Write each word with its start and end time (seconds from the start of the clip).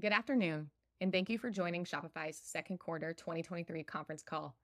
Good 0.00 0.12
afternoon, 0.12 0.70
and 1.00 1.10
thank 1.10 1.28
you 1.28 1.38
for 1.38 1.50
joining 1.50 1.84
Shopify's 1.84 2.38
second 2.44 2.78
quarter 2.78 3.12
2023 3.12 3.82
conference 3.82 4.22
call. 4.22 4.54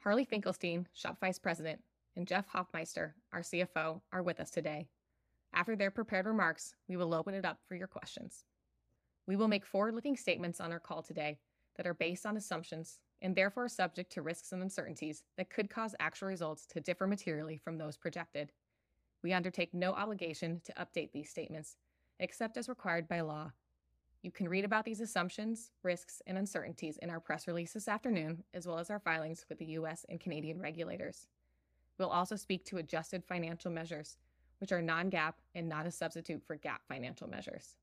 Harley 0.00 0.24
Finkelstein, 0.24 0.88
Shopify's 0.96 1.38
President, 1.38 1.80
and 2.16 2.26
Jeff 2.26 2.48
Hoffmeister, 2.48 3.14
our 3.32 3.42
CFO, 3.42 4.00
are 4.12 4.22
with 4.22 4.40
us 4.40 4.50
today. 4.50 4.88
After 5.52 5.76
their 5.76 5.92
prepared 5.92 6.26
remarks, 6.26 6.74
we 6.88 6.96
will 6.96 7.14
open 7.14 7.34
it 7.34 7.44
up 7.44 7.58
for 7.68 7.76
your 7.76 7.86
questions. 7.86 8.46
We 9.28 9.36
will 9.36 9.46
make 9.46 9.64
forward-looking 9.64 10.16
statements 10.16 10.60
on 10.60 10.72
our 10.72 10.80
call 10.80 11.02
today 11.02 11.38
that 11.76 11.86
are 11.86 11.94
based 11.94 12.26
on 12.26 12.36
assumptions 12.36 12.98
and 13.22 13.36
therefore 13.36 13.68
subject 13.68 14.10
to 14.12 14.22
risks 14.22 14.50
and 14.50 14.60
uncertainties 14.60 15.22
that 15.36 15.50
could 15.50 15.70
cause 15.70 15.94
actual 16.00 16.26
results 16.26 16.66
to 16.66 16.80
differ 16.80 17.06
materially 17.06 17.58
from 17.58 17.78
those 17.78 17.96
projected. 17.96 18.50
We 19.22 19.34
undertake 19.34 19.72
no 19.72 19.92
obligation 19.92 20.62
to 20.64 20.72
update 20.72 21.12
these 21.12 21.30
statements 21.30 21.76
except 22.18 22.56
as 22.56 22.68
required 22.68 23.06
by 23.06 23.20
law. 23.20 23.52
You 24.22 24.30
can 24.30 24.48
read 24.48 24.66
about 24.66 24.84
these 24.84 25.00
assumptions, 25.00 25.70
risks, 25.82 26.20
and 26.26 26.36
uncertainties 26.36 26.98
in 26.98 27.08
our 27.08 27.20
press 27.20 27.46
release 27.46 27.72
this 27.72 27.88
afternoon, 27.88 28.44
as 28.52 28.66
well 28.66 28.78
as 28.78 28.90
our 28.90 28.98
filings 28.98 29.46
with 29.48 29.58
the 29.58 29.64
U.S. 29.66 30.04
and 30.10 30.20
Canadian 30.20 30.60
regulators. 30.60 31.26
We'll 31.98 32.10
also 32.10 32.36
speak 32.36 32.64
to 32.66 32.76
adjusted 32.76 33.24
financial 33.24 33.70
measures, 33.70 34.18
which 34.58 34.72
are 34.72 34.82
non-GAAP 34.82 35.34
and 35.54 35.68
not 35.68 35.86
a 35.86 35.90
substitute 35.90 36.42
for 36.46 36.58
GAAP 36.58 36.78
financial 36.86 37.28
measures. 37.28 37.76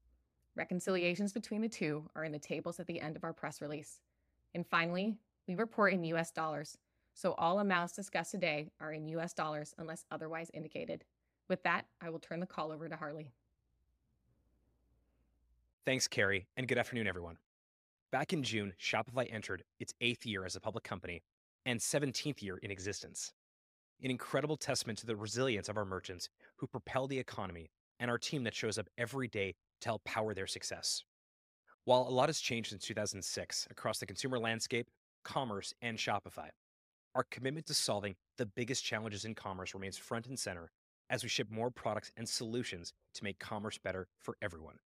Reconciliations 0.55 1.33
between 1.33 1.61
the 1.61 1.69
two 1.69 2.07
are 2.15 2.23
in 2.23 2.31
the 2.31 2.39
tables 2.39 2.79
at 2.79 2.85
the 2.85 3.01
end 3.01 3.15
of 3.15 3.23
our 3.23 3.33
press 3.33 3.59
release. 3.59 3.99
And 4.53 4.65
finally, 4.65 5.17
we 5.47 5.55
report 5.55 5.93
in 5.93 6.03
U.S. 6.03 6.31
dollars, 6.31 6.77
so 7.15 7.33
all 7.33 7.59
amounts 7.59 7.93
discussed 7.93 8.31
today 8.31 8.69
are 8.79 8.93
in 8.93 9.07
U.S. 9.07 9.33
dollars 9.33 9.73
unless 9.79 10.05
otherwise 10.11 10.51
indicated. 10.53 11.03
With 11.47 11.63
that, 11.63 11.85
I 11.99 12.11
will 12.11 12.19
turn 12.19 12.39
the 12.39 12.45
call 12.45 12.71
over 12.71 12.87
to 12.87 12.95
Harley. 12.95 13.31
Thanks, 15.87 16.05
Carrie. 16.05 16.45
And 16.57 16.67
good 16.67 16.77
afternoon, 16.77 17.07
everyone. 17.07 17.37
Back 18.11 18.33
in 18.33 18.43
June, 18.43 18.73
Shopify 18.77 19.33
entered 19.33 19.63
its 19.79 19.93
eighth 20.01 20.25
year 20.25 20.43
as 20.43 20.57
a 20.57 20.59
public 20.59 20.83
company 20.83 21.21
and 21.65 21.79
17th 21.79 22.41
year 22.41 22.57
in 22.57 22.71
existence, 22.71 23.31
an 24.03 24.11
incredible 24.11 24.57
testament 24.57 24.99
to 24.99 25.05
the 25.05 25.15
resilience 25.15 25.69
of 25.69 25.77
our 25.77 25.85
merchants 25.85 26.27
who 26.57 26.67
propel 26.67 27.07
the 27.07 27.17
economy 27.17 27.69
and 28.01 28.11
our 28.11 28.17
team 28.17 28.43
that 28.43 28.53
shows 28.53 28.77
up 28.77 28.89
every 28.97 29.29
day 29.29 29.55
to 29.79 29.87
help 29.87 30.03
power 30.03 30.33
their 30.33 30.45
success. 30.45 31.05
While 31.85 32.01
a 32.01 32.11
lot 32.11 32.27
has 32.27 32.41
changed 32.41 32.71
since 32.71 32.83
2006 32.83 33.69
across 33.71 33.99
the 33.99 34.05
consumer 34.05 34.39
landscape, 34.39 34.89
commerce, 35.23 35.73
and 35.81 35.97
Shopify, 35.97 36.49
our 37.15 37.23
commitment 37.31 37.65
to 37.67 37.73
solving 37.73 38.17
the 38.37 38.45
biggest 38.45 38.83
challenges 38.83 39.23
in 39.23 39.35
commerce 39.35 39.73
remains 39.73 39.95
front 39.95 40.27
and 40.27 40.37
center 40.37 40.69
as 41.09 41.23
we 41.23 41.29
ship 41.29 41.47
more 41.49 41.71
products 41.71 42.11
and 42.17 42.27
solutions 42.27 42.91
to 43.13 43.23
make 43.23 43.39
commerce 43.39 43.77
better 43.77 44.09
for 44.19 44.35
everyone. 44.41 44.79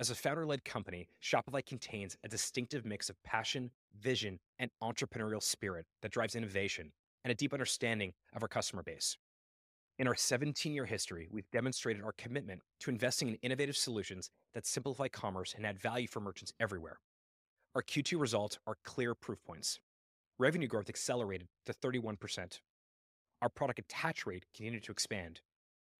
As 0.00 0.10
a 0.10 0.14
founder-led 0.16 0.64
company, 0.64 1.06
Shopify 1.22 1.64
contains 1.64 2.16
a 2.24 2.28
distinctive 2.28 2.84
mix 2.84 3.08
of 3.08 3.22
passion, 3.22 3.70
vision, 4.00 4.40
and 4.58 4.70
entrepreneurial 4.82 5.42
spirit 5.42 5.86
that 6.02 6.10
drives 6.10 6.34
innovation 6.34 6.90
and 7.22 7.30
a 7.30 7.34
deep 7.34 7.52
understanding 7.52 8.12
of 8.34 8.42
our 8.42 8.48
customer 8.48 8.82
base. 8.82 9.16
In 10.00 10.08
our 10.08 10.14
17-year 10.14 10.86
history, 10.86 11.28
we've 11.30 11.48
demonstrated 11.52 12.02
our 12.02 12.12
commitment 12.18 12.62
to 12.80 12.90
investing 12.90 13.28
in 13.28 13.34
innovative 13.36 13.76
solutions 13.76 14.30
that 14.52 14.66
simplify 14.66 15.06
commerce 15.06 15.54
and 15.56 15.64
add 15.64 15.78
value 15.78 16.08
for 16.08 16.18
merchants 16.18 16.52
everywhere. 16.58 16.98
Our 17.76 17.82
Q2 17.82 18.18
results 18.18 18.58
are 18.66 18.76
clear 18.82 19.14
proof 19.14 19.38
points. 19.44 19.78
Revenue 20.40 20.66
growth 20.66 20.88
accelerated 20.88 21.46
to 21.66 21.72
31%. 21.72 22.58
Our 23.40 23.48
product 23.48 23.78
attach 23.78 24.26
rate 24.26 24.44
continued 24.52 24.82
to 24.84 24.92
expand, 24.92 25.40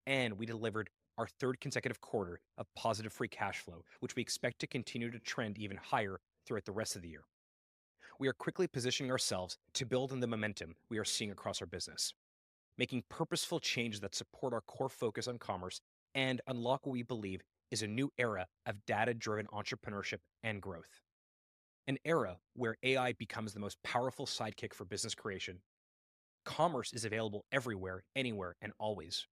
and 0.05 0.37
we 0.37 0.47
delivered 0.47 0.91
our 1.19 1.27
third 1.27 1.61
consecutive 1.61 2.01
quarter 2.01 2.41
of 2.59 2.67
positive 2.75 3.13
free 3.13 3.29
cash 3.29 3.59
flow, 3.59 3.85
which 4.01 4.17
we 4.17 4.23
expect 4.23 4.59
to 4.61 4.67
continue 4.67 5.11
to 5.11 5.19
trend 5.19 5.59
even 5.59 5.77
higher 5.77 6.21
throughout 6.47 6.65
the 6.65 6.73
rest 6.73 6.97
of 6.97 7.03
the 7.03 7.09
year. 7.09 7.25
We 8.19 8.29
are 8.29 8.33
quickly 8.33 8.67
positioning 8.67 9.11
ourselves 9.11 9.57
to 9.75 9.87
build 9.87 10.13
on 10.13 10.21
the 10.21 10.27
momentum 10.27 10.75
we 10.89 10.99
are 10.99 11.05
seeing 11.05 11.31
across 11.31 11.61
our 11.61 11.67
business, 11.67 12.13
making 12.79 13.05
purposeful 13.09 13.61
changes 13.61 14.01
that 14.01 14.15
support 14.15 14.53
our 14.53 14.61
core 14.61 14.89
focus 14.89 15.27
on 15.29 15.39
commerce 15.39 15.81
and 16.15 16.41
unlock 16.47 16.87
what 16.87 16.93
we 16.93 17.03
believe 17.03 17.43
is 17.71 17.83
a 17.83 17.87
new 17.89 18.13
era 18.19 18.47
of 18.67 18.85
data-driven 18.87 19.47
entrepreneurship 19.47 20.19
and 20.43 20.63
growth. 20.63 21.01
An 21.89 21.99
era 22.05 22.37
where 22.55 22.77
AI 22.83 23.13
becomes 23.15 23.53
the 23.53 23.61
most 23.61 23.83
powerful 23.83 24.27
sidekick 24.27 24.73
for 24.73 24.85
business 24.85 25.15
creation. 25.15 25.59
Commerce 26.45 26.93
is 26.93 27.05
available 27.05 27.45
everywhere, 27.53 28.05
anywhere, 28.15 28.55
and 28.63 28.73
always, 28.79 29.27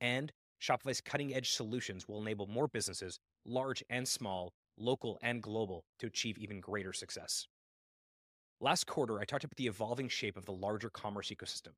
and 0.00 0.32
Shopify's 0.64 1.02
cutting-edge 1.02 1.50
solutions 1.50 2.08
will 2.08 2.22
enable 2.22 2.46
more 2.46 2.68
businesses, 2.68 3.18
large 3.44 3.84
and 3.90 4.08
small, 4.08 4.54
local 4.78 5.18
and 5.20 5.42
global, 5.42 5.84
to 5.98 6.06
achieve 6.06 6.38
even 6.38 6.58
greater 6.58 6.92
success. 6.92 7.46
Last 8.60 8.86
quarter, 8.86 9.20
I 9.20 9.24
talked 9.24 9.44
about 9.44 9.56
the 9.56 9.66
evolving 9.66 10.08
shape 10.08 10.38
of 10.38 10.46
the 10.46 10.52
larger 10.52 10.88
commerce 10.88 11.30
ecosystem 11.30 11.72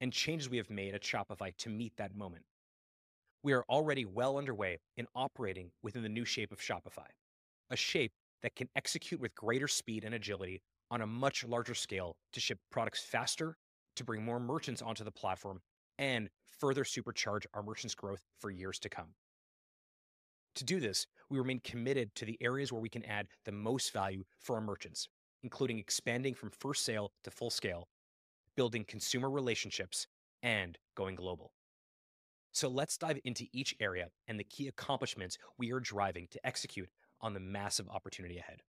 and 0.00 0.10
changes 0.10 0.48
we 0.48 0.56
have 0.56 0.70
made 0.70 0.94
at 0.94 1.02
Shopify 1.02 1.54
to 1.58 1.68
meet 1.68 1.92
that 1.98 2.16
moment. 2.16 2.44
We 3.42 3.52
are 3.52 3.64
already 3.68 4.06
well 4.06 4.38
underway 4.38 4.78
in 4.96 5.06
operating 5.14 5.70
within 5.82 6.02
the 6.02 6.08
new 6.08 6.24
shape 6.24 6.50
of 6.50 6.60
Shopify, 6.60 7.08
a 7.68 7.76
shape 7.76 8.12
that 8.42 8.56
can 8.56 8.70
execute 8.74 9.20
with 9.20 9.34
greater 9.34 9.68
speed 9.68 10.02
and 10.02 10.14
agility 10.14 10.62
on 10.90 11.02
a 11.02 11.06
much 11.06 11.44
larger 11.44 11.74
scale 11.74 12.16
to 12.32 12.40
ship 12.40 12.58
products 12.70 13.02
faster, 13.04 13.58
to 13.96 14.04
bring 14.04 14.24
more 14.24 14.40
merchants 14.40 14.80
onto 14.80 15.04
the 15.04 15.10
platform, 15.10 15.60
and 16.00 16.30
further 16.58 16.82
supercharge 16.82 17.44
our 17.54 17.62
merchants' 17.62 17.94
growth 17.94 18.24
for 18.38 18.50
years 18.50 18.78
to 18.80 18.88
come. 18.88 19.14
To 20.56 20.64
do 20.64 20.80
this, 20.80 21.06
we 21.28 21.38
remain 21.38 21.60
committed 21.60 22.12
to 22.16 22.24
the 22.24 22.38
areas 22.40 22.72
where 22.72 22.80
we 22.80 22.88
can 22.88 23.04
add 23.04 23.28
the 23.44 23.52
most 23.52 23.92
value 23.92 24.24
for 24.40 24.56
our 24.56 24.62
merchants, 24.62 25.08
including 25.44 25.78
expanding 25.78 26.34
from 26.34 26.50
first 26.50 26.84
sale 26.84 27.12
to 27.22 27.30
full 27.30 27.50
scale, 27.50 27.86
building 28.56 28.84
consumer 28.84 29.30
relationships, 29.30 30.06
and 30.42 30.78
going 30.96 31.14
global. 31.14 31.52
So 32.52 32.68
let's 32.68 32.96
dive 32.96 33.20
into 33.24 33.46
each 33.52 33.76
area 33.78 34.08
and 34.26 34.40
the 34.40 34.44
key 34.44 34.66
accomplishments 34.66 35.38
we 35.56 35.70
are 35.70 35.80
driving 35.80 36.26
to 36.32 36.44
execute 36.44 36.88
on 37.20 37.34
the 37.34 37.40
massive 37.40 37.88
opportunity 37.88 38.38
ahead. 38.38 38.62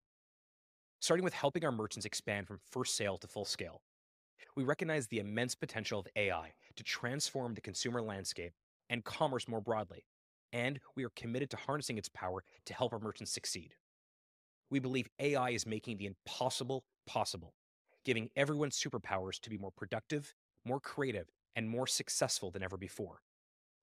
Starting 0.99 1.23
with 1.23 1.33
helping 1.33 1.65
our 1.65 1.71
merchants 1.71 2.05
expand 2.05 2.45
from 2.45 2.59
first 2.69 2.95
sale 2.95 3.17
to 3.17 3.27
full 3.27 3.45
scale. 3.45 3.81
We 4.55 4.63
recognize 4.63 5.07
the 5.07 5.19
immense 5.19 5.55
potential 5.55 5.99
of 5.99 6.07
AI 6.15 6.53
to 6.75 6.83
transform 6.83 7.53
the 7.53 7.61
consumer 7.61 8.01
landscape 8.01 8.53
and 8.89 9.03
commerce 9.03 9.47
more 9.47 9.61
broadly, 9.61 10.05
and 10.51 10.79
we 10.95 11.03
are 11.03 11.11
committed 11.15 11.49
to 11.51 11.57
harnessing 11.57 11.97
its 11.97 12.09
power 12.09 12.43
to 12.65 12.73
help 12.73 12.93
our 12.93 12.99
merchants 12.99 13.31
succeed. 13.31 13.75
We 14.69 14.79
believe 14.79 15.09
AI 15.19 15.51
is 15.51 15.65
making 15.65 15.97
the 15.97 16.07
impossible 16.07 16.85
possible, 17.05 17.53
giving 18.05 18.29
everyone 18.35 18.69
superpowers 18.69 19.39
to 19.41 19.49
be 19.49 19.57
more 19.57 19.71
productive, 19.71 20.33
more 20.65 20.79
creative, 20.79 21.29
and 21.55 21.69
more 21.69 21.87
successful 21.87 22.51
than 22.51 22.63
ever 22.63 22.77
before. 22.77 23.21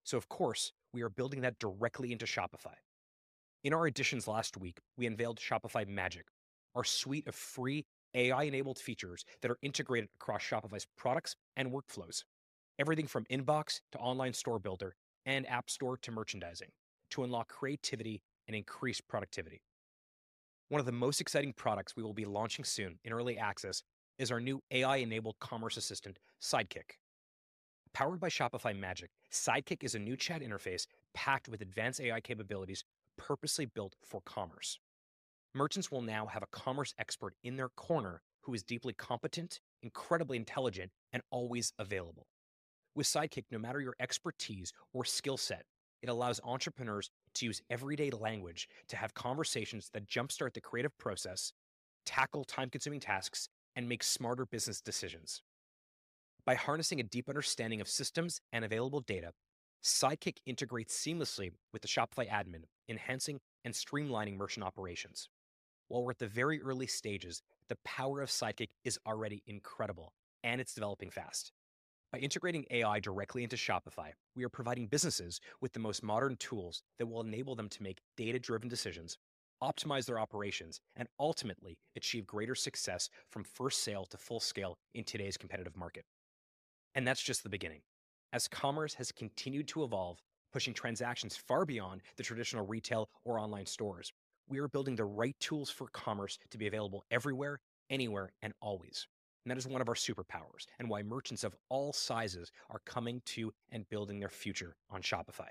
So, 0.05 0.17
of 0.17 0.29
course, 0.29 0.73
we 0.93 1.03
are 1.03 1.11
building 1.11 1.43
that 1.43 1.59
directly 1.59 2.13
into 2.13 2.25
Shopify. 2.25 2.75
In 3.65 3.75
our 3.75 3.87
Editions 3.87 4.27
last 4.27 4.57
week, 4.57 4.79
we 4.97 5.07
unveiled 5.07 5.39
Shopify 5.39 5.87
Magic, 5.87 6.27
our 6.75 6.85
suite 6.85 7.27
of 7.27 7.35
free 7.35 7.85
AI-enabled 8.15 8.79
features 8.79 9.25
that 9.43 9.51
are 9.51 9.59
integrated 9.63 10.09
across 10.15 10.43
Shopify's 10.43 10.87
products 10.97 11.37
and 11.57 11.73
workflows. 11.73 12.25
Everything 12.79 13.07
from 13.07 13.25
Inbox 13.31 13.81
to 13.93 13.99
Online 13.99 14.33
Store 14.33 14.59
Builder 14.59 14.95
and 15.27 15.49
App 15.49 15.69
Store 15.69 15.97
to 15.99 16.11
merchandising, 16.11 16.69
to 17.11 17.25
unlock 17.25 17.49
creativity 17.49 18.23
and 18.47 18.57
increase 18.57 19.01
productivity. 19.01 19.63
One 20.69 20.81
of 20.81 20.87
the 20.87 20.93
most 20.93 21.21
exciting 21.21 21.53
products 21.55 21.97
we 21.97 22.03
will 22.03 22.15
be 22.15 22.25
launching 22.25 22.65
soon 22.65 22.99
in 23.05 23.13
early 23.13 23.39
access 23.39 23.83
is 24.19 24.31
our 24.31 24.41
new 24.41 24.63
AI-enabled 24.71 25.39
commerce 25.39 25.77
assistant, 25.77 26.19
Sidekick. 26.43 26.99
Powered 27.95 28.21
by 28.21 28.29
Shopify 28.29 28.79
Magic, 28.79 29.11
Sidekick 29.33 29.83
is 29.83 29.95
a 29.95 29.99
new 29.99 30.17
chat 30.17 30.43
interface 30.43 30.87
packed 31.15 31.49
with 31.49 31.63
advanced 31.63 32.01
AI 32.01 32.21
capabilities 32.21 32.85
purposely 33.17 33.67
built 33.67 33.97
for 34.05 34.21
commerce. 34.23 34.79
Merchants 35.58 35.90
will 35.90 36.02
now 36.02 36.26
have 36.26 36.44
a 36.44 36.52
commerce 36.52 36.94
expert 37.00 37.34
in 37.43 37.56
their 37.56 37.70
corner 37.70 38.22
who 38.43 38.55
is 38.55 38.62
deeply 38.62 38.93
competent, 38.93 39.58
incredibly 39.82 40.37
intelligent, 40.37 40.93
and 41.12 41.20
always 41.32 41.72
available. 41.81 42.28
With 42.94 43.08
Sidekick, 43.08 43.46
no 43.50 43.58
matter 43.58 43.81
your 43.81 43.96
expertise 43.99 44.72
or 44.93 45.05
skill 45.05 45.37
set, 45.37 45.64
it 46.00 46.08
allows 46.08 46.40
entrepreneurs 46.44 47.10
to 47.34 47.46
use 47.46 47.60
everyday 47.70 48.10
language 48.10 48.69
to 48.87 48.96
have 48.96 49.14
conversations 49.14 49.90
that 49.93 50.06
jumpstart 50.06 50.55
the 50.55 50.60
creative 50.60 50.96
process, 50.96 51.52
tackle 52.06 52.44
time-consuming 52.44 53.00
tasks, 53.00 53.49
and 53.75 53.88
make 53.88 54.05
smarter 54.05 54.46
business 54.46 54.81
decisions. 54.81 55.43
By 56.46 56.55
harnessing 56.55 57.00
a 57.00 57.02
deep 57.02 57.28
understanding 57.28 57.81
of 57.81 57.88
systems 57.88 58.40
and 58.52 58.64
available 58.64 59.00
data, 59.00 59.32
Sidekick 59.82 60.37
integrates 60.46 60.96
seamlessly 60.96 61.50
with 61.72 61.82
the 61.82 61.88
Shopify 61.88 62.31
admin, 62.31 62.62
enhancing 62.88 63.40
and 63.64 63.75
streamlining 63.75 64.37
merchant 64.37 64.64
operations. 64.64 65.28
While 65.88 66.05
we're 66.05 66.11
at 66.11 66.19
the 66.19 66.26
very 66.26 66.61
early 66.61 66.87
stages, 66.87 67.43
the 67.69 67.79
power 67.82 68.20
of 68.20 68.29
Sidekick 68.29 68.69
is 68.85 68.99
already 69.06 69.43
incredible, 69.46 70.12
and 70.44 70.61
it's 70.61 70.75
developing 70.75 71.11
fast. 71.11 71.50
By 72.12 72.19
integrating 72.19 72.67
AI 72.70 73.00
directly 73.00 73.43
into 73.43 73.56
Shopify, 73.56 74.11
we 74.37 74.44
are 74.44 74.50
providing 74.50 74.87
businesses 74.87 75.40
with 75.62 75.73
the 75.73 75.81
most 75.81 76.02
modern 76.02 76.37
tools 76.37 76.82
that 76.99 77.06
will 77.06 77.23
enable 77.23 77.55
them 77.55 77.70
to 77.70 77.82
make 77.82 78.00
data-driven 78.19 78.69
decisions, 78.69 79.17
optimize 79.62 80.05
their 80.05 80.20
operations, 80.20 80.81
and 80.94 81.08
ultimately 81.19 81.79
achieve 81.96 82.26
greater 82.26 82.55
success 82.55 83.08
from 83.31 83.44
first 83.44 83.82
sale 83.82 84.05
to 84.06 84.19
full 84.19 84.41
scale 84.41 84.76
in 84.94 85.05
today's 85.05 85.38
competitive 85.38 85.76
market. 85.76 86.05
And 86.94 87.06
that's 87.06 87.23
just 87.23 87.43
the 87.43 87.49
beginning. 87.49 87.81
As 88.34 88.46
commerce 88.46 88.93
has 88.94 89.11
continued 89.11 89.69
to 89.69 89.84
evolve, 89.84 90.19
pushing 90.52 90.75
transactions 90.75 91.34
far 91.34 91.64
beyond 91.64 92.02
the 92.19 92.23
traditional 92.23 92.67
retail 92.67 93.08
or 93.25 93.38
online 93.38 93.67
stores, 93.67 94.12
we 94.49 94.59
are 94.59 94.69
building 94.69 94.97
the 94.97 95.05
right 95.05 95.37
tools 95.41 95.71
for 95.71 95.89
commerce 95.89 96.39
to 96.50 96.59
be 96.59 96.67
available 96.67 97.05
everywhere, 97.11 97.61
anywhere, 97.91 98.33
and 98.43 98.53
always. 98.61 99.06
And 99.45 99.50
that 99.50 99.59
is 99.59 99.67
one 99.67 99.81
of 99.81 99.89
our 99.89 99.95
superpowers 99.95 100.67
and 100.79 100.89
why 100.89 101.03
merchants 101.03 101.45
of 101.45 101.55
all 101.69 101.93
sizes 101.93 102.50
are 102.71 102.81
coming 102.85 103.23
to 103.27 103.53
and 103.71 103.89
building 103.89 104.21
their 104.21 104.29
future 104.29 104.77
on 104.91 105.03
Shopify. 105.03 105.49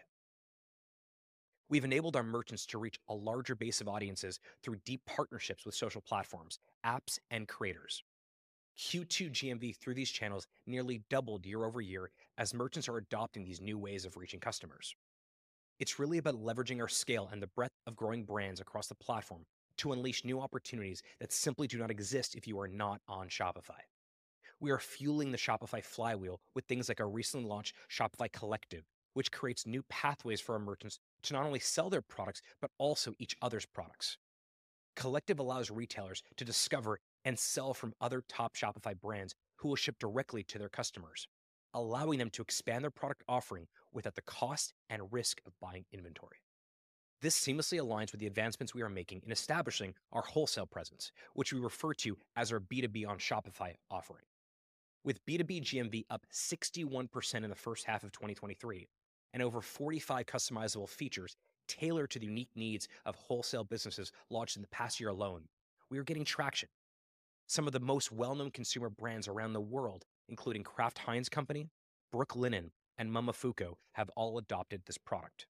We've 1.70 1.86
enabled 1.86 2.16
our 2.16 2.24
merchants 2.24 2.66
to 2.68 2.78
reach 2.78 3.00
a 3.10 3.14
larger 3.14 3.56
base 3.56 3.82
of 3.82 3.90
audiences 3.90 4.40
through 4.64 4.78
deep 4.86 5.02
partnerships 5.06 5.66
with 5.66 5.76
social 5.76 6.02
platforms, 6.02 6.60
apps, 6.86 7.20
and 7.30 7.48
creators. 7.48 8.04
Q2 8.78 9.32
GMV 9.32 9.76
through 9.76 9.96
these 9.96 10.12
channels 10.12 10.48
nearly 10.66 11.02
doubled 11.10 11.46
year 11.46 11.66
over 11.66 11.82
year 11.82 12.12
as 12.38 12.54
merchants 12.54 12.88
are 12.88 12.98
adopting 12.98 13.44
these 13.44 13.60
new 13.60 13.78
ways 13.78 14.06
of 14.06 14.16
reaching 14.16 14.40
customers. 14.40 14.96
It's 15.80 16.00
really 16.00 16.18
about 16.18 16.44
leveraging 16.44 16.82
our 16.82 16.88
scale 16.88 17.30
and 17.32 17.42
the 17.42 17.48
breadth 17.48 17.76
of 17.86 17.96
growing 17.96 18.24
brands 18.24 18.60
across 18.60 18.88
the 18.88 18.96
platform 18.96 19.46
to 19.78 19.92
unleash 19.92 20.26
new 20.26 20.40
opportunities 20.42 21.04
that 21.20 21.32
simply 21.32 21.68
do 21.68 21.78
not 21.78 21.92
exist 21.92 22.34
if 22.34 22.48
you 22.48 22.60
are 22.60 22.68
not 22.68 23.00
on 23.08 23.30
Shopify. 23.30 23.82
We 24.60 24.72
are 24.72 24.80
fueling 24.80 25.32
the 25.32 25.38
Shopify 25.38 25.84
flywheel 25.84 26.42
with 26.56 26.66
things 26.66 26.90
like 26.90 27.00
our 27.00 27.08
recently 27.08 27.48
launched 27.48 27.76
Shopify 27.92 28.32
Collective, 28.32 28.86
which 29.14 29.32
creates 29.32 29.68
new 29.68 29.84
pathways 29.84 30.42
for 30.42 30.54
our 30.54 30.60
merchants 30.60 30.98
to 31.24 31.34
not 31.36 31.46
only 31.46 31.60
sell 31.60 31.92
their 31.92 32.02
products, 32.02 32.42
but 32.60 32.72
also 32.80 33.14
each 33.20 33.38
other's 33.44 33.68
products. 33.68 34.18
Collective 34.96 35.38
allows 35.38 35.70
retailers 35.70 36.24
to 36.38 36.46
discover 36.46 37.00
and 37.24 37.38
sell 37.38 37.76
from 37.76 37.94
other 38.02 38.24
top 38.28 38.56
Shopify 38.56 39.00
brands 39.00 39.36
who 39.58 39.68
will 39.68 39.76
ship 39.76 40.00
directly 40.00 40.42
to 40.46 40.58
their 40.58 40.70
customers, 40.70 41.28
allowing 41.78 42.18
them 42.18 42.30
to 42.32 42.42
expand 42.42 42.84
their 42.84 42.92
product 42.92 43.24
offering 43.28 43.68
without 43.94 44.16
the 44.16 44.22
cost 44.24 44.74
and 44.90 45.14
risk 45.14 45.40
of 45.46 45.54
buying 45.62 45.86
inventory. 45.94 46.38
This 47.22 47.40
seamlessly 47.40 47.80
aligns 47.80 48.12
with 48.12 48.20
the 48.20 48.28
advancements 48.28 48.74
we 48.74 48.82
are 48.82 48.90
making 48.90 49.22
in 49.26 49.32
establishing 49.32 49.94
our 50.12 50.22
wholesale 50.22 50.66
presence, 50.66 51.12
which 51.34 51.54
we 51.54 51.60
refer 51.60 51.94
to 51.96 52.18
as 52.36 52.52
our 52.52 52.60
B2B 52.60 53.08
on 53.08 53.18
Shopify 53.18 53.74
offering. 53.90 54.26
With 55.04 55.24
B2B 55.26 55.62
GMV 55.62 56.06
up 56.10 56.26
61% 56.34 57.36
in 57.36 57.50
the 57.50 57.56
first 57.56 57.86
half 57.86 58.04
of 58.04 58.12
2023 58.12 58.88
and 59.34 59.44
over 59.44 59.62
45 59.62 60.26
customizable 60.26 60.90
features 60.90 61.36
tailored 61.68 62.10
to 62.12 62.20
the 62.20 62.26
unique 62.26 62.50
needs 62.56 62.88
of 63.06 63.16
wholesale 63.16 63.64
businesses 63.64 64.12
launched 64.30 64.56
in 64.56 64.62
the 64.62 64.68
past 64.70 65.00
year 65.00 65.10
alone, 65.10 65.44
we 65.90 65.98
are 65.98 66.04
getting 66.04 66.26
traction. 66.26 66.70
Some 67.46 67.68
of 67.68 67.74
the 67.74 67.80
most 67.80 68.12
well 68.12 68.36
known 68.36 68.52
consumer 68.52 68.90
brands 68.90 69.28
around 69.28 69.54
the 69.54 69.62
world, 69.62 70.06
including 70.30 70.64
Kraft 70.64 71.00
Heinz 71.00 71.30
Company, 71.30 71.70
Brooklinen, 72.14 72.70
and 72.98 73.12
Momofuku, 73.12 73.74
have 73.94 74.10
all 74.16 74.38
adopted 74.38 74.82
this 74.86 74.98
product. 74.98 75.46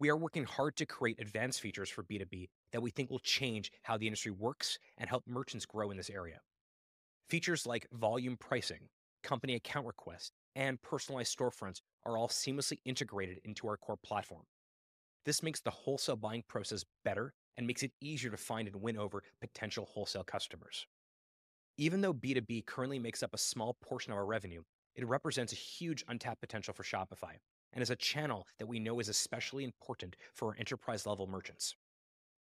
We 0.00 0.10
are 0.10 0.16
working 0.16 0.44
hard 0.44 0.76
to 0.76 0.86
create 0.86 1.18
advanced 1.20 1.60
features 1.60 1.90
for 1.90 2.04
B2B 2.04 2.48
that 2.72 2.80
we 2.80 2.90
think 2.90 3.10
will 3.10 3.18
change 3.18 3.72
how 3.82 3.96
the 3.96 4.06
industry 4.06 4.30
works 4.30 4.78
and 4.96 5.08
help 5.08 5.24
merchants 5.26 5.66
grow 5.66 5.90
in 5.90 5.96
this 5.96 6.10
area. 6.10 6.40
Features 7.28 7.66
like 7.66 7.86
volume 7.92 8.36
pricing, 8.36 8.88
company 9.22 9.54
account 9.54 9.86
requests, 9.86 10.30
and 10.54 10.80
personalized 10.82 11.36
storefronts 11.36 11.80
are 12.04 12.16
all 12.16 12.28
seamlessly 12.28 12.78
integrated 12.84 13.38
into 13.44 13.68
our 13.68 13.76
core 13.76 13.98
platform. 14.02 14.44
This 15.24 15.42
makes 15.42 15.60
the 15.60 15.70
wholesale 15.70 16.16
buying 16.16 16.44
process 16.48 16.84
better 17.04 17.34
and 17.56 17.66
makes 17.66 17.82
it 17.82 17.92
easier 18.00 18.30
to 18.30 18.36
find 18.36 18.68
and 18.68 18.80
win 18.80 18.96
over 18.96 19.22
potential 19.40 19.86
wholesale 19.92 20.24
customers. 20.24 20.86
Even 21.80 22.00
though 22.00 22.12
B2B 22.12 22.66
currently 22.66 22.98
makes 22.98 23.22
up 23.22 23.32
a 23.32 23.38
small 23.38 23.74
portion 23.80 24.10
of 24.10 24.18
our 24.18 24.26
revenue, 24.26 24.62
it 24.96 25.06
represents 25.06 25.52
a 25.52 25.56
huge 25.56 26.04
untapped 26.08 26.40
potential 26.40 26.74
for 26.74 26.82
Shopify 26.82 27.36
and 27.72 27.80
is 27.80 27.90
a 27.90 27.96
channel 27.96 28.48
that 28.58 28.66
we 28.66 28.80
know 28.80 28.98
is 28.98 29.08
especially 29.08 29.62
important 29.62 30.16
for 30.34 30.48
our 30.48 30.56
enterprise 30.58 31.06
level 31.06 31.28
merchants. 31.28 31.76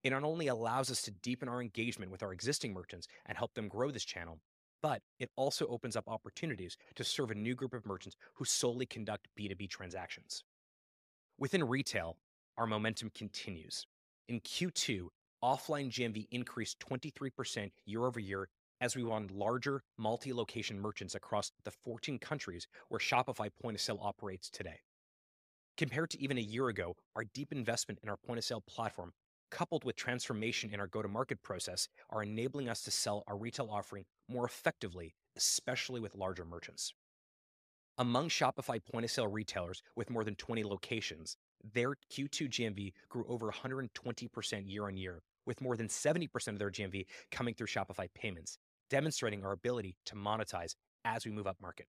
It 0.03 0.11
not 0.11 0.25
only 0.25 0.49
allows 0.49 0.91
us 0.91 1.01
to 1.03 1.13
deepen 1.13 1.49
our 1.49 1.63
engagement 1.63 2.11
with 2.11 2.25
our 2.25 2.33
existing 2.33 2.73
merchants 2.73 3.07
and 3.27 3.39
help 3.39 3.55
them 3.55 3.69
grow 3.69 3.93
this 3.93 4.05
channel, 4.05 4.41
but 4.83 5.01
it 5.21 5.31
also 5.37 5.67
opens 5.69 5.95
up 5.95 6.09
opportunities 6.09 6.77
to 6.97 7.05
serve 7.05 7.31
a 7.31 7.35
new 7.37 7.55
group 7.55 7.73
of 7.73 7.87
merchants 7.87 8.17
who 8.35 8.45
solely 8.45 8.87
conduct 8.87 9.29
B2B 9.39 9.71
transactions. 9.71 10.43
Within 11.39 11.63
retail, 11.63 12.17
our 12.59 12.67
momentum 12.67 13.13
continues. 13.15 13.87
In 14.29 14.41
Q2, 14.41 15.07
offline 15.45 15.89
GMV 15.91 16.27
increased 16.33 16.81
23% 16.81 17.71
year 17.85 18.05
over 18.07 18.19
year 18.19 18.49
as 18.81 18.97
we 18.97 19.05
won 19.05 19.29
larger 19.33 19.83
multi 19.99 20.33
location 20.33 20.81
merchants 20.81 21.15
across 21.15 21.53
the 21.65 21.71
14 21.71 22.19
countries 22.19 22.67
where 22.89 22.99
Shopify 22.99 23.51
point 23.63 23.77
of 23.77 23.81
sale 23.81 23.99
operates 24.03 24.49
today. 24.49 24.81
Compared 25.77 26.11
to 26.11 26.21
even 26.21 26.39
a 26.39 26.43
year 26.43 26.69
ago, 26.69 26.97
our 27.17 27.25
deep 27.25 27.53
investment 27.53 28.01
in 28.03 28.09
our 28.09 28.17
point 28.17 28.39
of 28.39 28.45
sale 28.45 28.63
platform, 28.67 29.13
coupled 29.51 29.85
with 29.85 29.97
transformation 29.97 30.71
in 30.73 30.81
our 30.81 30.87
go 30.87 31.03
to 31.03 31.09
market 31.09 31.43
process, 31.43 31.89
are 32.11 32.23
enabling 32.23 32.69
us 32.69 32.83
to 32.83 32.91
sell 32.91 33.25
our 33.27 33.37
retail 33.37 33.69
offering 33.71 34.05
more 34.29 34.45
effectively, 34.45 35.15
especially 35.37 36.01
with 36.01 36.15
larger 36.15 36.45
merchants. 36.45 36.93
Among 37.99 38.29
Shopify 38.29 38.81
point 38.83 39.05
of 39.05 39.11
sale 39.11 39.27
retailers 39.27 39.83
with 39.97 40.11
more 40.11 40.25
than 40.25 40.35
20 40.35 40.65
locations, 40.65 41.37
their 41.75 41.91
Q2 42.13 42.49
GMV 42.49 42.93
grew 43.09 43.25
over 43.29 43.51
120% 43.51 44.71
year 44.71 44.87
on 44.87 44.97
year, 44.97 45.21
with 45.47 45.61
more 45.61 45.77
than 45.77 45.89
70% 45.89 46.49
of 46.49 46.59
their 46.59 46.71
GMV 46.71 47.07
coming 47.31 47.55
through 47.55 47.67
Shopify 47.67 48.09
payments, 48.15 48.59
demonstrating 48.91 49.45
our 49.45 49.53
ability 49.53 49.97
to 50.07 50.15
monetize 50.15 50.75
as 51.05 51.25
we 51.25 51.31
move 51.31 51.47
up 51.47 51.57
market. 51.63 51.87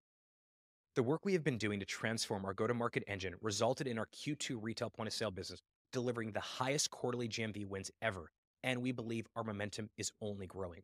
The 0.96 1.04
work 1.04 1.26
we 1.26 1.34
have 1.34 1.44
been 1.44 1.58
doing 1.58 1.80
to 1.80 1.86
transform 1.86 2.46
our 2.46 2.54
go 2.54 2.68
to 2.68 2.74
market 2.74 3.04
engine 3.08 3.36
resulted 3.42 3.88
in 3.88 3.98
our 3.98 4.08
Q2 4.08 4.58
retail 4.62 4.90
point 4.90 5.08
of 5.08 5.14
sale 5.14 5.32
business 5.32 5.62
delivering 5.92 6.32
the 6.32 6.40
highest 6.40 6.90
quarterly 6.90 7.28
GMV 7.28 7.66
wins 7.66 7.92
ever, 8.02 8.32
and 8.64 8.82
we 8.82 8.92
believe 8.92 9.28
our 9.36 9.44
momentum 9.44 9.90
is 9.98 10.12
only 10.22 10.48
growing. 10.48 10.82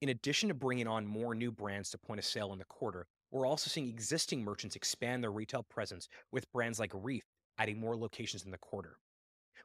In 0.00 0.08
addition 0.08 0.48
to 0.48 0.54
bringing 0.54 0.86
on 0.86 1.06
more 1.06 1.34
new 1.34 1.50
brands 1.50 1.90
to 1.90 1.98
point 1.98 2.18
of 2.18 2.24
sale 2.24 2.52
in 2.52 2.58
the 2.58 2.64
quarter, 2.64 3.06
we're 3.30 3.46
also 3.46 3.68
seeing 3.68 3.88
existing 3.88 4.42
merchants 4.42 4.76
expand 4.76 5.22
their 5.22 5.32
retail 5.32 5.62
presence 5.62 6.08
with 6.32 6.50
brands 6.52 6.78
like 6.78 6.92
Reef 6.94 7.22
adding 7.58 7.78
more 7.78 7.96
locations 7.96 8.44
in 8.44 8.50
the 8.50 8.58
quarter. 8.58 8.96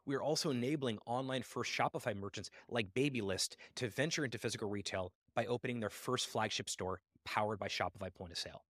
We 0.05 0.15
are 0.15 0.21
also 0.21 0.51
enabling 0.51 0.99
online 1.05 1.41
first 1.41 1.71
Shopify 1.71 2.15
merchants 2.15 2.51
like 2.69 2.93
Babylist 2.93 3.57
to 3.77 3.89
venture 3.89 4.25
into 4.25 4.37
physical 4.37 4.69
retail 4.69 5.11
by 5.35 5.45
opening 5.45 5.79
their 5.79 5.89
first 5.89 6.27
flagship 6.27 6.69
store 6.69 6.99
powered 7.25 7.59
by 7.59 7.67
Shopify 7.67 8.13
point 8.13 8.31
of 8.31 8.37
sale. 8.37 8.63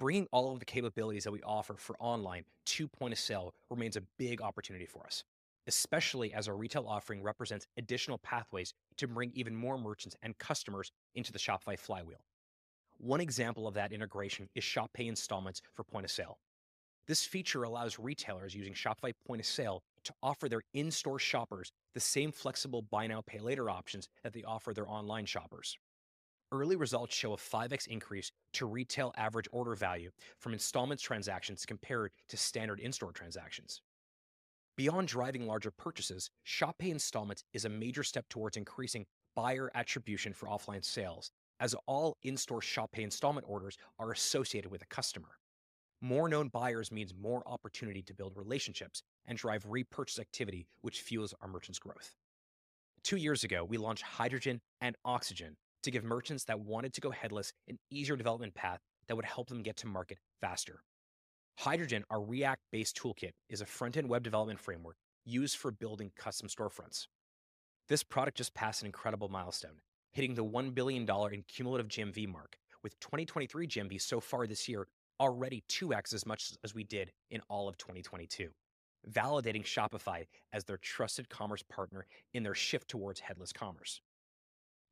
Bringing 0.00 0.26
all 0.32 0.52
of 0.52 0.58
the 0.58 0.64
capabilities 0.64 1.24
that 1.24 1.32
we 1.32 1.42
offer 1.42 1.74
for 1.76 1.96
online 2.00 2.44
to 2.66 2.88
point 2.88 3.12
of 3.12 3.18
sale 3.18 3.54
remains 3.70 3.96
a 3.96 4.02
big 4.18 4.42
opportunity 4.42 4.86
for 4.86 5.06
us, 5.06 5.22
especially 5.68 6.34
as 6.34 6.48
our 6.48 6.56
retail 6.56 6.86
offering 6.88 7.22
represents 7.22 7.66
additional 7.76 8.18
pathways 8.18 8.74
to 8.96 9.06
bring 9.06 9.30
even 9.34 9.54
more 9.54 9.78
merchants 9.78 10.16
and 10.22 10.36
customers 10.38 10.90
into 11.14 11.32
the 11.32 11.38
Shopify 11.38 11.78
flywheel. 11.78 12.24
One 12.98 13.20
example 13.20 13.68
of 13.68 13.74
that 13.74 13.92
integration 13.92 14.48
is 14.54 14.64
Shop 14.64 14.90
Pay 14.94 15.06
installments 15.06 15.62
for 15.72 15.84
point 15.84 16.04
of 16.04 16.10
sale. 16.10 16.38
This 17.06 17.24
feature 17.24 17.62
allows 17.62 17.98
retailers 17.98 18.54
using 18.54 18.72
Shopify 18.72 19.12
point 19.26 19.40
of 19.40 19.46
sale 19.46 19.82
to 20.04 20.14
offer 20.22 20.48
their 20.48 20.62
in 20.72 20.90
store 20.90 21.18
shoppers 21.18 21.70
the 21.94 22.00
same 22.00 22.32
flexible 22.32 22.82
buy 22.82 23.06
now, 23.06 23.22
pay 23.26 23.38
later 23.38 23.70
options 23.70 24.08
that 24.22 24.32
they 24.32 24.42
offer 24.42 24.74
their 24.74 24.88
online 24.88 25.26
shoppers 25.26 25.78
early 26.54 26.76
results 26.76 27.14
show 27.14 27.32
a 27.32 27.36
5x 27.36 27.88
increase 27.88 28.30
to 28.52 28.66
retail 28.66 29.12
average 29.16 29.48
order 29.50 29.74
value 29.74 30.10
from 30.38 30.52
installments 30.52 31.02
transactions 31.02 31.66
compared 31.66 32.12
to 32.28 32.36
standard 32.36 32.78
in 32.80 32.92
store 32.92 33.12
transactions. 33.12 33.82
Beyond 34.76 35.08
driving 35.08 35.46
larger 35.46 35.70
purchases, 35.70 36.30
Shop 36.44 36.76
Pay 36.78 36.90
installments 36.90 37.44
is 37.52 37.64
a 37.64 37.68
major 37.68 38.02
step 38.02 38.28
towards 38.28 38.56
increasing 38.56 39.04
buyer 39.34 39.70
attribution 39.74 40.32
for 40.32 40.48
offline 40.48 40.84
sales, 40.84 41.30
as 41.60 41.74
all 41.86 42.16
in 42.22 42.36
store 42.36 42.62
Shop 42.62 42.90
Pay 42.92 43.02
installment 43.02 43.46
orders 43.48 43.76
are 43.98 44.12
associated 44.12 44.70
with 44.70 44.82
a 44.82 44.86
customer. 44.86 45.38
More 46.00 46.28
known 46.28 46.48
buyers 46.48 46.92
means 46.92 47.14
more 47.14 47.42
opportunity 47.46 48.02
to 48.02 48.14
build 48.14 48.36
relationships 48.36 49.02
and 49.26 49.38
drive 49.38 49.64
repurchase 49.68 50.18
activity, 50.18 50.66
which 50.82 51.00
fuels 51.00 51.34
our 51.40 51.48
merchants' 51.48 51.78
growth. 51.78 52.14
Two 53.02 53.16
years 53.16 53.44
ago, 53.44 53.64
we 53.64 53.76
launched 53.76 54.02
Hydrogen 54.02 54.60
and 54.80 54.96
Oxygen 55.04 55.56
to 55.82 55.90
give 55.90 56.04
merchants 56.04 56.44
that 56.44 56.60
wanted 56.60 56.94
to 56.94 57.00
go 57.00 57.10
headless 57.10 57.52
an 57.68 57.78
easier 57.90 58.16
development 58.16 58.54
path 58.54 58.80
that 59.06 59.16
would 59.16 59.24
help 59.24 59.48
them 59.48 59.62
get 59.62 59.76
to 59.76 59.86
market 59.86 60.18
faster. 60.40 60.80
Hydrogen, 61.58 62.04
our 62.10 62.22
React 62.22 62.62
based 62.72 62.96
toolkit, 62.96 63.32
is 63.48 63.60
a 63.60 63.66
front 63.66 63.96
end 63.96 64.08
web 64.08 64.22
development 64.22 64.58
framework 64.58 64.96
used 65.24 65.56
for 65.56 65.70
building 65.70 66.10
custom 66.16 66.48
storefronts. 66.48 67.06
This 67.88 68.02
product 68.02 68.38
just 68.38 68.54
passed 68.54 68.82
an 68.82 68.86
incredible 68.86 69.28
milestone, 69.28 69.80
hitting 70.12 70.34
the 70.34 70.44
$1 70.44 70.74
billion 70.74 71.02
in 71.32 71.44
cumulative 71.46 71.88
GMV 71.88 72.26
mark, 72.28 72.56
with 72.82 72.98
2023 73.00 73.68
GMV 73.68 74.00
so 74.00 74.20
far 74.20 74.46
this 74.46 74.68
year 74.68 74.86
already 75.20 75.62
2x 75.68 76.12
as 76.14 76.26
much 76.26 76.52
as 76.64 76.74
we 76.74 76.84
did 76.84 77.12
in 77.30 77.40
all 77.48 77.68
of 77.68 77.76
2022. 77.76 78.48
Validating 79.10 79.64
Shopify 79.64 80.26
as 80.52 80.64
their 80.64 80.78
trusted 80.78 81.28
commerce 81.28 81.62
partner 81.62 82.06
in 82.32 82.42
their 82.42 82.54
shift 82.54 82.88
towards 82.88 83.20
headless 83.20 83.52
commerce. 83.52 84.00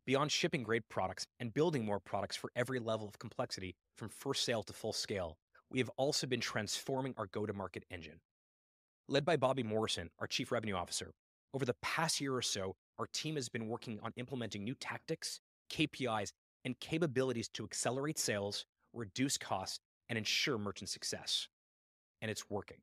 Beyond 0.04 0.33
shipping 0.33 0.62
great 0.62 0.88
products 0.88 1.26
and 1.38 1.54
building 1.54 1.85
more 1.85 2.00
products 2.00 2.37
for 2.37 2.50
every 2.57 2.81
level 2.81 3.07
of 3.07 3.19
complexity 3.19 3.76
from 3.97 4.09
first 4.09 4.45
sale 4.45 4.62
to 4.64 4.73
full 4.73 4.92
scale, 4.92 5.37
we 5.71 5.78
have 5.78 5.90
also 5.97 6.26
been 6.26 6.40
transforming 6.40 7.14
our 7.16 7.26
go 7.26 7.47
to 7.47 7.52
market 7.52 7.85
engine. 7.90 8.21
Led 9.09 9.25
by 9.25 9.37
Bobby 9.37 9.62
Morrison, 9.62 10.11
our 10.19 10.26
Chief 10.26 10.50
Revenue 10.50 10.75
Officer, 10.75 11.12
over 11.54 11.64
the 11.64 11.76
past 11.83 12.21
year 12.21 12.35
or 12.35 12.42
so, 12.42 12.75
our 12.99 13.07
team 13.12 13.37
has 13.37 13.49
been 13.49 13.69
working 13.69 14.00
on 14.02 14.12
implementing 14.16 14.64
new 14.64 14.75
tactics, 14.75 15.40
KPIs, 15.71 16.33
and 16.64 16.78
capabilities 16.81 17.49
to 17.50 17.64
accelerate 17.64 18.19
sales, 18.19 18.64
reduce 18.92 19.37
costs, 19.37 19.81
and 20.09 20.19
ensure 20.19 20.59
merchant 20.59 20.90
success. 20.90 21.49
And 22.21 22.31
it's 22.31 22.49
working. 22.49 22.78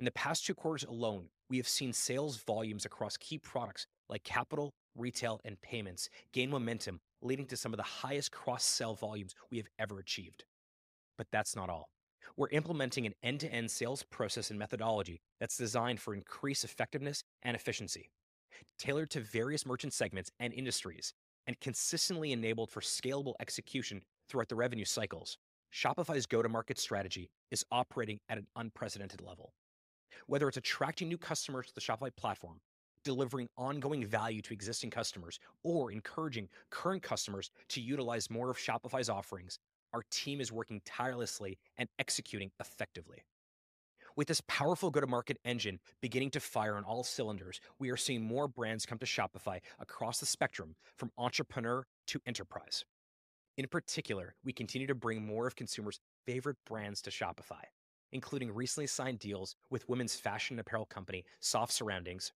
In 0.00 0.06
the 0.06 0.12
past 0.12 0.46
two 0.46 0.54
quarters 0.54 0.88
alone, 0.88 1.26
we 1.50 1.58
have 1.58 1.68
seen 1.68 1.92
sales 1.92 2.38
volumes 2.46 2.86
across 2.86 3.18
key 3.18 3.36
products 3.36 3.86
like 4.08 4.24
capital, 4.24 4.72
retail, 4.96 5.42
and 5.44 5.60
payments 5.60 6.08
gain 6.32 6.48
momentum, 6.48 7.00
leading 7.20 7.44
to 7.48 7.56
some 7.56 7.74
of 7.74 7.76
the 7.76 7.82
highest 7.82 8.32
cross 8.32 8.64
sell 8.64 8.94
volumes 8.94 9.34
we 9.50 9.58
have 9.58 9.66
ever 9.78 9.98
achieved. 9.98 10.44
But 11.18 11.26
that's 11.30 11.54
not 11.54 11.68
all. 11.68 11.90
We're 12.38 12.48
implementing 12.48 13.04
an 13.04 13.12
end 13.22 13.40
to 13.40 13.52
end 13.52 13.70
sales 13.70 14.02
process 14.04 14.48
and 14.48 14.58
methodology 14.58 15.20
that's 15.38 15.58
designed 15.58 16.00
for 16.00 16.14
increased 16.14 16.64
effectiveness 16.64 17.22
and 17.42 17.54
efficiency, 17.54 18.08
tailored 18.78 19.10
to 19.10 19.20
various 19.20 19.66
merchant 19.66 19.92
segments 19.92 20.30
and 20.40 20.54
industries, 20.54 21.12
and 21.46 21.60
consistently 21.60 22.32
enabled 22.32 22.70
for 22.70 22.80
scalable 22.80 23.34
execution 23.38 24.00
throughout 24.30 24.48
the 24.48 24.56
revenue 24.56 24.86
cycles. 24.86 25.36
Shopify's 25.74 26.24
go 26.24 26.40
to 26.40 26.48
market 26.48 26.78
strategy 26.78 27.28
is 27.50 27.66
operating 27.70 28.18
at 28.30 28.38
an 28.38 28.46
unprecedented 28.56 29.20
level. 29.20 29.52
Whether 30.26 30.48
it's 30.48 30.56
attracting 30.56 31.08
new 31.08 31.18
customers 31.18 31.66
to 31.66 31.74
the 31.74 31.80
Shopify 31.80 32.14
platform, 32.14 32.60
delivering 33.04 33.48
ongoing 33.56 34.06
value 34.06 34.42
to 34.42 34.52
existing 34.52 34.90
customers, 34.90 35.38
or 35.62 35.90
encouraging 35.90 36.48
current 36.70 37.02
customers 37.02 37.50
to 37.68 37.80
utilize 37.80 38.30
more 38.30 38.50
of 38.50 38.58
Shopify's 38.58 39.08
offerings, 39.08 39.58
our 39.92 40.02
team 40.10 40.40
is 40.40 40.52
working 40.52 40.80
tirelessly 40.84 41.58
and 41.78 41.88
executing 41.98 42.50
effectively. 42.60 43.24
With 44.16 44.28
this 44.28 44.42
powerful 44.48 44.90
go 44.90 45.00
to 45.00 45.06
market 45.06 45.38
engine 45.44 45.78
beginning 46.00 46.30
to 46.32 46.40
fire 46.40 46.76
on 46.76 46.84
all 46.84 47.04
cylinders, 47.04 47.60
we 47.78 47.90
are 47.90 47.96
seeing 47.96 48.22
more 48.22 48.48
brands 48.48 48.84
come 48.84 48.98
to 48.98 49.06
Shopify 49.06 49.60
across 49.78 50.20
the 50.20 50.26
spectrum 50.26 50.74
from 50.96 51.10
entrepreneur 51.16 51.86
to 52.08 52.20
enterprise. 52.26 52.84
In 53.56 53.66
particular, 53.68 54.34
we 54.44 54.52
continue 54.52 54.86
to 54.86 54.94
bring 54.94 55.24
more 55.24 55.46
of 55.46 55.56
consumers' 55.56 56.00
favorite 56.26 56.56
brands 56.66 57.00
to 57.02 57.10
Shopify, 57.10 57.64
including 58.12 58.52
recently 58.52 58.86
signed 58.86 59.18
deals 59.18 59.56
with 59.70 59.88
women's 59.88 60.14
fashion 60.14 60.54
and 60.54 60.60
apparel 60.60 60.86
company 60.86 61.24
Soft 61.40 61.72
Surroundings, 61.72 62.32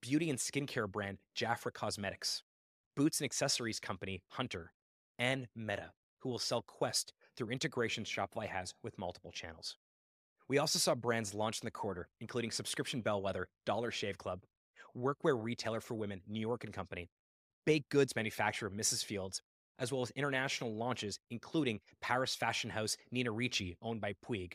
beauty 0.00 0.30
and 0.30 0.38
skincare 0.38 0.90
brand 0.90 1.18
Jafra 1.36 1.72
Cosmetics, 1.72 2.42
boots 2.96 3.20
and 3.20 3.24
accessories 3.24 3.80
company 3.80 4.22
Hunter, 4.28 4.72
and 5.18 5.46
Meta, 5.56 5.92
who 6.20 6.28
will 6.28 6.38
sell 6.38 6.62
Quest 6.62 7.12
through 7.36 7.50
integrations 7.50 8.08
Shopify 8.08 8.46
has 8.46 8.74
with 8.82 8.98
multiple 8.98 9.32
channels. 9.32 9.76
We 10.48 10.58
also 10.58 10.78
saw 10.78 10.94
brands 10.94 11.32
launched 11.32 11.62
in 11.62 11.66
the 11.66 11.70
quarter, 11.70 12.08
including 12.20 12.50
subscription 12.50 13.00
bellwether 13.00 13.48
Dollar 13.64 13.90
Shave 13.90 14.18
Club, 14.18 14.40
workwear 14.96 15.42
retailer 15.42 15.80
for 15.80 15.94
women 15.94 16.20
New 16.28 16.40
York 16.40 16.64
and 16.64 16.72
Company, 16.72 17.08
baked 17.64 17.90
goods 17.90 18.14
manufacturer 18.14 18.70
Mrs. 18.70 19.04
Fields, 19.04 19.40
as 19.78 19.90
well 19.90 20.02
as 20.02 20.10
international 20.10 20.76
launches, 20.76 21.18
including 21.30 21.80
Paris 22.00 22.34
fashion 22.34 22.70
house 22.70 22.96
Nina 23.10 23.32
Ricci, 23.32 23.76
owned 23.82 24.00
by 24.00 24.14
Puig, 24.24 24.52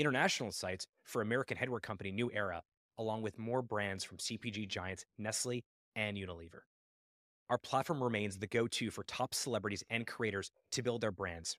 international 0.00 0.52
sites 0.52 0.86
for 1.04 1.22
American 1.22 1.56
headwear 1.56 1.82
company 1.82 2.10
New 2.10 2.30
Era, 2.32 2.62
along 2.98 3.22
with 3.22 3.38
more 3.38 3.62
brands 3.62 4.04
from 4.04 4.18
CPG 4.18 4.68
giants 4.68 5.04
Nestle 5.18 5.62
and 5.96 6.16
Unilever. 6.16 6.60
Our 7.48 7.58
platform 7.58 8.02
remains 8.02 8.38
the 8.38 8.46
go 8.46 8.68
to 8.68 8.90
for 8.90 9.02
top 9.04 9.34
celebrities 9.34 9.82
and 9.90 10.06
creators 10.06 10.50
to 10.72 10.82
build 10.82 11.00
their 11.00 11.10
brands. 11.10 11.58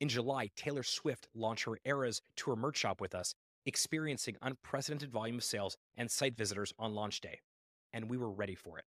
In 0.00 0.08
July, 0.08 0.48
Taylor 0.54 0.84
Swift 0.84 1.26
launched 1.34 1.64
her 1.64 1.78
Eras 1.84 2.22
Tour 2.36 2.54
merch 2.54 2.76
shop 2.76 3.00
with 3.00 3.16
us, 3.16 3.34
experiencing 3.66 4.36
unprecedented 4.42 5.10
volume 5.10 5.38
of 5.38 5.44
sales 5.44 5.76
and 5.96 6.08
site 6.08 6.36
visitors 6.36 6.72
on 6.78 6.94
launch 6.94 7.20
day. 7.20 7.40
And 7.92 8.08
we 8.08 8.16
were 8.16 8.30
ready 8.30 8.54
for 8.54 8.78
it, 8.78 8.84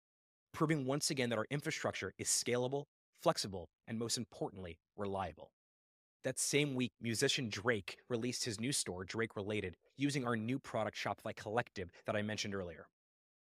proving 0.53 0.85
once 0.85 1.09
again 1.09 1.29
that 1.29 1.37
our 1.37 1.47
infrastructure 1.51 2.13
is 2.17 2.29
scalable, 2.29 2.85
flexible, 3.21 3.67
and 3.87 3.99
most 3.99 4.17
importantly, 4.17 4.79
reliable. 4.95 5.51
That 6.23 6.37
same 6.37 6.75
week, 6.75 6.91
musician 7.01 7.49
Drake 7.49 7.97
released 8.07 8.43
his 8.45 8.59
new 8.59 8.71
store, 8.71 9.03
Drake 9.03 9.35
Related, 9.35 9.75
using 9.97 10.25
our 10.25 10.35
new 10.35 10.59
product 10.59 10.95
Shopify 10.95 11.35
Collective 11.35 11.89
that 12.05 12.15
I 12.15 12.21
mentioned 12.21 12.53
earlier. 12.53 12.87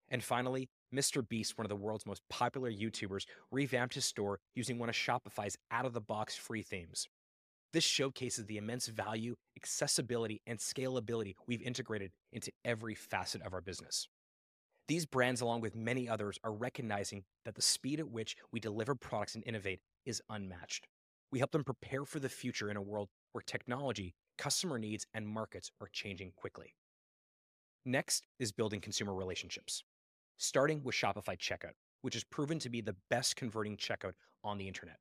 And 0.08 0.24
finally, 0.24 0.68
Mr. 0.92 1.26
Beast, 1.26 1.56
one 1.56 1.64
of 1.64 1.68
the 1.68 1.76
world's 1.76 2.06
most 2.06 2.22
popular 2.28 2.70
YouTubers, 2.70 3.26
revamped 3.52 3.94
his 3.94 4.04
store 4.04 4.40
using 4.54 4.78
one 4.78 4.88
of 4.88 4.94
Shopify's 4.96 5.56
out 5.70 5.86
of 5.86 5.92
the 5.92 6.00
box 6.00 6.36
free 6.36 6.62
themes. 6.62 7.06
This 7.72 7.84
showcases 7.84 8.46
the 8.46 8.56
immense 8.56 8.88
value, 8.88 9.36
accessibility, 9.56 10.40
and 10.46 10.58
scalability 10.58 11.34
we've 11.46 11.62
integrated 11.62 12.10
into 12.32 12.50
every 12.64 12.94
facet 12.94 13.42
of 13.42 13.52
our 13.52 13.60
business. 13.60 14.08
These 14.88 15.06
brands, 15.06 15.40
along 15.40 15.60
with 15.60 15.74
many 15.76 16.08
others, 16.08 16.38
are 16.44 16.52
recognizing 16.52 17.24
that 17.44 17.54
the 17.54 17.62
speed 17.62 18.00
at 18.00 18.10
which 18.10 18.36
we 18.52 18.60
deliver 18.60 18.94
products 18.94 19.34
and 19.34 19.44
innovate 19.46 19.80
is 20.04 20.20
unmatched. 20.28 20.88
We 21.34 21.40
help 21.40 21.50
them 21.50 21.64
prepare 21.64 22.04
for 22.04 22.20
the 22.20 22.28
future 22.28 22.70
in 22.70 22.76
a 22.76 22.80
world 22.80 23.08
where 23.32 23.42
technology, 23.42 24.14
customer 24.38 24.78
needs, 24.78 25.04
and 25.14 25.26
markets 25.26 25.72
are 25.80 25.88
changing 25.92 26.30
quickly. 26.36 26.76
Next 27.84 28.28
is 28.38 28.52
building 28.52 28.80
consumer 28.80 29.12
relationships 29.12 29.82
starting 30.36 30.80
with 30.84 30.94
Shopify 30.94 31.36
Checkout, 31.36 31.74
which 32.02 32.14
has 32.14 32.22
proven 32.22 32.60
to 32.60 32.68
be 32.68 32.80
the 32.80 32.94
best 33.10 33.34
converting 33.34 33.76
checkout 33.76 34.12
on 34.44 34.58
the 34.58 34.68
internet. 34.68 34.98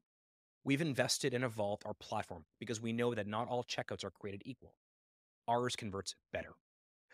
We've 0.63 0.81
invested 0.81 1.35
and 1.35 1.43
evolved 1.43 1.83
our 1.85 1.93
platform 1.93 2.45
because 2.59 2.81
we 2.81 2.93
know 2.93 3.13
that 3.13 3.27
not 3.27 3.47
all 3.47 3.63
checkouts 3.63 4.03
are 4.03 4.09
created 4.09 4.41
equal. 4.43 4.73
Ours 5.47 5.75
converts 5.75 6.15
better. 6.31 6.53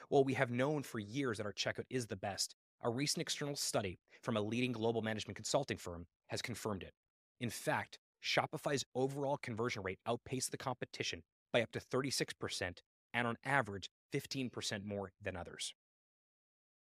While 0.08 0.24
we 0.24 0.36
have 0.36 0.50
known 0.50 0.84
for 0.84 1.00
years 1.00 1.40
that 1.40 1.46
our 1.46 1.52
checkout 1.52 1.88
is 1.90 2.08
the 2.08 2.16
best, 2.16 2.56
a 2.84 2.90
recent 2.90 3.22
external 3.22 3.58
study 3.58 4.00
from 4.22 4.38
a 4.38 4.42
leading 4.42 4.72
global 4.72 5.02
management 5.02 5.36
consulting 5.36 5.76
firm 5.76 6.06
has 6.28 6.42
confirmed 6.42 6.84
it. 6.84 6.94
In 7.42 7.50
fact, 7.50 8.00
Shopify's 8.24 8.86
overall 8.96 9.38
conversion 9.38 9.84
rate 9.84 10.00
outpaced 10.06 10.52
the 10.52 10.58
competition 10.58 11.22
by 11.52 11.62
up 11.62 11.72
to 11.72 11.80
36% 11.80 12.78
and 13.14 13.28
on 13.28 13.38
average 13.44 13.90
15% 14.14 14.86
more 14.86 15.12
than 15.22 15.36
others. 15.36 15.74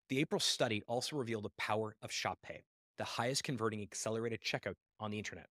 The 0.08 0.18
April 0.20 0.40
study 0.40 0.82
also 0.88 1.16
revealed 1.16 1.44
the 1.44 1.50
power 1.58 1.94
of 2.02 2.10
ShopPay, 2.10 2.60
the 2.96 3.04
highest 3.04 3.44
converting 3.44 3.82
accelerated 3.82 4.40
checkout 4.40 4.74
on 4.98 5.10
the 5.10 5.18
internet. 5.18 5.46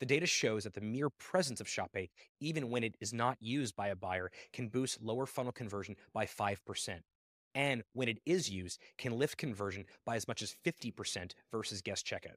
The 0.00 0.06
data 0.06 0.26
shows 0.26 0.64
that 0.64 0.74
the 0.74 0.80
mere 0.80 1.10
presence 1.10 1.60
of 1.60 1.66
ShopPay, 1.66 2.08
even 2.40 2.70
when 2.70 2.84
it 2.84 2.96
is 3.00 3.12
not 3.12 3.36
used 3.40 3.74
by 3.74 3.88
a 3.88 3.96
buyer, 3.96 4.30
can 4.52 4.68
boost 4.68 5.02
lower 5.02 5.26
funnel 5.26 5.52
conversion 5.52 5.96
by 6.12 6.26
5%. 6.26 7.00
And 7.54 7.82
when 7.94 8.08
it 8.08 8.18
is 8.24 8.48
used, 8.48 8.78
can 8.98 9.18
lift 9.18 9.38
conversion 9.38 9.86
by 10.06 10.14
as 10.14 10.28
much 10.28 10.42
as 10.42 10.54
50% 10.64 11.32
versus 11.50 11.82
guest 11.82 12.06
checkout. 12.06 12.36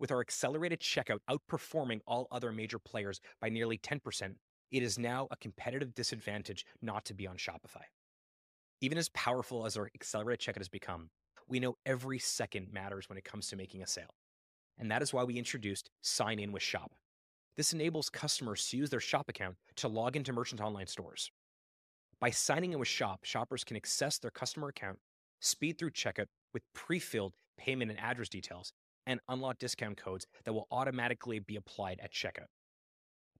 With 0.00 0.10
our 0.10 0.20
accelerated 0.20 0.80
checkout 0.80 1.18
outperforming 1.28 2.00
all 2.06 2.26
other 2.32 2.52
major 2.52 2.78
players 2.78 3.20
by 3.38 3.50
nearly 3.50 3.76
10%, 3.76 4.34
it 4.70 4.82
is 4.82 4.98
now 4.98 5.28
a 5.30 5.36
competitive 5.36 5.94
disadvantage 5.94 6.64
not 6.80 7.04
to 7.04 7.14
be 7.14 7.26
on 7.26 7.36
Shopify. 7.36 7.84
Even 8.80 8.96
as 8.96 9.10
powerful 9.10 9.66
as 9.66 9.76
our 9.76 9.90
accelerated 9.94 10.40
checkout 10.40 10.60
has 10.60 10.70
become, 10.70 11.10
we 11.48 11.60
know 11.60 11.76
every 11.84 12.18
second 12.18 12.72
matters 12.72 13.10
when 13.10 13.18
it 13.18 13.26
comes 13.26 13.48
to 13.48 13.56
making 13.56 13.82
a 13.82 13.86
sale. 13.86 14.14
And 14.78 14.90
that 14.90 15.02
is 15.02 15.12
why 15.12 15.24
we 15.24 15.36
introduced 15.36 15.90
Sign 16.00 16.38
In 16.38 16.50
with 16.50 16.62
Shop. 16.62 16.92
This 17.58 17.74
enables 17.74 18.08
customers 18.08 18.66
to 18.68 18.78
use 18.78 18.88
their 18.88 19.00
shop 19.00 19.28
account 19.28 19.56
to 19.76 19.88
log 19.88 20.16
into 20.16 20.32
merchant 20.32 20.62
online 20.62 20.86
stores. 20.86 21.30
By 22.20 22.30
signing 22.30 22.72
in 22.72 22.78
with 22.78 22.88
Shop, 22.88 23.20
shoppers 23.24 23.64
can 23.64 23.76
access 23.76 24.18
their 24.18 24.30
customer 24.30 24.68
account, 24.68 24.98
speed 25.40 25.76
through 25.78 25.90
checkout 25.90 26.28
with 26.54 26.62
pre 26.72 26.98
filled 26.98 27.34
payment 27.58 27.90
and 27.90 28.00
address 28.00 28.30
details, 28.30 28.72
and 29.06 29.20
unlock 29.28 29.58
discount 29.58 29.96
codes 29.96 30.26
that 30.44 30.52
will 30.52 30.66
automatically 30.70 31.38
be 31.38 31.56
applied 31.56 32.00
at 32.02 32.12
checkout. 32.12 32.48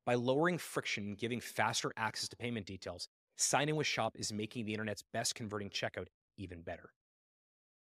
By 0.07 0.15
lowering 0.15 0.59
friction 0.59 1.05
and 1.05 1.19
giving 1.19 1.41
faster 1.41 1.93
access 1.97 2.29
to 2.29 2.37
payment 2.37 2.67
details, 2.67 3.09
Sign 3.37 3.69
in 3.69 3.77
with 3.77 3.87
Shop 3.87 4.17
is 4.19 4.33
making 4.33 4.67
the 4.67 4.73
internet's 4.73 5.05
best 5.13 5.35
converting 5.35 5.71
checkout 5.71 6.09
even 6.37 6.63
better. 6.63 6.91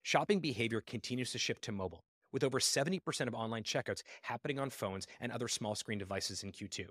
Shopping 0.02 0.40
behavior 0.40 0.80
continues 0.80 1.32
to 1.32 1.38
shift 1.38 1.62
to 1.62 1.72
mobile, 1.72 2.04
with 2.32 2.44
over 2.44 2.58
70% 2.58 3.26
of 3.26 3.34
online 3.34 3.62
checkouts 3.62 4.02
happening 4.22 4.58
on 4.58 4.70
phones 4.70 5.06
and 5.20 5.30
other 5.30 5.48
small 5.48 5.74
screen 5.74 5.98
devices 5.98 6.42
in 6.42 6.52
Q2. 6.52 6.86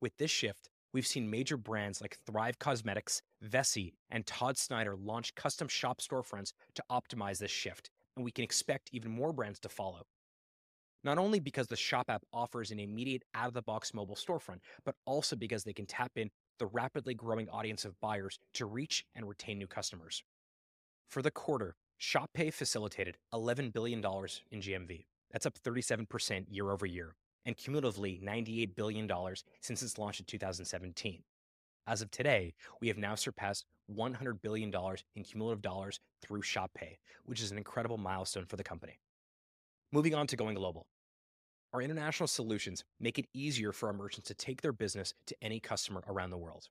With 0.00 0.16
this 0.16 0.30
shift, 0.30 0.70
we've 0.92 1.06
seen 1.06 1.30
major 1.30 1.56
brands 1.56 2.00
like 2.00 2.16
Thrive 2.26 2.58
Causemetics, 2.58 3.20
Vessi, 3.44 3.92
and 4.10 4.26
Todd 4.26 4.56
Snyder 4.56 4.96
launch 4.96 5.34
custom 5.34 5.68
shop 5.68 6.00
storefronts 6.00 6.52
to 6.74 6.84
optimize 6.90 7.38
this 7.38 7.50
shift, 7.50 7.90
and 8.16 8.24
we 8.24 8.30
can 8.30 8.44
expect 8.44 8.90
even 8.92 9.10
more 9.10 9.32
brands 9.32 9.60
to 9.60 9.68
follow. 9.68 10.06
Not 11.02 11.18
only 11.18 11.38
because 11.38 11.66
the 11.66 11.76
Shop 11.76 12.08
app 12.08 12.22
offers 12.32 12.70
an 12.70 12.80
immediate 12.80 13.24
out 13.34 13.48
of 13.48 13.54
the 13.54 13.62
box 13.62 13.92
mobile 13.92 14.16
storefront, 14.16 14.60
but 14.84 14.94
also 15.04 15.36
because 15.36 15.62
they 15.62 15.74
can 15.74 15.86
tap 15.86 16.12
in 16.16 16.30
the 16.58 16.66
rapidly 16.66 17.14
growing 17.14 17.48
audience 17.50 17.84
of 17.84 18.00
buyers 18.00 18.38
to 18.54 18.66
reach 18.66 19.04
and 19.14 19.28
retain 19.28 19.58
new 19.58 19.66
customers. 19.66 20.22
For 21.10 21.20
the 21.20 21.30
quarter, 21.30 21.76
Shop 21.98 22.30
Pay 22.32 22.50
facilitated 22.50 23.18
$11 23.34 23.72
billion 23.72 23.98
in 23.98 24.60
GMV. 24.60 25.04
That's 25.30 25.46
up 25.46 25.58
37% 25.62 26.46
year-over-year, 26.48 27.14
and 27.44 27.56
cumulatively 27.56 28.20
$98 28.24 28.74
billion 28.74 29.10
since 29.60 29.82
its 29.82 29.98
launch 29.98 30.20
in 30.20 30.26
2017. 30.26 31.22
As 31.86 32.00
of 32.00 32.10
today, 32.10 32.54
we 32.80 32.88
have 32.88 32.96
now 32.96 33.14
surpassed 33.14 33.66
$100 33.92 34.42
billion 34.42 34.72
in 35.14 35.24
cumulative 35.24 35.62
dollars 35.62 36.00
through 36.22 36.42
Shop 36.42 36.70
Pay, 36.74 36.98
which 37.24 37.42
is 37.42 37.50
an 37.50 37.58
incredible 37.58 37.98
milestone 37.98 38.46
for 38.46 38.56
the 38.56 38.64
company. 38.64 38.98
Moving 39.92 40.14
on 40.14 40.26
to 40.28 40.36
going 40.36 40.54
global. 40.54 40.86
Our 41.72 41.82
international 41.82 42.28
solutions 42.28 42.84
make 43.00 43.18
it 43.18 43.26
easier 43.34 43.72
for 43.72 43.88
our 43.88 43.92
merchants 43.92 44.28
to 44.28 44.34
take 44.34 44.62
their 44.62 44.72
business 44.72 45.12
to 45.26 45.36
any 45.42 45.58
customer 45.58 46.02
around 46.08 46.30
the 46.30 46.38
world, 46.38 46.68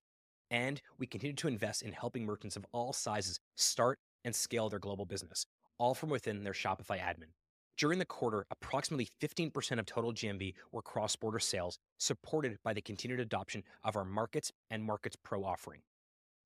and 0.50 0.82
we 0.98 1.08
continue 1.08 1.36
to 1.36 1.48
invest 1.48 1.82
in 1.82 1.92
helping 1.92 2.26
merchants 2.26 2.56
of 2.56 2.66
all 2.72 2.94
sizes 2.94 3.40
start 3.56 4.00
and 4.24 4.34
scale 4.34 4.70
their 4.70 4.80
global 4.80 5.06
business, 5.06 5.46
all 5.78 5.94
from 5.94 6.10
within 6.10 6.44
their 6.44 6.54
Shopify 6.54 7.00
admin. 7.00 7.32
During 7.78 7.98
the 8.00 8.06
quarter, 8.06 8.46
approximately 8.52 9.10
15% 9.22 9.80
of 9.80 9.86
total 9.86 10.14
GMV 10.14 10.54
were 10.72 10.82
cross-border 10.82 11.40
sales, 11.40 11.80
supported 11.98 12.58
by 12.64 12.74
the 12.74 12.82
continued 12.82 13.20
adoption 13.20 13.64
of 13.84 13.96
our 13.96 14.06
Markets 14.06 14.52
and 14.70 14.84
Markets 14.84 15.18
Pro 15.24 15.44
offering. 15.44 15.82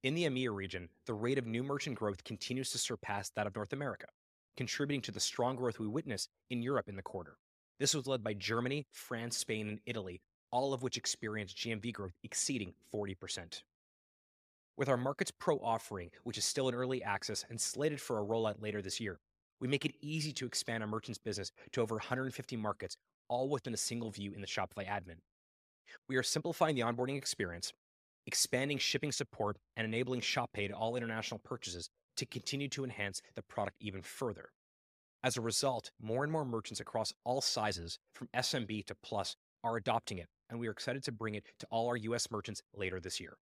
In 0.03 0.13
the 0.13 0.25
EMEA 0.25 0.53
region, 0.53 0.89
the 1.07 1.15
rate 1.15 1.39
of 1.39 1.47
new 1.47 1.63
merchant 1.63 1.97
growth 1.97 2.23
continues 2.23 2.69
to 2.69 2.77
surpass 2.77 3.31
that 3.31 3.47
of 3.47 3.55
North 3.55 3.73
America, 3.73 4.05
contributing 4.55 5.01
to 5.01 5.11
the 5.11 5.19
strong 5.19 5.55
growth 5.55 5.79
we 5.79 5.87
witnessed 5.87 6.29
in 6.51 6.61
Europe 6.61 6.87
in 6.87 6.95
the 6.95 7.01
quarter. 7.01 7.37
This 7.79 7.95
was 7.95 8.05
led 8.05 8.23
by 8.23 8.35
Germany, 8.35 8.85
France, 8.91 9.37
Spain, 9.37 9.67
and 9.67 9.79
Italy, 9.87 10.21
all 10.51 10.71
of 10.71 10.83
which 10.83 10.97
experienced 10.97 11.57
GMV 11.57 11.93
growth 11.93 12.13
exceeding 12.23 12.73
40%. 12.93 13.63
With 14.77 14.87
our 14.87 14.97
Markets 14.97 15.31
Pro 15.31 15.57
offering, 15.57 16.11
which 16.23 16.37
is 16.37 16.45
still 16.45 16.69
in 16.69 16.75
early 16.75 17.01
access 17.01 17.43
and 17.49 17.59
slated 17.59 17.99
for 17.99 18.19
a 18.19 18.23
rollout 18.23 18.61
later 18.61 18.83
this 18.83 18.99
year, 18.99 19.19
we 19.59 19.67
make 19.67 19.83
it 19.83 19.95
easy 20.01 20.31
to 20.33 20.45
expand 20.45 20.83
a 20.83 20.87
merchant's 20.87 21.17
business 21.17 21.51
to 21.71 21.81
over 21.81 21.95
150 21.95 22.55
markets, 22.55 22.97
all 23.29 23.49
within 23.49 23.73
a 23.73 23.77
single 23.77 24.11
view 24.11 24.31
in 24.33 24.41
the 24.41 24.47
Shopify 24.47 24.87
admin. 24.87 25.17
We 26.07 26.17
are 26.17 26.23
simplifying 26.23 26.75
the 26.75 26.83
onboarding 26.83 27.17
experience, 27.17 27.73
expanding 28.27 28.77
shipping 28.77 29.11
support, 29.11 29.57
and 29.75 29.87
enabling 29.87 30.21
Shop 30.21 30.51
Pay 30.53 30.67
to 30.67 30.75
all 30.75 30.95
international 30.95 31.39
purchases 31.43 31.89
to 32.17 32.25
continue 32.25 32.67
to 32.69 32.83
enhance 32.83 33.21
the 33.35 33.41
product 33.41 33.77
even 33.79 34.01
further. 34.01 34.49
As 35.23 35.37
a 35.37 35.41
result, 35.41 35.91
more 35.99 36.23
and 36.23 36.31
more 36.31 36.45
merchants 36.45 36.79
across 36.79 37.13
all 37.23 37.41
sizes, 37.41 37.97
from 38.13 38.29
SMB 38.35 38.85
to 38.85 38.95
Plus, 39.01 39.35
are 39.63 39.77
adopting 39.77 40.19
it, 40.19 40.27
and 40.49 40.59
we 40.59 40.67
are 40.67 40.71
excited 40.71 41.03
to 41.03 41.11
bring 41.11 41.35
it 41.35 41.45
to 41.59 41.67
all 41.71 41.87
our 41.87 41.97
U.S. 41.97 42.29
merchants 42.29 42.61
later 42.75 42.99
this 42.99 43.19
year. 43.19 43.37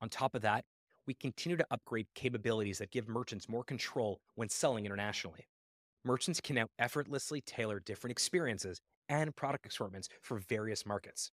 On 0.00 0.08
top 0.08 0.34
of 0.34 0.42
that, 0.42 0.64
we 1.06 1.14
continue 1.14 1.56
to 1.56 1.66
upgrade 1.70 2.06
capabilities 2.14 2.78
that 2.78 2.92
give 2.92 3.08
merchants 3.08 3.48
more 3.48 3.64
control 3.64 4.20
when 4.36 4.48
selling 4.48 4.86
internationally. 4.86 5.48
Merchants 6.04 6.40
can 6.40 6.56
now 6.56 6.66
effortlessly 6.78 7.40
tailor 7.40 7.80
different 7.80 8.12
experiences 8.12 8.80
and 9.08 9.34
product 9.34 9.66
assortments 9.66 10.08
for 10.20 10.38
various 10.38 10.86
markets. 10.86 11.30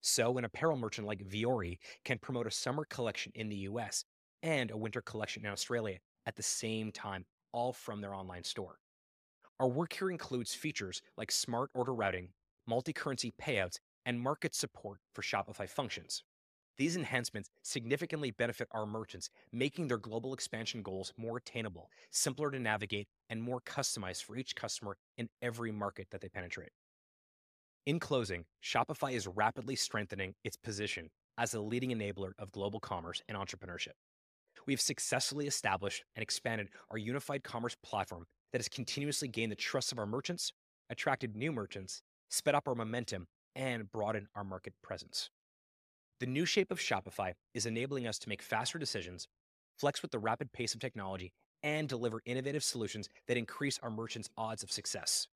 So 0.00 0.38
an 0.38 0.44
apparel 0.44 0.76
merchant 0.76 1.06
like 1.06 1.26
Vuori 1.28 1.78
can 2.04 2.18
promote 2.18 2.46
a 2.46 2.50
summer 2.50 2.86
collection 2.86 3.32
in 3.34 3.48
the 3.48 3.56
U.S. 3.56 4.04
and 4.42 4.70
a 4.70 4.76
winter 4.76 5.02
collection 5.02 5.44
in 5.44 5.52
Australia 5.52 5.98
at 6.26 6.36
the 6.36 6.42
same 6.42 6.90
time, 6.90 7.26
all 7.52 7.72
from 7.72 8.00
their 8.00 8.14
online 8.14 8.44
store. 8.44 8.78
Our 9.58 9.68
work 9.68 9.92
here 9.92 10.10
includes 10.10 10.54
features 10.54 11.02
like 11.18 11.30
smart 11.30 11.70
order 11.74 11.94
routing, 11.94 12.30
multi-currency 12.66 13.34
payouts, 13.40 13.78
and 14.06 14.18
market 14.18 14.54
support 14.54 15.00
for 15.12 15.20
Shopify 15.20 15.68
functions. 15.68 16.24
These 16.78 16.96
enhancements 16.96 17.50
significantly 17.62 18.30
benefit 18.30 18.68
our 18.70 18.86
merchants, 18.86 19.28
making 19.52 19.88
their 19.88 19.98
global 19.98 20.32
expansion 20.32 20.82
goals 20.82 21.12
more 21.18 21.36
attainable, 21.36 21.90
simpler 22.10 22.50
to 22.50 22.58
navigate, 22.58 23.08
and 23.28 23.42
more 23.42 23.60
customized 23.60 24.24
for 24.24 24.36
each 24.36 24.56
customer 24.56 24.96
in 25.18 25.28
every 25.42 25.72
market 25.72 26.06
that 26.10 26.22
they 26.22 26.30
penetrate. 26.30 26.70
In 27.86 27.98
closing, 27.98 28.44
Shopify 28.62 29.12
is 29.12 29.26
rapidly 29.26 29.74
strengthening 29.74 30.34
its 30.44 30.56
position 30.56 31.08
as 31.38 31.54
a 31.54 31.60
leading 31.60 31.90
enabler 31.90 32.32
of 32.38 32.52
global 32.52 32.78
commerce 32.78 33.22
and 33.26 33.38
entrepreneurship. 33.38 33.94
We've 34.66 34.80
successfully 34.80 35.46
established 35.46 36.04
and 36.14 36.22
expanded 36.22 36.68
our 36.90 36.98
unified 36.98 37.42
commerce 37.42 37.76
platform 37.82 38.26
that 38.52 38.58
has 38.58 38.68
continuously 38.68 39.28
gained 39.28 39.50
the 39.50 39.56
trust 39.56 39.92
of 39.92 39.98
our 39.98 40.06
merchants, 40.06 40.52
attracted 40.90 41.34
new 41.34 41.52
merchants, 41.52 42.02
sped 42.28 42.54
up 42.54 42.68
our 42.68 42.74
momentum, 42.74 43.26
and 43.56 43.90
broadened 43.90 44.26
our 44.34 44.44
market 44.44 44.74
presence. 44.82 45.30
The 46.20 46.26
new 46.26 46.44
shape 46.44 46.70
of 46.70 46.78
Shopify 46.78 47.32
is 47.54 47.64
enabling 47.64 48.06
us 48.06 48.18
to 48.18 48.28
make 48.28 48.42
faster 48.42 48.78
decisions, 48.78 49.26
flex 49.78 50.02
with 50.02 50.10
the 50.10 50.18
rapid 50.18 50.52
pace 50.52 50.74
of 50.74 50.80
technology, 50.80 51.32
and 51.62 51.88
deliver 51.88 52.20
innovative 52.26 52.62
solutions 52.62 53.08
that 53.26 53.38
increase 53.38 53.78
our 53.82 53.90
merchants' 53.90 54.28
odds 54.36 54.62
of 54.62 54.70
success. 54.70 55.28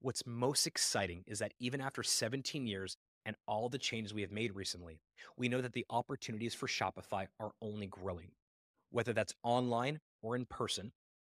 What's 0.00 0.24
most 0.26 0.68
exciting 0.68 1.24
is 1.26 1.40
that 1.40 1.54
even 1.58 1.80
after 1.80 2.04
17 2.04 2.68
years 2.68 2.96
and 3.26 3.34
all 3.48 3.68
the 3.68 3.78
changes 3.78 4.14
we 4.14 4.22
have 4.22 4.30
made 4.30 4.54
recently, 4.54 5.00
we 5.36 5.48
know 5.48 5.60
that 5.60 5.72
the 5.72 5.86
opportunities 5.90 6.54
for 6.54 6.68
Shopify 6.68 7.26
are 7.40 7.50
only 7.60 7.88
growing. 7.88 8.30
Whether 8.90 9.12
that's 9.12 9.34
online 9.42 9.98
or 10.22 10.36
in 10.36 10.46
person, 10.46 10.92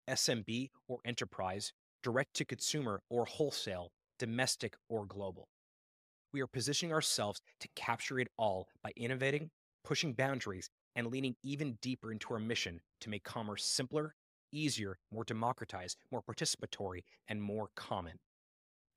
SMB 0.09 0.71
or 0.87 0.97
enterprise, 1.05 1.73
direct 2.01 2.33
to 2.35 2.45
consumer 2.45 3.01
or 3.07 3.25
wholesale, 3.25 3.91
domestic 4.17 4.75
or 4.89 5.05
global, 5.05 5.47
we 6.33 6.41
are 6.41 6.47
positioning 6.47 6.91
ourselves 6.91 7.41
to 7.59 7.69
capture 7.75 8.19
it 8.19 8.29
all 8.35 8.67
by 8.83 8.91
innovating, 8.97 9.51
pushing 9.83 10.13
boundaries, 10.13 10.69
and 10.95 11.07
leaning 11.07 11.35
even 11.43 11.77
deeper 11.83 12.11
into 12.11 12.33
our 12.33 12.39
mission 12.39 12.81
to 12.99 13.11
make 13.11 13.23
commerce 13.23 13.63
simpler, 13.63 14.15
easier, 14.51 14.97
more 15.11 15.23
democratized, 15.23 15.97
more 16.11 16.23
participatory, 16.23 17.03
and 17.27 17.41
more 17.41 17.69
common. 17.75 18.17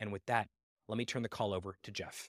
And 0.01 0.13
with 0.13 0.25
that, 0.27 0.49
let 0.89 0.97
me 0.99 1.05
turn 1.05 1.23
the 1.23 1.29
call 1.29 1.53
over 1.53 1.77
to 1.83 1.91
Jeff. 1.91 2.29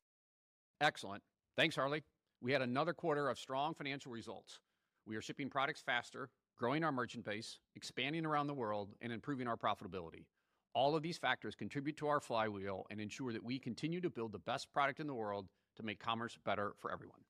Excellent. 0.82 1.24
Thanks, 1.56 1.76
Harley. 1.76 2.04
We 2.42 2.52
had 2.52 2.62
another 2.62 2.94
quarter 2.94 3.30
of 3.30 3.38
strong 3.38 3.74
financial 3.74 4.12
results. 4.12 4.60
We 5.06 5.16
are 5.16 5.22
shipping 5.22 5.50
products 5.50 5.82
faster, 5.86 6.30
growing 6.58 6.84
our 6.84 6.92
merchant 6.92 7.26
base, 7.26 7.60
expanding 7.76 8.26
around 8.26 8.48
the 8.48 8.54
world, 8.54 8.90
and 9.02 9.12
improving 9.12 9.48
our 9.48 9.58
profitability. 9.58 10.26
All 10.74 10.96
of 10.96 11.02
these 11.02 11.18
factors 11.18 11.56
contribute 11.56 11.98
to 11.98 12.08
our 12.08 12.20
flywheel 12.20 12.86
and 12.90 13.02
ensure 13.02 13.34
that 13.34 13.44
we 13.44 13.60
continue 13.60 14.02
to 14.02 14.10
build 14.10 14.32
the 14.32 14.40
best 14.40 14.72
product 14.72 15.00
in 15.00 15.08
the 15.08 15.16
world 15.16 15.48
to 15.78 15.84
make 15.84 16.00
commerce 16.00 16.38
better 16.46 16.74
for 16.80 16.92
everyone. 16.92 17.22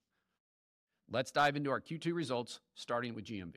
Let's 1.09 1.31
dive 1.31 1.55
into 1.55 1.71
our 1.71 1.81
Q2 1.81 2.13
results, 2.13 2.59
starting 2.75 3.15
with 3.15 3.25
GMV. 3.25 3.55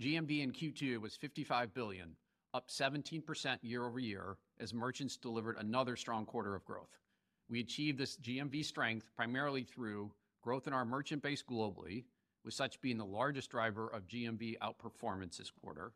GMV 0.00 0.42
in 0.42 0.52
Q2 0.52 1.00
was 1.00 1.16
$55 1.16 1.74
billion, 1.74 2.16
up 2.54 2.68
17% 2.68 3.58
year-over-year, 3.62 4.36
as 4.60 4.72
merchants 4.72 5.16
delivered 5.16 5.56
another 5.58 5.96
strong 5.96 6.24
quarter 6.24 6.54
of 6.54 6.64
growth. 6.64 6.98
We 7.48 7.60
achieved 7.60 7.98
this 7.98 8.16
GMV 8.16 8.64
strength 8.64 9.06
primarily 9.14 9.64
through 9.64 10.12
growth 10.42 10.66
in 10.66 10.72
our 10.72 10.84
merchant 10.84 11.22
base 11.22 11.42
globally, 11.42 12.04
with 12.44 12.54
such 12.54 12.80
being 12.80 12.96
the 12.96 13.04
largest 13.04 13.50
driver 13.50 13.88
of 13.88 14.06
GMV 14.06 14.56
outperformance 14.58 15.36
this 15.36 15.50
quarter. 15.50 15.92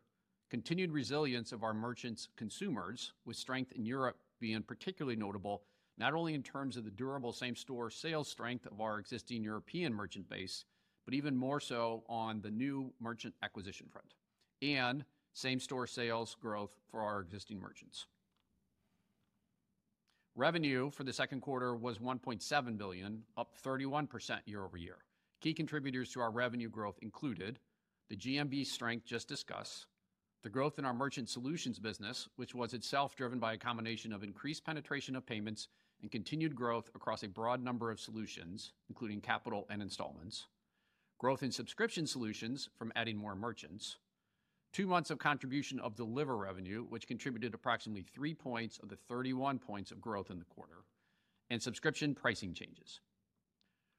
Continued 0.49 0.91
resilience 0.91 1.53
of 1.53 1.63
our 1.63 1.73
merchants' 1.73 2.27
consumers, 2.35 3.13
with 3.25 3.37
strength 3.37 3.71
in 3.71 3.85
Europe 3.85 4.17
being 4.39 4.61
particularly 4.61 5.15
notable, 5.15 5.63
not 5.97 6.13
only 6.13 6.33
in 6.33 6.43
terms 6.43 6.75
of 6.75 6.83
the 6.83 6.91
durable 6.91 7.31
same-store 7.31 7.89
sales 7.89 8.27
strength 8.27 8.65
of 8.65 8.81
our 8.81 8.99
existing 8.99 9.43
European 9.43 9.93
merchant 9.93 10.27
base, 10.29 10.65
but 11.05 11.13
even 11.13 11.35
more 11.35 11.59
so 11.59 12.03
on 12.07 12.41
the 12.41 12.51
new 12.51 12.93
merchant 12.99 13.33
acquisition 13.41 13.87
front, 13.89 14.13
and 14.61 15.05
same-store 15.33 15.87
sales 15.87 16.35
growth 16.41 16.71
for 16.89 17.01
our 17.01 17.21
existing 17.21 17.59
merchants. 17.59 18.07
Revenue 20.35 20.89
for 20.91 21.03
the 21.03 21.13
second 21.13 21.41
quarter 21.41 21.75
was 21.75 21.97
1.7 21.97 22.77
billion, 22.77 23.23
up 23.37 23.53
31% 23.63 24.39
year-over-year. 24.45 24.97
Key 25.41 25.53
contributors 25.53 26.11
to 26.11 26.21
our 26.21 26.31
revenue 26.31 26.69
growth 26.69 26.99
included 27.01 27.59
the 28.09 28.15
GMV 28.15 28.65
strength 28.65 29.05
just 29.05 29.27
discussed, 29.27 29.87
the 30.43 30.49
growth 30.49 30.79
in 30.79 30.85
our 30.85 30.93
merchant 30.93 31.29
solutions 31.29 31.79
business, 31.79 32.27
which 32.35 32.55
was 32.55 32.73
itself 32.73 33.15
driven 33.15 33.39
by 33.39 33.53
a 33.53 33.57
combination 33.57 34.11
of 34.11 34.23
increased 34.23 34.65
penetration 34.65 35.15
of 35.15 35.25
payments 35.25 35.67
and 36.01 36.11
continued 36.11 36.55
growth 36.55 36.89
across 36.95 37.23
a 37.23 37.29
broad 37.29 37.63
number 37.63 37.91
of 37.91 37.99
solutions, 37.99 38.73
including 38.89 39.21
capital 39.21 39.67
and 39.69 39.81
installments, 39.81 40.47
growth 41.19 41.43
in 41.43 41.51
subscription 41.51 42.07
solutions 42.07 42.69
from 42.77 42.91
adding 42.95 43.17
more 43.17 43.35
merchants, 43.35 43.97
two 44.73 44.87
months 44.87 45.09
of 45.09 45.19
contribution 45.19 45.79
of 45.79 45.95
Deliverr 45.95 46.39
revenue, 46.39 46.85
which 46.89 47.07
contributed 47.07 47.53
approximately 47.53 48.03
three 48.03 48.33
points 48.33 48.79
of 48.79 48.89
the 48.89 48.95
31 48.95 49.59
points 49.59 49.91
of 49.91 50.01
growth 50.01 50.31
in 50.31 50.39
the 50.39 50.45
quarter, 50.45 50.85
and 51.49 51.61
subscription 51.61 52.15
pricing 52.15 52.53
changes. 52.53 53.01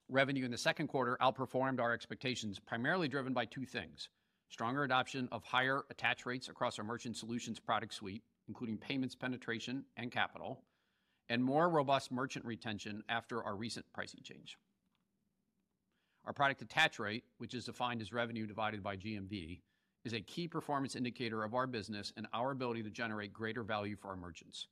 Revenue 0.09 0.45
in 0.45 0.51
the 0.51 0.59
second 0.59 0.89
quarter 0.89 1.17
outperformed 1.21 1.81
our 1.81 1.93
expectations, 1.93 2.59
primarily 2.59 3.09
driven 3.09 3.33
by 3.33 3.45
two 3.45 3.65
things: 3.65 4.09
stronger 4.49 4.85
adoption 4.85 5.29
of 5.31 5.45
higher 5.45 5.83
attach 5.91 6.27
rates 6.27 6.49
across 6.49 6.79
our 6.79 6.85
merchant 6.85 7.17
solutions 7.17 7.61
product 7.61 7.95
suite, 7.95 8.23
including 8.49 8.79
payments, 8.79 9.15
penetration, 9.15 9.85
and 9.97 10.11
capital, 10.11 10.65
and 11.29 11.43
more 11.43 11.69
robust 11.69 12.11
merchant 12.11 12.45
retention 12.45 13.03
after 13.09 13.43
our 13.43 13.57
recent 13.57 13.87
pricing 13.93 14.21
change. 14.23 14.59
Our 16.25 16.33
product 16.33 16.63
attach 16.63 16.99
rate, 16.99 17.25
which 17.39 17.55
is 17.55 17.65
defined 17.65 18.01
as 18.01 18.13
revenue 18.13 18.47
divided 18.47 18.83
by 18.83 18.97
GMV, 18.97 19.61
is 20.05 20.13
a 20.13 20.21
key 20.21 20.49
performance 20.49 20.97
indicator 20.97 21.45
of 21.45 21.55
our 21.55 21.67
business 21.67 22.13
and 22.17 22.27
our 22.33 22.51
ability 22.51 22.83
to 22.83 22.91
generate 22.91 23.33
greater 23.33 23.63
value 23.63 23.97
for 23.97 24.09
our 24.09 24.17
merchants. 24.17 24.67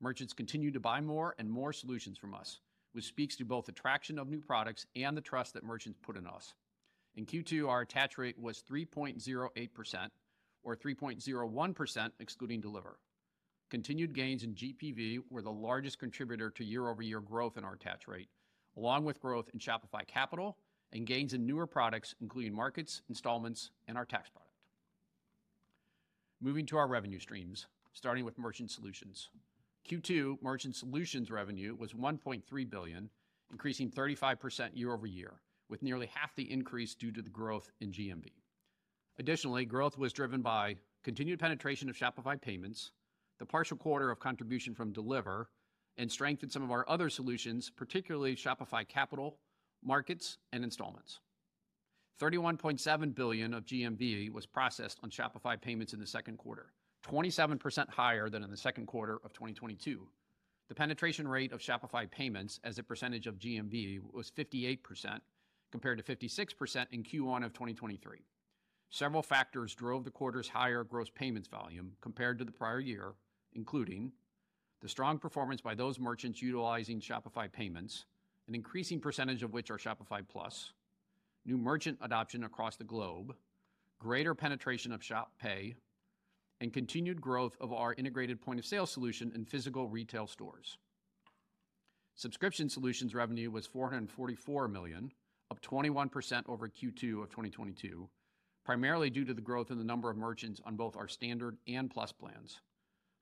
Merchants 0.00 0.32
continue 0.32 0.70
to 0.70 0.80
buy 0.80 1.00
more 1.00 1.34
and 1.38 1.50
more 1.50 1.72
solutions 1.72 2.18
from 2.18 2.34
us, 2.34 2.60
which 2.92 3.06
speaks 3.06 3.36
to 3.36 3.44
both 3.44 3.66
the 3.66 3.72
attraction 3.72 4.18
of 4.18 4.28
new 4.28 4.40
products 4.40 4.86
and 4.94 5.16
the 5.16 5.22
trust 5.22 5.54
that 5.54 5.64
merchants 5.64 5.98
put 6.02 6.16
in 6.16 6.26
us. 6.26 6.54
In 7.16 7.26
Q2, 7.26 7.68
our 7.68 7.80
attach 7.80 8.18
rate 8.18 8.38
was 8.38 8.62
3.08%, 8.70 10.10
or 10.62 10.76
3.01% 10.76 12.10
excluding 12.20 12.60
Deliverr. 12.60 12.96
Continued 13.70 14.14
gains 14.14 14.44
in 14.44 14.54
GPV 14.54 15.20
were 15.30 15.42
the 15.42 15.50
largest 15.50 15.98
contributor 15.98 16.50
to 16.50 16.64
year-over-year 16.64 17.20
growth 17.20 17.56
in 17.56 17.64
our 17.64 17.74
attach 17.74 18.06
rate, 18.06 18.28
along 18.76 19.04
with 19.04 19.20
growth 19.20 19.48
in 19.52 19.58
Shopify 19.58 20.06
Capital 20.06 20.56
and 20.92 21.06
gains 21.06 21.32
in 21.32 21.46
newer 21.46 21.66
products, 21.66 22.14
including 22.20 22.54
Markets, 22.54 23.02
Installments, 23.08 23.70
and 23.88 23.96
our 23.96 24.04
tax 24.04 24.28
product. 24.28 24.45
Moving 26.40 26.66
to 26.66 26.76
our 26.76 26.86
revenue 26.86 27.18
streams, 27.18 27.66
starting 27.94 28.24
with 28.24 28.38
Merchant 28.38 28.70
Solutions. 28.70 29.30
Q2 29.88 30.42
Merchant 30.42 30.76
Solutions 30.76 31.30
revenue 31.30 31.74
was 31.74 31.94
1.3 31.94 32.70
billion, 32.70 33.08
increasing 33.50 33.90
35% 33.90 34.70
year-over-year, 34.74 35.40
with 35.70 35.82
nearly 35.82 36.10
half 36.12 36.36
the 36.36 36.52
increase 36.52 36.94
due 36.94 37.10
to 37.10 37.22
the 37.22 37.30
growth 37.30 37.70
in 37.80 37.90
GMV. 37.90 38.32
Additionally, 39.18 39.64
growth 39.64 39.96
was 39.96 40.12
driven 40.12 40.42
by 40.42 40.76
continued 41.02 41.38
penetration 41.38 41.88
of 41.88 41.96
Shopify 41.96 42.38
Payments, 42.38 42.90
the 43.38 43.46
partial 43.46 43.78
quarter 43.78 44.10
of 44.10 44.20
contribution 44.20 44.74
from 44.74 44.92
Deliverr, 44.92 45.46
and 45.96 46.12
strength 46.12 46.42
in 46.42 46.50
some 46.50 46.62
of 46.62 46.70
our 46.70 46.86
other 46.86 47.08
solutions, 47.08 47.70
particularly 47.74 48.36
Shopify 48.36 48.86
Capital, 48.86 49.38
Markets, 49.82 50.36
and 50.52 50.62
Installments. 50.62 51.20
31.7 52.20 53.14
billion 53.14 53.52
of 53.52 53.66
GMV 53.66 54.32
was 54.32 54.46
processed 54.46 54.98
on 55.02 55.10
Shopify 55.10 55.60
Payments 55.60 55.92
in 55.92 56.00
the 56.00 56.06
second 56.06 56.38
quarter, 56.38 56.72
27% 57.06 57.90
higher 57.90 58.30
than 58.30 58.42
in 58.42 58.50
the 58.50 58.56
second 58.56 58.86
quarter 58.86 59.18
of 59.22 59.34
2022. 59.34 60.08
The 60.68 60.74
penetration 60.74 61.28
rate 61.28 61.52
of 61.52 61.60
Shopify 61.60 62.10
Payments 62.10 62.58
as 62.64 62.78
a 62.78 62.82
percentage 62.82 63.26
of 63.26 63.38
GMV 63.38 64.00
was 64.12 64.30
58%, 64.30 65.20
compared 65.70 65.98
to 65.98 66.16
56% 66.16 66.86
in 66.92 67.02
Q1 67.02 67.44
of 67.44 67.52
2023. 67.52 68.18
Several 68.88 69.22
factors 69.22 69.74
drove 69.74 70.04
the 70.04 70.10
quarter's 70.10 70.48
higher 70.48 70.84
gross 70.84 71.10
payments 71.10 71.48
volume 71.48 71.92
compared 72.00 72.38
to 72.38 72.44
the 72.44 72.52
prior 72.52 72.80
year, 72.80 73.12
including 73.52 74.12
the 74.80 74.88
strong 74.88 75.18
performance 75.18 75.60
by 75.60 75.74
those 75.74 75.98
merchants 75.98 76.40
utilizing 76.40 77.00
Shopify 77.00 77.50
Payments, 77.50 78.06
an 78.48 78.54
increasing 78.54 79.00
percentage 79.00 79.42
of 79.42 79.52
which 79.52 79.70
are 79.70 79.78
Shopify 79.78 80.22
Plus, 80.26 80.72
new 81.46 81.56
merchant 81.56 81.96
adoption 82.02 82.44
across 82.44 82.76
the 82.76 82.84
globe, 82.84 83.34
greater 84.00 84.34
penetration 84.34 84.92
of 84.92 85.02
Shop 85.02 85.30
Pay, 85.40 85.76
and 86.60 86.72
continued 86.72 87.20
growth 87.20 87.56
of 87.60 87.72
our 87.72 87.94
integrated 87.94 88.40
point-of-sale 88.40 88.86
solution 88.86 89.30
in 89.34 89.44
physical 89.44 89.88
retail 89.88 90.26
stores. 90.26 90.76
Subscription 92.16 92.68
Solutions 92.68 93.14
revenue 93.14 93.50
was 93.50 93.66
444 93.66 94.68
million, 94.68 95.12
up 95.50 95.60
21% 95.60 96.42
over 96.48 96.68
Q2 96.68 97.22
of 97.22 97.30
2022, 97.30 98.08
primarily 98.64 99.10
due 99.10 99.24
to 99.24 99.34
the 99.34 99.40
growth 99.40 99.70
in 99.70 99.78
the 99.78 99.84
number 99.84 100.10
of 100.10 100.16
merchants 100.16 100.60
on 100.64 100.76
both 100.76 100.96
our 100.96 101.08
Standard 101.08 101.58
and 101.68 101.90
Plus 101.90 102.10
plans. 102.10 102.60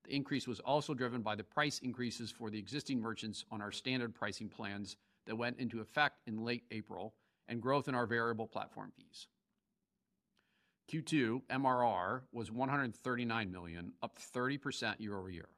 The 0.05 0.15
increase 0.15 0.47
was 0.47 0.61
also 0.61 0.95
driven 0.95 1.23
by 1.23 1.35
the 1.35 1.45
price 1.45 1.81
increases 1.81 2.31
for 2.31 2.51
the 2.51 2.59
existing 2.59 3.01
merchants 3.01 3.45
on 3.51 3.61
our 3.61 3.73
standard 3.73 4.15
pricing 4.15 4.49
plans 4.49 4.97
that 5.27 5.37
went 5.37 5.59
into 5.59 5.81
effect 5.81 6.21
in 6.27 6.45
late 6.45 6.65
April, 6.71 7.15
and 7.49 7.61
growth 7.61 7.89
in 7.89 7.95
our 7.95 8.07
variable 8.07 8.47
platform 8.47 8.93
fees. 8.97 9.27
Q2 10.93 11.43
MRR 11.51 12.23
was 12.33 12.51
139 12.51 13.51
million, 13.51 13.93
up 14.03 14.19
30% 14.35 14.97
year-over-year. 14.99 15.49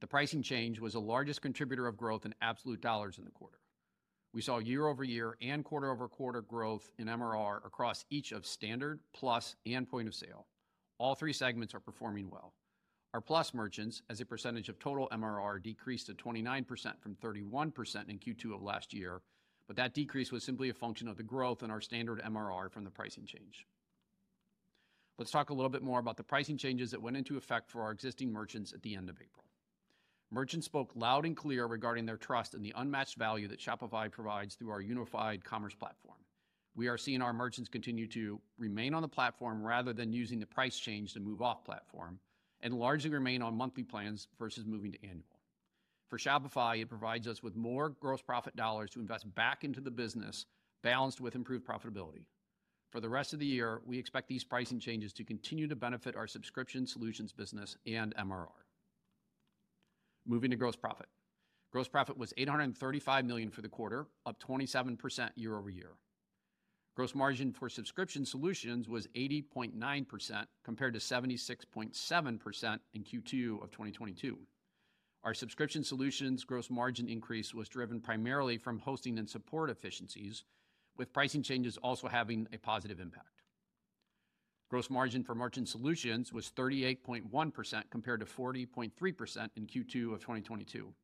The 0.00 0.06
pricing 0.06 0.42
change 0.42 0.80
was 0.80 0.92
the 0.94 1.00
largest 1.00 1.42
contributor 1.42 1.86
of 1.86 1.96
growth 1.96 2.24
in 2.24 2.34
absolute 2.40 2.80
dollars 2.80 3.18
in 3.18 3.24
the 3.24 3.30
quarter. 3.30 3.58
We 4.32 4.42
saw 4.42 4.58
year-over-year 4.58 5.36
and 5.42 5.64
quarter-over-quarter 5.64 6.42
growth 6.42 6.88
in 6.98 7.08
MRR 7.08 7.66
across 7.66 8.04
each 8.10 8.30
of 8.30 8.46
Standard, 8.46 9.00
Plus, 9.12 9.56
and 9.66 9.88
Point 9.88 10.06
of 10.06 10.14
Sale. 10.14 10.46
All 10.98 11.16
three 11.16 11.32
segments 11.32 11.74
are 11.74 11.80
performing 11.80 12.30
well. 12.30 12.54
Our 13.12 13.20
Plus 13.20 13.52
merchants, 13.52 14.02
as 14.08 14.20
a 14.20 14.26
percentage 14.26 14.68
of 14.68 14.78
total 14.78 15.08
MRR, 15.10 15.60
decreased 15.60 16.06
to 16.06 16.14
29% 16.14 17.00
from 17.00 17.16
31% 17.16 18.08
in 18.08 18.18
Q2 18.20 18.54
of 18.54 18.62
last 18.62 18.94
year, 18.94 19.20
but 19.70 19.76
that 19.76 19.94
decrease 19.94 20.32
was 20.32 20.42
simply 20.42 20.68
a 20.68 20.74
function 20.74 21.06
of 21.06 21.16
the 21.16 21.22
growth 21.22 21.62
in 21.62 21.70
our 21.70 21.80
Standard 21.80 22.20
MRR 22.22 22.68
from 22.72 22.82
the 22.82 22.90
pricing 22.90 23.24
change. 23.24 23.68
Let's 25.16 25.30
talk 25.30 25.50
a 25.50 25.54
little 25.54 25.70
bit 25.70 25.84
more 25.84 26.00
about 26.00 26.16
the 26.16 26.24
pricing 26.24 26.58
changes 26.58 26.90
that 26.90 27.00
went 27.00 27.16
into 27.16 27.36
effect 27.36 27.70
for 27.70 27.82
our 27.82 27.92
existing 27.92 28.32
merchants 28.32 28.72
at 28.72 28.82
the 28.82 28.96
end 28.96 29.08
of 29.08 29.14
April. 29.18 29.44
Merchants 30.32 30.66
spoke 30.66 30.90
loud 30.96 31.24
and 31.24 31.36
clear 31.36 31.66
regarding 31.66 32.04
their 32.04 32.16
trust 32.16 32.54
in 32.54 32.62
the 32.62 32.74
unmatched 32.76 33.16
value 33.16 33.46
that 33.46 33.60
Shopify 33.60 34.10
provides 34.10 34.56
through 34.56 34.70
our 34.70 34.80
unified 34.80 35.44
commerce 35.44 35.76
platform. 35.76 36.18
We 36.74 36.88
are 36.88 36.98
seeing 36.98 37.22
our 37.22 37.32
merchants 37.32 37.70
continue 37.70 38.08
to 38.08 38.40
remain 38.58 38.92
on 38.92 39.02
the 39.02 39.08
platform 39.08 39.62
rather 39.62 39.92
than 39.92 40.12
using 40.12 40.40
the 40.40 40.46
price 40.46 40.80
change 40.80 41.12
to 41.12 41.20
move 41.20 41.42
off 41.42 41.64
platform, 41.64 42.18
and 42.60 42.74
largely 42.74 43.10
remain 43.10 43.40
on 43.40 43.56
monthly 43.56 43.84
plans 43.84 44.26
versus 44.36 44.66
moving 44.66 44.90
to 44.90 45.04
annual. 45.04 45.39
For 46.10 46.18
Shopify, 46.18 46.82
it 46.82 46.88
provides 46.88 47.28
us 47.28 47.40
with 47.40 47.54
more 47.54 47.90
gross 47.90 48.20
profit 48.20 48.56
dollars 48.56 48.90
to 48.90 49.00
invest 49.00 49.32
back 49.36 49.62
into 49.62 49.80
the 49.80 49.92
business, 49.92 50.44
balanced 50.82 51.20
with 51.20 51.36
improved 51.36 51.64
profitability. 51.64 52.24
For 52.90 52.98
the 52.98 53.08
rest 53.08 53.32
of 53.32 53.38
the 53.38 53.46
year, 53.46 53.80
we 53.86 53.96
expect 53.96 54.26
these 54.26 54.42
pricing 54.42 54.80
changes 54.80 55.12
to 55.12 55.24
continue 55.24 55.68
to 55.68 55.76
benefit 55.76 56.16
our 56.16 56.26
Subscription 56.26 56.84
Solutions 56.84 57.32
business 57.32 57.76
and 57.86 58.12
MRR. 58.16 58.48
Moving 60.26 60.50
to 60.50 60.56
gross 60.56 60.74
profit. 60.74 61.06
Gross 61.70 61.86
profit 61.86 62.18
was 62.18 62.34
835 62.36 63.24
million 63.24 63.48
for 63.48 63.62
the 63.62 63.68
quarter, 63.68 64.08
up 64.26 64.42
27% 64.42 65.30
year-over-year. 65.36 65.92
Gross 66.96 67.14
margin 67.14 67.52
for 67.52 67.68
Subscription 67.68 68.26
Solutions 68.26 68.88
was 68.88 69.06
80.9%, 69.14 70.46
compared 70.64 70.94
to 70.94 71.00
76.7% 71.00 72.78
in 72.94 73.04
Q2 73.04 73.62
of 73.62 73.70
2022. 73.70 74.38
Our 75.22 75.34
Subscription 75.34 75.84
Solutions 75.84 76.44
gross 76.44 76.70
margin 76.70 77.08
increase 77.08 77.52
was 77.52 77.68
driven 77.68 78.00
primarily 78.00 78.56
from 78.56 78.78
hosting 78.78 79.18
and 79.18 79.28
support 79.28 79.68
efficiencies, 79.68 80.44
with 80.96 81.12
pricing 81.12 81.42
changes 81.42 81.76
also 81.76 82.08
having 82.08 82.48
a 82.52 82.58
positive 82.58 83.00
impact. 83.00 83.42
Gross 84.70 84.88
margin 84.88 85.22
for 85.22 85.34
Merchant 85.34 85.68
Solutions 85.68 86.32
was 86.32 86.50
38.1%, 86.56 87.82
compared 87.90 88.20
to 88.20 88.26
40.3% 88.26 89.48
in 89.56 89.66
Q2 89.66 90.14
of 90.14 90.20
2022. 90.20 90.94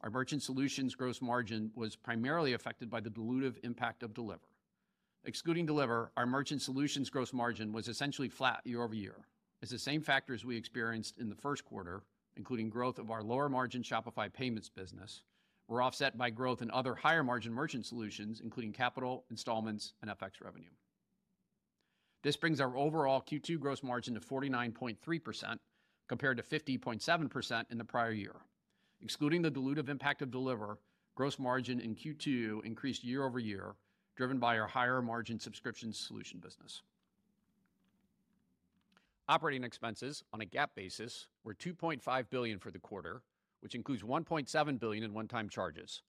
Our 0.00 0.10
Merchant 0.10 0.42
Solutions 0.42 0.94
gross 0.94 1.22
margin 1.22 1.70
was 1.74 1.94
primarily 1.94 2.52
affected 2.54 2.90
by 2.90 3.00
the 3.00 3.10
dilutive 3.10 3.56
impact 3.62 4.02
of 4.02 4.12
Deliverr. 4.12 4.40
Excluding 5.24 5.66
Deliverr, 5.66 6.08
our 6.16 6.26
Merchant 6.26 6.62
Solutions 6.62 7.10
gross 7.10 7.32
margin 7.32 7.72
was 7.72 7.86
essentially 7.86 8.28
flat 8.28 8.60
year-over-year, 8.64 9.26
as 9.62 9.70
the 9.70 9.78
same 9.78 10.02
factors 10.02 10.44
we 10.44 10.56
experienced 10.56 11.18
in 11.18 11.28
the 11.28 11.36
first 11.36 11.64
quarter, 11.64 12.02
including 12.36 12.68
growth 12.68 12.98
of 12.98 13.10
our 13.10 13.22
lower-margin 13.22 13.82
Shopify 13.82 14.32
Payments 14.32 14.68
business, 14.68 15.22
were 15.68 15.82
offset 15.82 16.16
by 16.16 16.30
growth 16.30 16.62
in 16.62 16.70
other 16.70 16.94
higher-margin 16.94 17.52
Merchant 17.52 17.86
Solutions, 17.86 18.40
including 18.40 18.72
Capital, 18.72 19.24
Installments, 19.30 19.94
and 20.02 20.10
FX 20.10 20.42
revenue. 20.42 20.70
This 22.22 22.36
brings 22.36 22.60
our 22.60 22.76
overall 22.76 23.20
Q2 23.20 23.58
gross 23.58 23.82
margin 23.82 24.14
to 24.14 24.20
49.3%, 24.20 25.58
compared 26.08 26.36
to 26.36 26.42
50.7% 26.42 27.64
in 27.70 27.78
the 27.78 27.84
prior 27.84 28.12
year. 28.12 28.36
Excluding 29.00 29.42
the 29.42 29.50
dilutive 29.50 29.88
impact 29.88 30.22
of 30.22 30.30
Deliverr, 30.30 30.76
gross 31.14 31.38
margin 31.38 31.80
in 31.80 31.94
Q2 31.94 32.64
increased 32.64 33.04
year-over-year, 33.04 33.74
driven 34.16 34.38
by 34.38 34.58
our 34.58 34.66
higher-margin 34.66 35.38
Subscription 35.40 35.92
solution 35.92 36.38
business. 36.38 36.82
Operating 39.28 39.64
expenses 39.64 40.22
on 40.32 40.40
a 40.40 40.46
GAAP 40.46 40.68
basis 40.76 41.26
were 41.42 41.52
2.5 41.52 42.30
billion 42.30 42.60
for 42.60 42.70
the 42.70 42.78
quarter, 42.78 43.22
which 43.60 43.74
includes 43.74 44.04
1.7 44.04 44.78
billion 44.78 45.02
in 45.02 45.12
one-time 45.12 45.48
charges, 45.48 46.02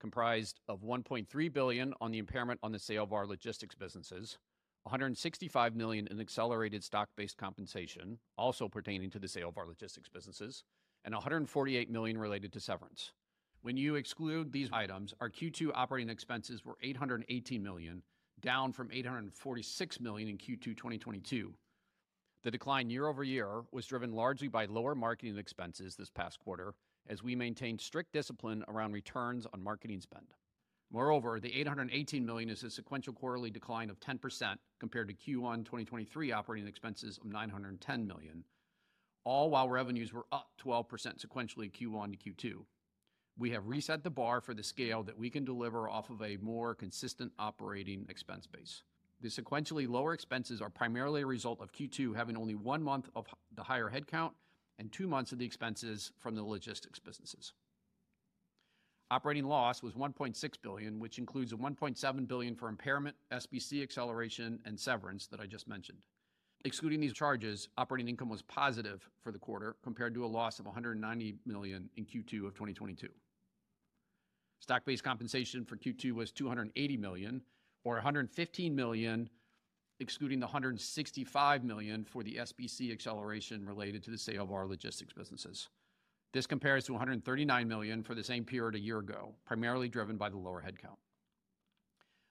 comprised 0.00 0.58
of 0.68 0.80
1.3 0.80 1.52
billion 1.52 1.92
on 2.00 2.10
the 2.10 2.18
impairment 2.18 2.58
on 2.62 2.72
the 2.72 2.78
sale 2.78 3.02
of 3.04 3.12
our 3.12 3.26
logistics 3.26 3.74
businesses, 3.74 4.38
165 4.84 5.76
million 5.76 6.06
in 6.06 6.18
accelerated 6.18 6.82
stock-based 6.82 7.36
compensation, 7.36 8.18
also 8.38 8.70
pertaining 8.70 9.10
to 9.10 9.18
the 9.18 9.28
sale 9.28 9.50
of 9.50 9.58
our 9.58 9.66
logistics 9.66 10.08
businesses, 10.08 10.64
and 11.04 11.14
148 11.14 11.90
million 11.90 12.16
related 12.16 12.54
to 12.54 12.60
severance. 12.60 13.12
When 13.60 13.76
you 13.76 13.96
exclude 13.96 14.50
these 14.50 14.70
items, 14.72 15.12
our 15.20 15.28
Q2 15.28 15.72
operating 15.74 16.08
expenses 16.08 16.64
were 16.64 16.78
818 16.80 17.62
million, 17.62 18.02
down 18.40 18.72
from 18.72 18.90
846 18.90 20.00
million 20.00 20.30
in 20.30 20.38
Q2 20.38 20.74
2022. 20.74 21.52
The 22.42 22.50
decline 22.50 22.90
year-over-year 22.90 23.62
was 23.70 23.86
driven 23.86 24.12
largely 24.12 24.48
by 24.48 24.64
lower 24.64 24.96
marketing 24.96 25.38
expenses 25.38 25.94
this 25.94 26.10
past 26.10 26.40
quarter, 26.40 26.74
as 27.06 27.22
we 27.22 27.36
maintained 27.36 27.80
strict 27.80 28.12
discipline 28.12 28.64
around 28.66 28.92
returns 28.92 29.46
on 29.52 29.62
marketing 29.62 30.00
spend. 30.00 30.34
Moreover, 30.90 31.38
the 31.38 31.54
818 31.54 32.26
million 32.26 32.50
is 32.50 32.64
a 32.64 32.70
sequential 32.70 33.14
quarterly 33.14 33.50
decline 33.50 33.90
of 33.90 34.00
10% 34.00 34.56
compared 34.80 35.08
to 35.08 35.14
Q1 35.14 35.64
2023 35.64 36.32
operating 36.32 36.68
expenses 36.68 37.16
of 37.18 37.30
910 37.30 38.06
million, 38.06 38.44
all 39.24 39.48
while 39.48 39.68
revenues 39.68 40.12
were 40.12 40.26
up 40.32 40.50
12% 40.62 41.24
sequentially 41.24 41.70
Q1 41.70 42.18
to 42.18 42.30
Q2. 42.32 42.64
We 43.38 43.50
have 43.50 43.68
reset 43.68 44.02
the 44.02 44.10
bar 44.10 44.40
for 44.40 44.52
the 44.52 44.62
scale 44.64 45.02
that 45.04 45.16
we 45.16 45.30
can 45.30 45.44
deliver 45.44 45.88
off 45.88 46.10
of 46.10 46.20
a 46.20 46.36
more 46.38 46.74
consistent 46.74 47.32
operating 47.38 48.04
expense 48.08 48.46
base. 48.46 48.82
The 49.22 49.28
sequentially 49.28 49.88
lower 49.88 50.14
expenses 50.14 50.60
are 50.60 50.68
primarily 50.68 51.22
a 51.22 51.26
result 51.26 51.60
of 51.60 51.72
Q2 51.72 52.16
having 52.16 52.36
only 52.36 52.56
one 52.56 52.82
month 52.82 53.08
of 53.14 53.26
the 53.54 53.62
higher 53.62 53.88
headcount 53.88 54.32
and 54.80 54.90
two 54.90 55.06
months 55.06 55.30
of 55.30 55.38
the 55.38 55.44
expenses 55.46 56.10
from 56.18 56.34
the 56.34 56.42
logistics 56.42 56.98
businesses. 56.98 57.52
Operating 59.12 59.44
loss 59.44 59.80
was 59.80 59.94
1.6 59.94 60.54
billion, 60.60 60.98
which 60.98 61.18
includes 61.18 61.52
a 61.52 61.56
1.7 61.56 62.26
billion 62.26 62.56
for 62.56 62.68
impairment, 62.68 63.14
SBC 63.30 63.80
acceleration, 63.80 64.58
and 64.64 64.78
severance 64.78 65.28
that 65.28 65.38
I 65.38 65.46
just 65.46 65.68
mentioned. 65.68 66.04
Excluding 66.64 66.98
these 66.98 67.12
charges, 67.12 67.68
operating 67.76 68.08
income 68.08 68.28
was 68.28 68.42
positive 68.42 69.08
for 69.22 69.30
the 69.30 69.38
quarter, 69.38 69.76
compared 69.84 70.14
to 70.14 70.24
a 70.24 70.26
loss 70.26 70.58
of 70.58 70.66
190 70.66 71.36
million 71.46 71.88
in 71.96 72.04
Q2 72.04 72.46
of 72.46 72.54
2022. 72.54 73.08
Stock-based 74.58 75.04
compensation 75.04 75.64
for 75.64 75.76
Q2 75.76 76.12
was 76.12 76.32
$280 76.32 76.98
million, 76.98 77.42
or 77.84 77.94
115 77.94 78.74
million, 78.74 79.28
excluding 80.00 80.40
the 80.40 80.46
165 80.46 81.64
million 81.64 82.04
for 82.04 82.22
the 82.22 82.36
SBC 82.36 82.92
acceleration 82.92 83.64
related 83.66 84.02
to 84.02 84.10
the 84.10 84.18
sale 84.18 84.42
of 84.42 84.52
our 84.52 84.66
logistics 84.66 85.12
businesses. 85.12 85.68
This 86.32 86.46
compares 86.46 86.84
to 86.86 86.92
139 86.92 87.68
million 87.68 88.02
for 88.02 88.14
the 88.14 88.24
same 88.24 88.44
period 88.44 88.74
a 88.74 88.80
year 88.80 88.98
ago, 88.98 89.34
primarily 89.44 89.88
driven 89.88 90.16
by 90.16 90.30
the 90.30 90.38
lower 90.38 90.62
headcount. 90.62 90.96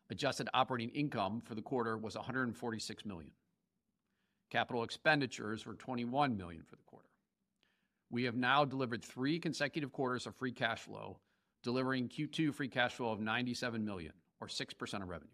Adjusted 0.09 0.49
operating 0.53 0.89
income 0.89 1.41
for 1.45 1.55
the 1.55 1.61
quarter 1.61 1.97
was 1.97 2.15
146 2.15 3.05
million. 3.05 3.31
Capital 4.49 4.83
expenditures 4.83 5.65
were 5.65 5.75
21 5.75 6.35
million 6.35 6.63
for 6.63 6.75
the 6.75 6.83
quarter. 6.83 7.07
We 8.09 8.23
have 8.23 8.35
now 8.35 8.65
delivered 8.65 9.03
three 9.03 9.39
consecutive 9.39 9.93
quarters 9.93 10.27
of 10.27 10.35
free 10.35 10.51
cash 10.51 10.81
flow, 10.81 11.19
delivering 11.63 12.09
Q2 12.09 12.53
free 12.53 12.67
cash 12.67 12.93
flow 12.93 13.11
of 13.11 13.21
97 13.21 13.85
million, 13.85 14.11
or 14.41 14.47
6% 14.47 15.01
of 15.01 15.07
revenue. 15.07 15.31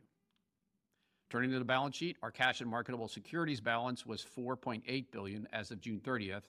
Turning 1.30 1.52
to 1.52 1.60
the 1.60 1.66
balance 1.66 1.96
sheet, 1.96 2.18
our 2.24 2.32
cash 2.32 2.62
and 2.62 2.70
marketable 2.70 3.10
securities 3.10 3.60
balance 3.60 4.06
was 4.06 4.26
4.8 4.38 5.06
billion 5.12 5.48
as 5.52 5.72
of 5.72 5.82
June 5.82 6.00
30th, 6.00 6.44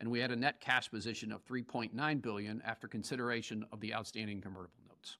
and 0.00 0.10
we 0.10 0.20
had 0.20 0.30
a 0.30 0.36
net 0.36 0.58
cash 0.58 0.90
position 0.90 1.32
of 1.32 1.44
3.9 1.44 2.22
billion 2.22 2.62
after 2.64 2.88
consideration 2.88 3.66
of 3.72 3.80
the 3.80 3.94
outstanding 3.94 4.40
convertible 4.40 4.80
notes. 4.88 5.18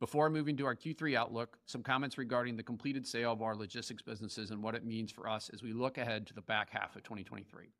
Before 0.00 0.28
moving 0.28 0.56
to 0.56 0.66
our 0.66 0.74
Q3 0.74 1.14
outlook, 1.14 1.58
some 1.64 1.82
comments 1.82 2.18
regarding 2.18 2.56
the 2.56 2.62
completed 2.62 3.06
sale 3.06 3.32
of 3.32 3.40
our 3.40 3.54
logistics 3.54 4.02
businesses 4.02 4.50
and 4.50 4.60
what 4.62 4.74
it 4.74 4.84
means 4.84 5.12
for 5.12 5.28
us 5.28 5.48
as 5.54 5.62
we 5.62 5.72
look 5.72 5.98
ahead 5.98 6.26
to 6.26 6.34
the 6.34 6.42
back 6.42 6.70
half 6.70 6.96
of 6.96 7.04
2023. 7.04 7.70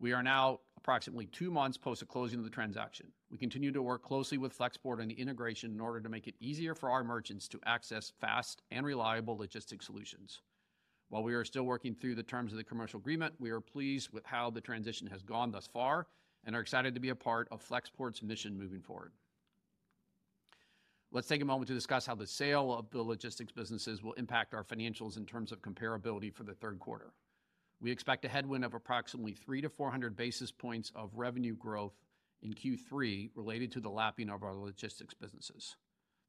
We 0.00 0.12
are 0.14 0.22
now 0.22 0.60
approximately 0.82 1.26
two 1.26 1.48
months 1.48 1.78
post 1.78 2.00
the 2.00 2.06
closing 2.06 2.40
of 2.40 2.44
the 2.44 2.50
transaction. 2.50 3.06
We 3.30 3.38
continue 3.38 3.70
to 3.70 3.82
work 3.82 4.02
closely 4.02 4.36
with 4.36 4.56
Flexport 4.56 5.00
on 5.00 5.06
the 5.06 5.14
integration 5.14 5.70
in 5.70 5.80
order 5.80 6.00
to 6.00 6.08
make 6.08 6.26
it 6.26 6.34
easier 6.40 6.74
for 6.74 6.90
our 6.90 7.04
merchants 7.04 7.46
to 7.48 7.60
access 7.64 8.12
fast 8.20 8.62
and 8.72 8.84
reliable 8.84 9.36
logistics 9.36 9.86
solutions. 9.86 10.40
While 11.08 11.22
we 11.22 11.34
are 11.34 11.44
still 11.44 11.62
working 11.62 11.94
through 11.94 12.16
the 12.16 12.24
terms 12.24 12.50
of 12.52 12.58
the 12.58 12.64
commercial 12.64 12.98
agreement, 12.98 13.34
we 13.38 13.50
are 13.50 13.60
pleased 13.60 14.12
with 14.12 14.26
how 14.26 14.50
the 14.50 14.60
transition 14.60 15.06
has 15.06 15.22
gone 15.22 15.52
thus 15.52 15.68
far 15.68 16.08
and 16.44 16.56
are 16.56 16.60
excited 16.60 16.94
to 16.94 17.00
be 17.00 17.10
a 17.10 17.14
part 17.14 17.46
of 17.52 17.62
Flexport's 17.62 18.20
mission 18.20 18.58
moving 18.58 18.80
forward. 18.80 19.12
Let's 21.12 21.28
take 21.28 21.42
a 21.42 21.44
moment 21.44 21.68
to 21.68 21.74
discuss 21.74 22.06
how 22.06 22.16
the 22.16 22.26
sale 22.26 22.74
of 22.74 22.90
the 22.90 23.02
logistics 23.02 23.52
businesses 23.52 24.02
will 24.02 24.14
impact 24.14 24.52
our 24.52 24.64
financials 24.64 25.16
in 25.16 25.26
terms 25.26 25.52
of 25.52 25.62
comparability 25.62 26.34
for 26.34 26.42
the 26.42 26.54
third 26.54 26.80
quarter. 26.80 27.12
We 27.82 27.90
expect 27.90 28.24
a 28.24 28.28
headwind 28.28 28.64
of 28.64 28.74
approximately 28.74 29.34
300-400 29.34 30.14
basis 30.14 30.52
points 30.52 30.92
of 30.94 31.10
revenue 31.16 31.56
growth 31.56 31.94
in 32.40 32.54
Q3 32.54 33.30
related 33.34 33.72
to 33.72 33.80
the 33.80 33.90
lapping 33.90 34.30
of 34.30 34.44
our 34.44 34.54
logistics 34.54 35.14
businesses. 35.14 35.74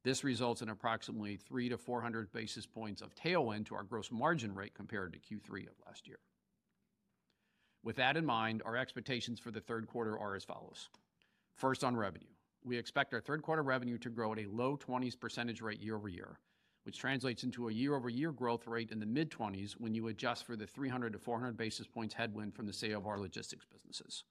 This 0.04 0.24
results 0.24 0.63
in 0.63 0.70
approximately 0.70 1.38
300-400 1.38 2.32
basis 2.34 2.66
points 2.66 3.04
of 3.04 3.13
tailwind 3.13 3.68
to 3.68 3.76
our 3.76 3.84
gross 3.84 4.12
margin 4.12 4.56
rate 4.56 4.74
compared 4.74 5.13
to 5.13 5.20
Q3 5.20 5.68
of 5.68 5.76
last 5.86 6.08
year. 6.08 6.18
With 7.84 7.98
that 7.98 8.18
in 8.18 8.26
mind, 8.26 8.63
our 8.66 8.76
expectations 8.76 9.39
for 9.39 9.52
the 9.52 9.62
third 9.62 9.86
quarter 9.86 10.18
are 10.18 10.36
as 10.36 10.44
follows: 10.44 10.89
First, 11.56 11.84
on 11.84 11.96
revenue. 11.96 12.26
We 12.66 12.78
expect 12.78 13.13
our 13.13 13.22
third 13.22 13.44
quarter 13.44 13.62
revenue 13.62 14.00
to 14.00 14.10
grow 14.10 14.34
at 14.34 14.39
a 14.39 14.48
low 14.48 14.76
20s% 14.76 15.62
rate 15.62 15.82
year-over-year, 15.82 16.39
which 16.84 17.00
translates 17.00 17.43
into 17.43 17.69
a 17.69 17.74
year-over-year 17.74 18.32
growth 18.32 18.67
rate 18.67 18.91
in 18.91 19.00
the 19.00 19.06
mid-20s 19.06 19.74
when 19.74 19.93
you 19.93 20.08
adjust 20.08 20.46
for 20.46 20.56
the 20.56 20.65
300-400 20.65 21.56
basis 21.56 21.88
points 21.88 22.13
headwind 22.13 22.54
from 22.54 22.65
the 22.65 22.74
sale 22.74 22.98
of 22.98 23.08
our 23.08 23.19
logistics 23.19 23.65
businesses. 23.65 24.24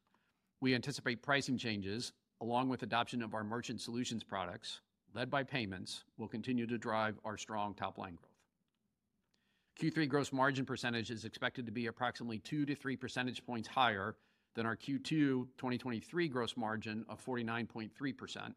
We 0.61 0.75
anticipate 0.75 1.23
pricing 1.23 1.59
changes, 1.59 2.13
along 2.41 2.69
with 2.69 2.83
adoption 2.83 3.23
of 3.23 3.35
our 3.35 3.45
merchant 3.45 3.81
solutions 3.81 4.23
products, 4.23 4.81
led 5.15 5.31
by 5.31 5.43
payments, 5.43 6.05
will 6.19 6.29
continue 6.29 6.67
to 6.67 6.79
drive 6.79 7.19
our 7.25 7.37
strong 7.37 7.75
top-line 7.75 8.17
growth. 8.17 8.29
Q3 9.81 10.09
gross 10.09 10.33
margin 10.33 10.65
percentage 10.65 11.11
is 11.11 11.25
expected 11.25 11.67
to 11.67 11.73
be 11.73 11.87
approximately 11.87 12.39
2-3 12.39 13.01
percentage 13.01 13.45
points 13.45 13.69
higher 13.69 14.17
than 14.55 14.67
our 14.67 14.77
Q2 14.77 15.05
2023 15.05 16.29
gross 16.29 16.57
margin 16.57 17.05
of 17.09 17.25
49.3%, 17.25 18.55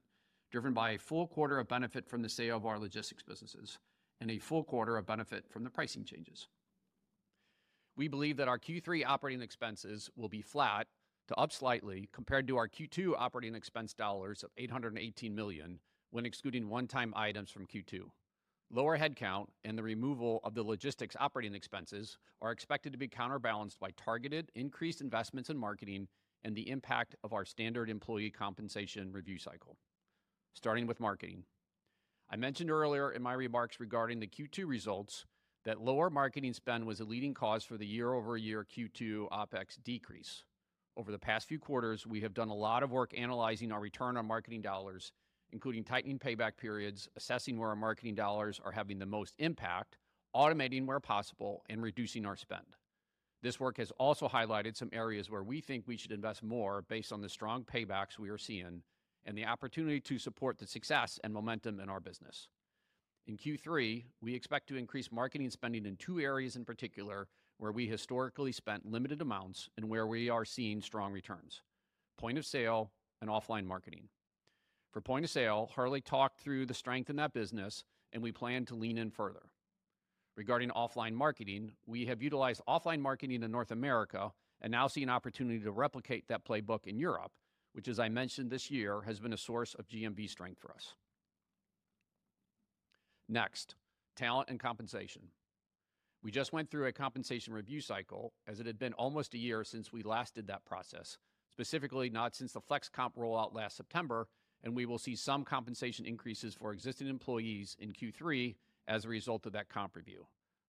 driven 0.55 0.71
by 0.71 0.91
a 0.91 0.97
full 0.97 1.27
quarter 1.27 1.59
of 1.59 1.67
benefit 1.67 2.07
from 2.07 2.21
the 2.21 2.29
sale 2.29 2.55
of 2.55 2.65
our 2.65 2.79
logistics 2.79 3.21
businesses 3.21 3.77
and 4.21 4.31
a 4.31 4.39
full 4.39 4.63
quarter 4.63 4.95
of 4.95 5.05
benefit 5.05 5.43
from 5.49 5.65
the 5.65 5.69
pricing 5.69 6.05
changes. 6.05 6.47
We 7.97 8.07
believe 8.07 8.37
that 8.37 8.47
our 8.47 8.57
Q3 8.57 9.03
operating 9.05 9.41
expenses 9.41 10.09
will 10.15 10.29
be 10.29 10.41
flat 10.41 10.87
to 11.27 11.35
up 11.35 11.51
slightly 11.51 12.07
compared 12.13 12.47
to 12.47 12.55
our 12.55 12.69
Q2 12.69 13.15
operating 13.17 13.53
expense 13.53 13.93
dollars 13.93 14.43
of 14.43 14.51
818 14.55 15.35
million, 15.35 15.77
when 16.11 16.25
excluding 16.25 16.69
one-time 16.69 17.11
items 17.17 17.51
from 17.51 17.67
Q2. 17.67 18.03
Lower 18.71 18.97
headcount 18.97 19.47
and 19.65 19.77
the 19.77 19.83
removal 19.83 20.39
of 20.45 20.53
the 20.53 20.63
logistics 20.63 21.17
operating 21.19 21.53
expenses 21.53 22.17
are 22.41 22.53
expected 22.53 22.93
to 22.93 22.97
be 22.97 23.09
counterbalanced 23.09 23.81
by 23.81 23.89
targeted 23.97 24.53
increased 24.55 25.01
investments 25.01 25.49
in 25.49 25.57
marketing 25.57 26.07
and 26.45 26.55
the 26.55 26.69
impact 26.69 27.13
of 27.25 27.33
our 27.33 27.43
standard 27.43 27.89
employee 27.89 28.29
compensation 28.29 29.11
review 29.11 29.37
cycle. 29.37 29.75
Starting 30.55 30.87
with 30.87 31.01
marketing. 31.01 31.43
I 32.29 32.37
mentioned 32.37 32.71
earlier 32.71 33.11
in 33.11 33.21
my 33.21 33.33
remarks 33.33 33.77
regarding 33.77 34.21
the 34.21 34.27
Q2 34.27 34.65
results, 34.65 35.25
that 35.65 35.81
lower 35.81 36.09
marketing 36.09 36.53
spend 36.53 36.85
was 36.85 37.01
a 37.01 37.03
leading 37.03 37.33
cause 37.33 37.65
for 37.65 37.75
the 37.77 37.85
year-over-year 37.85 38.65
Q2 38.65 39.29
OpEx 39.31 39.83
decrease. 39.83 40.45
Over 40.95 41.11
the 41.11 41.19
past 41.19 41.49
few 41.49 41.59
quarters, 41.59 42.07
we 42.07 42.21
have 42.21 42.33
done 42.33 42.47
a 42.47 42.55
lot 42.55 42.83
of 42.83 42.91
work 42.91 43.11
analyzing 43.17 43.73
our 43.73 43.81
return 43.81 44.15
on 44.15 44.27
marketing 44.27 44.61
dollars, 44.61 45.11
including 45.51 45.83
tightening 45.83 46.19
payback 46.19 46.55
periods, 46.55 47.09
assessing 47.17 47.59
where 47.59 47.69
our 47.69 47.75
marketing 47.75 48.15
dollars 48.15 48.61
are 48.63 48.71
having 48.71 48.97
the 48.97 49.05
most 49.05 49.35
impact, 49.39 49.97
automating 50.33 50.85
where 50.85 51.01
possible, 51.01 51.63
and 51.69 51.83
reducing 51.83 52.25
our 52.25 52.37
spend. 52.37 52.77
This 53.43 53.59
work 53.59 53.77
has 53.77 53.91
also 53.99 54.29
highlighted 54.29 54.77
some 54.77 54.89
areas 54.93 55.29
where 55.29 55.43
we 55.43 55.59
think 55.59 55.83
we 55.85 55.97
should 55.97 56.13
invest 56.13 56.43
more 56.43 56.81
based 56.83 57.11
on 57.11 57.19
the 57.19 57.29
strong 57.29 57.65
paybacks 57.65 58.17
we 58.17 58.29
are 58.29 58.37
seeing 58.37 58.83
and 59.25 59.37
the 59.37 59.45
opportunity 59.45 59.99
to 60.01 60.17
support 60.19 60.57
the 60.57 60.67
success 60.67 61.19
and 61.23 61.33
momentum 61.33 61.79
in 61.79 61.89
our 61.89 61.99
business. 61.99 62.47
In 63.27 63.37
Q3, 63.37 64.05
we 64.21 64.35
expect 64.35 64.67
to 64.67 64.77
increase 64.77 65.11
marketing 65.11 65.49
spending 65.49 65.85
in 65.85 65.97
two 65.97 66.19
areas 66.19 66.55
in 66.55 66.63
particular, 66.63 67.27
where 67.57 67.71
we 67.71 67.87
historically 67.87 68.51
spent 68.51 68.85
limited 68.85 69.21
amounts 69.21 69.69
and 69.77 69.89
where 69.89 70.05
we 70.05 70.29
are 70.29 70.45
seeing 70.45 70.81
strong 70.81 71.11
returns: 71.11 71.61
point 72.17 72.37
of 72.37 72.45
sale 72.45 72.91
and 73.21 73.29
offline 73.29 73.65
marketing. 73.65 74.09
For 74.91 75.01
point 75.01 75.25
of 75.25 75.31
sale, 75.31 75.71
Harley 75.73 76.01
talked 76.01 76.39
through 76.39 76.67
the 76.67 76.73
strength 76.73 77.09
in 77.09 77.15
that 77.15 77.33
business, 77.33 77.83
and 78.13 78.21
we 78.21 78.31
plan 78.31 78.65
to 78.65 78.75
lean 78.75 78.97
in 78.97 79.09
further. 79.09 79.49
Regarding 80.37 80.69
offline 80.69 81.13
marketing, 81.13 81.71
we 81.85 82.05
have 82.05 82.21
utilized 82.21 82.61
offline 82.67 82.99
marketing 82.99 83.41
in 83.41 83.51
North 83.51 83.71
America 83.71 84.31
and 84.61 84.71
now 84.71 84.87
see 84.87 85.03
an 85.03 85.09
opportunity 85.09 85.59
to 85.59 85.71
replicate 85.71 86.27
that 86.27 86.45
playbook 86.45 86.87
in 86.87 86.99
Europe, 86.99 87.31
which, 87.75 87.89
as 87.89 87.99
I 87.99 88.07
mentioned 88.07 88.49
this 88.49 88.71
year, 88.71 89.01
has 89.01 89.19
been 89.19 89.33
a 89.33 89.37
source 89.37 89.73
of 89.73 89.85
GMV 89.89 90.29
strength 90.29 90.61
for 90.61 90.71
us. 90.71 90.93
Next, 93.27 93.75
talent 94.15 94.49
and 94.49 94.57
compensation. 94.57 95.23
We 96.23 96.31
just 96.31 96.53
went 96.53 96.71
through 96.71 96.85
a 96.85 96.93
compensation 96.93 97.53
review 97.53 97.81
cycle, 97.81 98.31
as 98.47 98.61
it 98.61 98.65
had 98.65 98.79
been 98.79 98.93
almost 98.93 99.33
a 99.33 99.37
year 99.37 99.65
since 99.65 99.91
we 99.91 100.03
last 100.03 100.35
did 100.35 100.47
that 100.47 100.63
process, 100.63 101.17
specifically, 101.51 102.09
not 102.09 102.33
since 102.33 102.53
the 102.53 102.61
Flex 102.61 102.87
Comp 102.87 103.17
rollout 103.17 103.53
last 103.53 103.75
September, 103.75 104.29
and 104.63 104.73
we 104.73 104.85
will 104.85 104.97
see 104.97 105.17
some 105.17 105.43
compensation 105.43 106.05
increases 106.05 106.55
for 106.55 106.71
existing 106.71 107.09
employees 107.09 107.75
in 107.77 107.91
Q3 107.91 108.55
as 108.87 109.03
a 109.03 109.09
result 109.09 109.45
of 109.45 109.51
that 109.51 109.67
comp 109.67 109.97
review. 109.97 110.27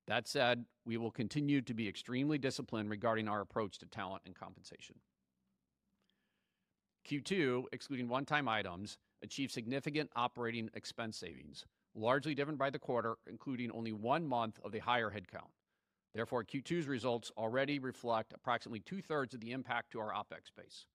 That 0.09 0.27
said, 0.27 0.65
we 0.85 0.97
will 0.97 1.13
continue 1.13 1.63
to 1.63 1.73
be 1.73 1.87
extremely 1.87 2.39
disciplined 2.39 2.91
regarding 2.91 3.29
our 3.29 3.43
approach 3.43 3.79
to 3.79 3.87
talent 3.87 4.23
and 4.27 4.35
compensation. 4.35 4.97
Q2, 7.07 7.65
excluding 7.73 8.09
one-time 8.09 8.49
items, 8.49 8.99
achieved 9.23 9.53
significant 9.53 10.11
operating 10.17 10.69
expense 10.75 11.17
savings, 11.17 11.65
largely 11.95 12.35
driven 12.35 12.57
by 12.57 12.71
the 12.71 12.79
quarter, 12.79 13.17
including 13.29 13.71
only 13.71 13.93
one 13.93 14.27
month 14.27 14.59
of 14.65 14.73
the 14.73 14.81
higher 14.81 15.11
headcount. 15.11 15.51
Therefore, 16.15 16.45
Q2's 16.45 16.89
results 16.89 17.31
already 17.37 17.79
reflect 17.79 18.33
approximately 18.35 18.81
two-thirds 18.81 19.35
of 19.35 19.41
the 19.41 19.53
impact 19.53 19.93
to 19.93 20.01
our 20.01 20.13
OpEx 20.13 20.51
base. 20.57 20.87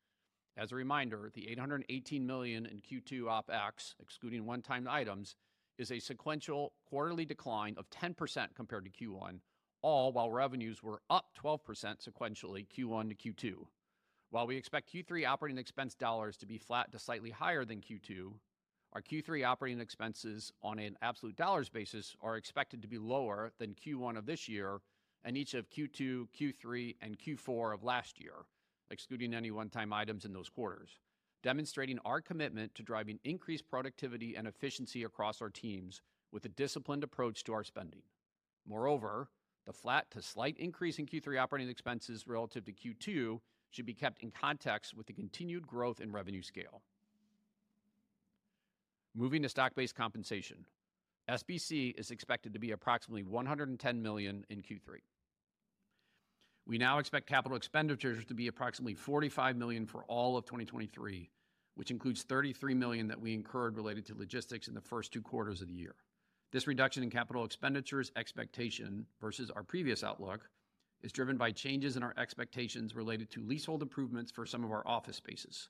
As 0.58 0.72
a 0.72 0.76
reminder, 0.76 1.32
the 1.34 1.48
818 1.50 2.26
million 2.28 2.66
in 2.66 2.82
Q2 2.82 3.22
OpEx, 3.24 3.96
excluding 4.02 4.46
one-time 4.46 4.88
items, 4.90 5.36
is 5.78 5.92
a 5.92 6.00
sequential 6.00 6.74
quarterly 6.90 7.26
decline 7.26 7.76
of 7.78 7.90
10% 7.90 8.48
compared 8.54 8.86
to 8.86 8.92
Q1, 8.92 9.40
all 9.82 10.12
while 10.12 10.30
revenues 10.30 10.84
were 10.84 11.02
up 11.10 11.30
12% 11.42 11.60
sequentially 12.06 12.68
Q1 12.68 13.10
to 13.10 13.34
Q2. 13.34 13.54
While 14.32 14.48
we 14.48 14.56
expect 14.56 14.94
Q3 14.94 15.28
operating 15.28 15.58
expense 15.58 15.94
dollars 15.94 16.38
to 16.38 16.46
be 16.46 16.58
flat 16.58 16.90
to 16.94 17.00
slightly 17.00 17.32
higher 17.32 17.66
than 17.66 17.82
Q2, 17.82 18.32
our 18.94 19.02
Q3 19.02 19.46
operating 19.46 19.82
expenses 19.82 20.54
on 20.64 20.80
an 20.80 20.98
absolute 21.02 21.36
dollars 21.36 21.68
basis 21.68 22.16
are 22.22 22.38
expected 22.38 22.82
to 22.82 22.88
be 22.88 22.98
lower 22.98 23.52
than 23.60 23.76
Q1 23.76 24.18
of 24.18 24.26
this 24.26 24.48
year 24.48 24.80
and 25.26 25.36
each 25.36 25.54
of 25.54 25.70
Q2, 25.70 26.28
Q3, 26.40 26.96
and 27.02 27.20
Q4 27.20 27.74
of 27.74 27.84
last 27.84 28.22
year, 28.22 28.46
excluding 28.90 29.34
any 29.34 29.52
one-time 29.52 29.92
items 29.92 30.24
in 30.24 30.32
those 30.32 30.50
quarters, 30.50 31.02
demonstrating 31.44 32.00
our 32.06 32.22
commitment 32.22 32.74
to 32.76 32.84
driving 32.84 33.20
increased 33.26 33.68
productivity 33.68 34.36
and 34.38 34.48
efficiency 34.48 35.04
across 35.04 35.42
our 35.42 35.50
teams 35.50 36.02
with 36.32 36.46
a 36.46 36.50
disciplined 36.50 37.04
approach 37.04 37.44
to 37.44 37.54
our 37.54 37.66
spending. 37.66 38.04
Moreover, 38.66 39.28
the 39.66 39.74
flat 39.74 40.10
to 40.12 40.22
slight 40.22 40.58
increase 40.58 41.00
in 41.00 41.06
Q3 41.06 41.38
operating 41.38 41.70
expenses 41.70 42.26
relative 42.26 42.64
to 42.64 42.72
Q2 42.72 43.42
should 43.72 43.86
be 43.86 43.94
kept 43.94 44.22
in 44.22 44.32
context 44.32 44.94
with 44.96 45.08
the 45.08 45.14
continued 45.14 45.66
growth 45.66 46.00
in 46.00 46.12
revenue 46.12 46.42
scale. 46.42 46.82
Moving 49.16 49.42
to 49.42 49.50
stock-based 49.50 49.96
compensation, 49.96 50.66
SBC 51.30 51.98
is 51.98 52.12
expected 52.12 52.54
to 52.54 52.60
be 52.60 52.72
approximately 52.72 53.24
110 53.24 54.02
million 54.02 54.46
in 54.50 54.62
Q3. 54.62 55.00
We 56.68 56.78
now 56.78 57.00
expect 57.00 57.28
capital 57.28 57.58
expenditures 57.58 58.24
to 58.26 58.34
be 58.34 58.48
approximately 58.48 58.94
45 58.94 59.58
million 59.58 59.86
for 59.86 60.04
all 60.04 60.38
of 60.38 60.46
2023, 60.46 61.30
which 61.76 61.92
includes 61.92 62.24
33 62.24 62.74
million 62.74 63.08
that 63.08 63.20
we 63.20 63.34
incurred 63.34 63.76
related 63.76 64.06
to 64.08 64.16
logistics 64.16 64.68
in 64.68 64.74
the 64.74 64.82
first 64.82 65.12
two 65.12 65.22
quarters 65.22 65.62
of 65.62 65.68
the 65.68 65.74
year. 65.74 65.96
This 66.52 66.68
reduction 66.68 67.04
in 67.04 67.10
capital 67.10 67.46
expenditures 67.46 68.12
expectation 68.16 69.06
versus 69.20 69.50
our 69.50 69.64
previous 69.64 70.04
outlook 70.04 70.50
is 71.04 71.12
driven 71.12 71.38
by 71.38 71.52
changes 71.52 71.98
in 71.98 72.04
our 72.04 72.14
expectations 72.18 72.96
related 72.96 73.30
to 73.32 73.44
leasehold 73.44 73.82
improvements 73.82 74.32
for 74.32 74.46
some 74.46 74.64
of 74.64 74.72
our 74.72 74.88
office 74.88 75.18
spaces, 75.18 75.70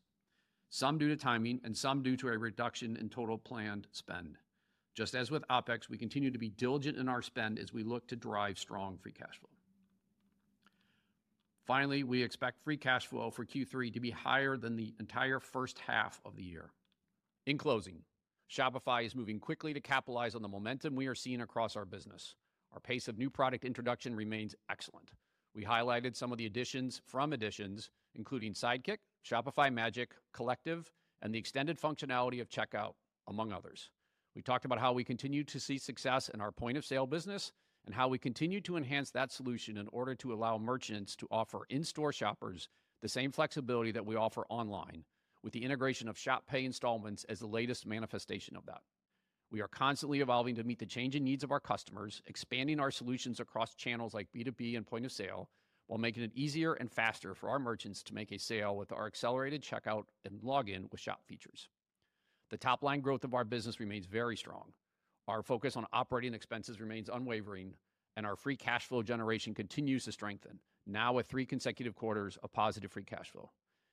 some 0.69 0.97
due 0.97 1.09
to 1.09 1.15
timing 1.15 1.59
and 1.63 1.75
some 1.75 2.03
due 2.03 2.17
to 2.17 2.29
a 2.29 2.37
reduction 2.37 2.97
in 2.97 3.09
total 3.09 3.37
planned 3.37 3.87
spend. 3.91 4.37
Just 4.93 5.15
as 5.15 5.31
with 5.31 5.47
OpEx, 5.49 5.89
we 5.89 5.97
continue 5.97 6.31
to 6.31 6.37
be 6.37 6.49
diligent 6.49 6.97
in 6.97 7.07
our 7.07 7.21
spend 7.21 7.59
as 7.59 7.73
we 7.73 7.83
look 7.83 8.07
to 8.07 8.15
drive 8.15 8.59
strong 8.59 8.97
free 8.97 9.13
cash 9.13 9.39
flow. 9.39 9.49
Finally, 11.65 12.03
we 12.03 12.21
expect 12.21 12.63
free 12.63 12.75
cash 12.75 13.07
flow 13.07 13.29
for 13.29 13.45
Q3 13.45 13.93
to 13.93 13.99
be 13.99 14.11
higher 14.11 14.57
than 14.57 14.75
the 14.75 14.93
entire 14.99 15.39
first 15.39 15.79
half 15.79 16.19
of 16.25 16.35
the 16.35 16.43
year. 16.43 16.71
In 17.45 17.57
closing, 17.57 17.99
Shopify 18.49 19.05
is 19.05 19.15
moving 19.15 19.39
quickly 19.39 19.73
to 19.73 19.79
capitalize 19.79 20.35
on 20.35 20.41
the 20.41 20.49
momentum 20.49 20.95
we 20.95 21.07
are 21.07 21.15
seeing 21.15 21.41
across 21.41 21.77
our 21.77 21.85
business. 21.85 22.35
Our 22.73 22.79
pace 22.79 23.07
of 23.07 23.17
new 23.17 23.29
product 23.29 23.65
introduction 23.65 24.15
remains 24.15 24.55
excellent. 24.69 25.11
We 25.53 25.65
highlighted 25.65 26.15
some 26.15 26.31
of 26.31 26.37
the 26.37 26.45
additions 26.45 27.01
from 27.05 27.33
Editions, 27.33 27.89
including 28.15 28.53
Sidekick, 28.53 28.99
Shopify 29.25 29.71
Magic, 29.73 30.15
Collective, 30.33 30.91
and 31.21 31.33
the 31.33 31.39
extended 31.39 31.79
functionality 31.79 32.39
of 32.39 32.49
Checkout, 32.49 32.93
among 33.27 33.51
others. 33.51 33.89
We 34.35 34.41
talked 34.41 34.63
about 34.63 34.79
how 34.79 34.93
we 34.93 35.03
continue 35.03 35.43
to 35.43 35.59
see 35.59 35.77
success 35.77 36.29
in 36.29 36.39
our 36.39 36.51
point-of-sale 36.51 37.07
business 37.07 37.51
and 37.85 37.93
how 37.93 38.07
we 38.07 38.17
continue 38.17 38.61
to 38.61 38.77
enhance 38.77 39.11
that 39.11 39.31
solution 39.31 39.75
in 39.75 39.89
order 39.91 40.15
to 40.15 40.33
allow 40.33 40.57
merchants 40.57 41.15
to 41.17 41.27
offer 41.29 41.65
in-store 41.69 42.13
shoppers 42.13 42.69
the 43.01 43.09
same 43.09 43.31
flexibility 43.31 43.91
that 43.91 44.05
we 44.05 44.15
offer 44.15 44.45
online, 44.49 45.03
with 45.43 45.51
the 45.51 45.63
integration 45.63 46.07
of 46.07 46.17
Shop 46.17 46.45
Pay 46.47 46.63
Installments 46.63 47.25
as 47.25 47.39
the 47.39 47.47
latest 47.47 47.85
manifestation 47.85 48.55
of 48.55 48.65
that. 48.67 48.81
We 49.51 49.61
are 49.61 49.67
constantly 49.67 50.21
evolving 50.21 50.55
to 50.55 50.63
meet 50.63 50.79
the 50.79 50.85
changing 50.85 51.25
needs 51.25 51.43
of 51.43 51.51
our 51.51 51.59
customers, 51.59 52.21
expanding 52.25 52.79
our 52.79 52.89
solutions 52.89 53.41
across 53.41 53.75
channels 53.75 54.13
like 54.13 54.31
B2B 54.33 54.77
and 54.77 54.87
point 54.87 55.05
of 55.05 55.11
sale, 55.11 55.49
while 55.87 55.99
making 55.99 56.23
it 56.23 56.31
easier 56.33 56.73
and 56.73 56.89
faster 56.89 57.35
for 57.35 57.49
our 57.49 57.59
merchants 57.59 58.01
to 58.03 58.13
make 58.13 58.31
a 58.31 58.39
sale 58.39 58.77
with 58.77 58.93
our 58.93 59.07
accelerated 59.07 59.61
checkout 59.61 60.05
and 60.23 60.39
login 60.41 60.89
with 60.89 61.01
Shop 61.01 61.25
features. 61.25 61.67
The 62.49 62.57
top-line 62.57 63.01
growth 63.01 63.25
of 63.25 63.33
our 63.33 63.43
business 63.43 63.81
remains 63.81 64.05
very 64.05 64.37
strong. 64.37 64.71
Our 65.27 65.43
focus 65.43 65.75
on 65.75 65.85
operating 65.91 66.33
expenses 66.33 66.79
remains 66.79 67.09
unwavering, 67.09 67.73
and 68.15 68.25
our 68.25 68.37
free 68.37 68.55
cash 68.55 68.85
flow 68.85 69.03
generation 69.03 69.53
continues 69.53 70.05
to 70.05 70.13
strengthen, 70.13 70.59
now 70.87 71.11
with 71.11 71.27
three 71.27 71.45
consecutive 71.45 71.95
quarters 71.95 72.37
of 72.41 72.53
positive 72.53 72.91
free 72.91 73.03
cash 73.03 73.29
flow. 73.29 73.51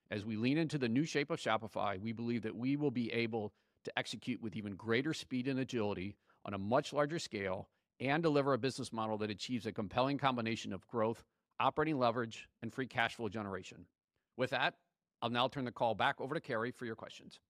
As 0.09 0.25
we 0.25 0.37
lean 0.37 0.57
into 0.57 0.79
the 0.79 0.89
new 0.89 1.05
shape 1.05 1.31
of 1.31 1.41
Shopify, 1.41 2.01
we 2.01 2.13
believe 2.13 2.43
that 2.43 2.57
we 2.57 2.77
will 2.77 2.93
be 2.93 3.13
able 3.13 3.53
to 3.85 3.99
execute 3.99 4.43
with 4.43 4.57
even 4.57 4.75
greater 4.75 5.15
speed 5.15 5.49
and 5.49 5.61
agility 5.61 6.17
on 6.45 6.55
a 6.55 6.59
much 6.59 6.93
larger 6.93 7.19
scale 7.19 7.69
and 8.01 8.23
deliver 8.23 8.53
a 8.53 8.59
business 8.59 8.93
model 8.93 9.19
that 9.19 9.31
achieves 9.31 9.67
a 9.67 9.73
compelling 9.73 10.19
combination 10.19 10.73
of 10.73 10.87
growth, 10.87 11.25
operating 11.61 11.99
leverage, 11.99 12.49
and 12.63 12.73
free 12.73 12.87
cash 12.87 13.17
flow 13.17 13.29
generation. 13.29 13.85
With 14.37 14.51
that, 14.51 14.75
I'll 15.21 15.31
now 15.31 15.49
turn 15.49 15.65
the 15.65 15.73
call 15.73 15.95
back 15.95 16.21
over 16.21 16.35
to 16.35 16.41
Carrie 16.41 16.71
for 16.71 16.87
your 16.87 16.95
questions. 16.95 17.41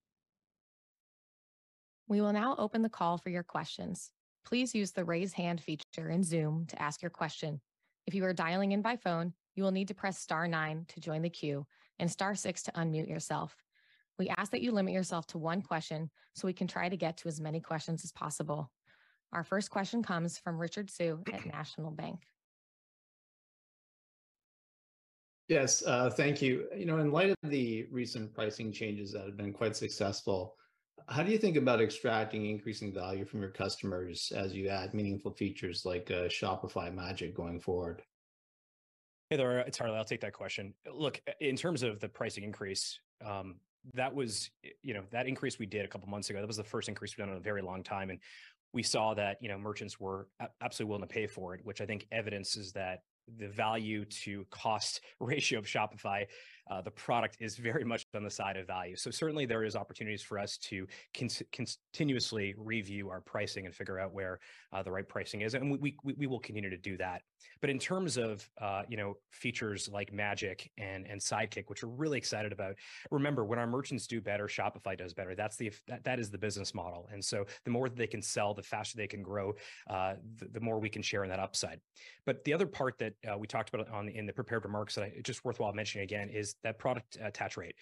We 2.08 2.22
will 2.22 2.32
now 2.32 2.56
open 2.56 2.80
the 2.80 2.88
call 2.88 3.18
for 3.18 3.28
your 3.28 3.42
questions. 3.42 4.10
Please 4.46 4.74
use 4.74 4.92
the 4.92 5.04
Raise 5.04 5.34
Hand 5.34 5.60
feature 5.60 6.08
in 6.08 6.22
Zoom 6.22 6.64
to 6.68 6.80
ask 6.80 7.02
your 7.02 7.10
question. 7.10 7.60
If 8.06 8.14
you 8.14 8.24
are 8.24 8.32
dialing 8.32 8.72
in 8.72 8.80
by 8.80 8.96
phone, 8.96 9.34
you 9.54 9.62
will 9.62 9.72
need 9.72 9.88
to 9.88 9.94
press 9.94 10.18
star 10.18 10.48
nine 10.48 10.86
to 10.88 11.00
join 11.00 11.20
the 11.20 11.28
queue 11.28 11.66
and 11.98 12.10
star 12.10 12.34
six 12.34 12.62
to 12.62 12.72
unmute 12.72 13.08
yourself. 13.08 13.54
We 14.18 14.28
ask 14.28 14.50
that 14.52 14.62
you 14.62 14.72
limit 14.72 14.94
yourself 14.94 15.26
to 15.28 15.38
one 15.38 15.62
question 15.62 16.10
so 16.34 16.46
we 16.46 16.52
can 16.52 16.66
try 16.66 16.88
to 16.88 16.96
get 16.96 17.16
to 17.18 17.28
as 17.28 17.40
many 17.40 17.60
questions 17.60 18.04
as 18.04 18.12
possible. 18.12 18.70
Our 19.32 19.44
first 19.44 19.70
question 19.70 20.02
comes 20.02 20.38
from 20.38 20.58
Richard 20.58 20.88
Tse 20.88 21.12
at 21.32 21.46
National 21.46 21.90
Bank. 21.90 22.20
Yes, 25.48 25.82
uh, 25.86 26.10
thank 26.10 26.42
you. 26.42 26.66
You 26.76 26.84
know, 26.84 26.98
in 26.98 27.10
light 27.10 27.30
of 27.30 27.50
the 27.50 27.86
recent 27.90 28.34
pricing 28.34 28.72
changes 28.72 29.12
that 29.12 29.24
have 29.24 29.36
been 29.36 29.52
quite 29.52 29.76
successful, 29.76 30.56
how 31.08 31.22
do 31.22 31.30
you 31.30 31.38
think 31.38 31.56
about 31.56 31.80
extracting 31.80 32.46
increasing 32.46 32.92
value 32.92 33.24
from 33.24 33.40
your 33.40 33.50
customers 33.50 34.30
as 34.34 34.54
you 34.54 34.68
add 34.68 34.92
meaningful 34.92 35.32
features 35.32 35.84
like 35.86 36.10
uh, 36.10 36.28
Shopify 36.28 36.92
Magic 36.92 37.34
going 37.34 37.60
forward? 37.60 38.02
Hey 39.30 39.36
there, 39.36 39.60
it's 39.60 39.78
Harley. 39.78 39.96
I'll 39.96 40.04
take 40.04 40.20
that 40.22 40.32
question. 40.32 40.74
Look, 40.90 41.20
in 41.40 41.56
terms 41.56 41.82
of 41.82 42.00
the 42.00 42.08
pricing 42.08 42.44
increase, 42.44 42.98
um, 43.24 43.56
that 43.94 44.14
was, 44.14 44.50
you 44.82 44.94
know, 44.94 45.02
that 45.10 45.26
increase 45.26 45.58
we 45.58 45.66
did 45.66 45.84
a 45.84 45.88
couple 45.88 46.08
months 46.08 46.30
ago, 46.30 46.40
that 46.40 46.46
was 46.46 46.56
the 46.56 46.64
first 46.64 46.88
increase 46.88 47.16
we've 47.16 47.24
done 47.24 47.34
in 47.34 47.38
a 47.38 47.42
very 47.42 47.62
long 47.62 47.82
time, 47.82 48.10
and 48.10 48.18
we 48.72 48.82
saw 48.82 49.14
that, 49.14 49.38
you 49.40 49.48
know, 49.48 49.58
merchants 49.58 49.98
were 49.98 50.28
absolutely 50.60 50.90
willing 50.90 51.08
to 51.08 51.12
pay 51.12 51.26
for 51.26 51.54
it, 51.54 51.60
which 51.64 51.80
I 51.80 51.86
think 51.86 52.06
evidences 52.12 52.72
that 52.72 53.02
the 53.36 53.48
value 53.48 54.04
to 54.04 54.46
cost 54.50 55.00
ratio 55.20 55.58
of 55.58 55.66
Shopify, 55.66 56.26
Uh, 56.70 56.80
the 56.82 56.90
product 56.90 57.36
is 57.40 57.56
very 57.56 57.84
much 57.84 58.06
on 58.14 58.22
the 58.22 58.30
side 58.30 58.56
of 58.56 58.66
value. 58.66 58.96
So 58.96 59.10
certainly 59.10 59.46
there 59.46 59.64
is 59.64 59.76
opportunities 59.76 60.22
for 60.22 60.38
us 60.38 60.58
to 60.58 60.86
continuously 61.12 62.54
review 62.56 63.10
our 63.10 63.20
pricing 63.20 63.66
and 63.66 63.74
figure 63.74 63.98
out 63.98 64.12
where 64.12 64.38
uh, 64.72 64.82
the 64.82 64.90
right 64.90 65.08
pricing 65.08 65.40
is, 65.42 65.54
and 65.54 65.70
we 65.70 65.96
we 66.02 66.14
we 66.14 66.26
will 66.26 66.40
continue 66.40 66.70
to 66.70 66.76
do 66.76 66.96
that. 66.98 67.22
But 67.60 67.70
in 67.70 67.78
terms 67.78 68.16
of, 68.16 68.48
uh, 68.60 68.82
you 68.88 68.96
know, 68.96 69.14
features 69.30 69.88
like 69.88 70.12
Magic 70.12 70.70
and 70.78 71.06
and 71.06 71.20
Sidekick, 71.20 71.64
which 71.68 71.82
we're 71.82 71.90
really 71.90 72.18
excited 72.18 72.52
about, 72.52 72.74
remember, 73.10 73.44
when 73.44 73.58
our 73.58 73.66
merchants 73.66 74.06
do 74.06 74.20
better, 74.20 74.46
Shopify 74.46 74.96
does 74.96 75.14
better. 75.14 75.34
That 75.34 75.52
is 75.52 75.56
the 75.56 75.72
that, 75.86 76.04
that 76.04 76.18
is 76.20 76.30
the 76.30 76.38
business 76.38 76.74
model. 76.74 77.08
And 77.12 77.24
so 77.24 77.46
the 77.64 77.70
more 77.70 77.88
that 77.88 77.96
they 77.96 78.06
can 78.06 78.22
sell, 78.22 78.54
the 78.54 78.62
faster 78.62 78.96
they 78.96 79.06
can 79.06 79.22
grow, 79.22 79.54
the 79.88 80.60
more 80.60 80.78
we 80.78 80.90
can 80.90 81.02
share 81.02 81.24
in 81.24 81.30
that 81.30 81.40
upside. 81.40 81.80
But 82.26 82.44
the 82.44 82.52
other 82.52 82.66
part 82.66 82.98
that 82.98 83.14
we 83.38 83.46
talked 83.46 83.72
about 83.72 83.88
on 83.88 84.08
in 84.08 84.26
the 84.26 84.32
prepared 84.32 84.64
remarks 84.64 84.94
that 84.96 85.04
I 85.04 85.12
just 85.22 85.44
worthwhile 85.44 85.72
mentioning 85.72 86.04
again, 86.04 86.28
is 86.28 86.56
that 86.62 86.78
product 86.78 87.18
attach 87.22 87.56
rate. 87.56 87.74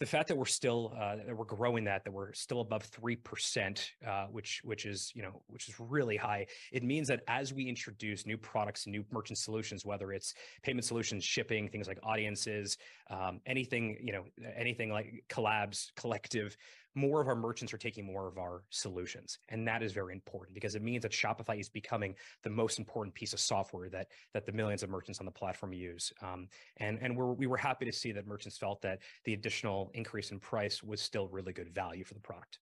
The 0.00 0.06
fact 0.06 0.26
that 0.28 0.36
we're 0.36 0.46
still 0.46 0.92
uh, 0.98 1.16
that 1.26 1.36
we're 1.36 1.44
growing 1.44 1.84
that 1.84 2.02
that 2.02 2.10
we're 2.10 2.32
still 2.32 2.60
above 2.60 2.90
3%, 2.90 3.88
uh, 4.04 4.26
which 4.32 4.60
which 4.64 4.84
is, 4.84 5.12
you 5.14 5.22
know, 5.22 5.42
which 5.46 5.68
is 5.68 5.76
really 5.78 6.16
high, 6.16 6.46
it 6.72 6.82
means 6.82 7.06
that 7.06 7.20
as 7.28 7.54
we 7.54 7.68
introduce 7.68 8.26
new 8.26 8.36
products 8.36 8.88
new 8.88 9.04
merchant 9.12 9.38
solutions, 9.38 9.84
whether 9.84 10.12
it's 10.12 10.34
payment 10.64 10.84
solutions, 10.84 11.22
shipping, 11.22 11.68
things 11.68 11.86
like 11.86 12.00
Audiences, 12.02 12.78
um, 13.10 13.40
anything, 13.46 13.96
you 14.02 14.12
know, 14.12 14.24
anything 14.56 14.90
like 14.90 15.24
Collabs, 15.28 15.92
Collective, 15.94 16.56
more 16.94 17.20
of 17.20 17.28
our 17.28 17.34
merchants 17.34 17.72
are 17.72 17.78
taking 17.78 18.04
more 18.04 18.28
of 18.28 18.38
our 18.38 18.64
solutions. 18.70 19.38
And 19.48 19.66
that 19.66 19.82
is 19.82 19.92
very 19.92 20.12
important 20.12 20.54
because 20.54 20.74
it 20.74 20.82
means 20.82 21.02
that 21.02 21.12
Shopify 21.12 21.58
is 21.58 21.68
becoming 21.68 22.14
the 22.42 22.50
most 22.50 22.78
important 22.78 23.14
piece 23.14 23.32
of 23.32 23.40
software 23.40 23.88
that, 23.90 24.08
that 24.34 24.44
the 24.44 24.52
millions 24.52 24.82
of 24.82 24.90
merchants 24.90 25.18
on 25.20 25.26
the 25.26 25.32
platform 25.32 25.72
use. 25.72 26.12
Um, 26.22 26.48
and 26.78 26.98
and 27.00 27.16
we're, 27.16 27.32
we 27.32 27.46
were 27.46 27.56
happy 27.56 27.84
to 27.84 27.92
see 27.92 28.12
that 28.12 28.26
merchants 28.26 28.58
felt 28.58 28.82
that 28.82 29.00
the 29.24 29.34
additional 29.34 29.90
increase 29.94 30.30
in 30.30 30.38
price 30.38 30.82
was 30.82 31.00
still 31.00 31.28
really 31.28 31.52
good 31.52 31.70
value 31.70 32.04
for 32.04 32.14
the 32.14 32.20
product. 32.20 32.58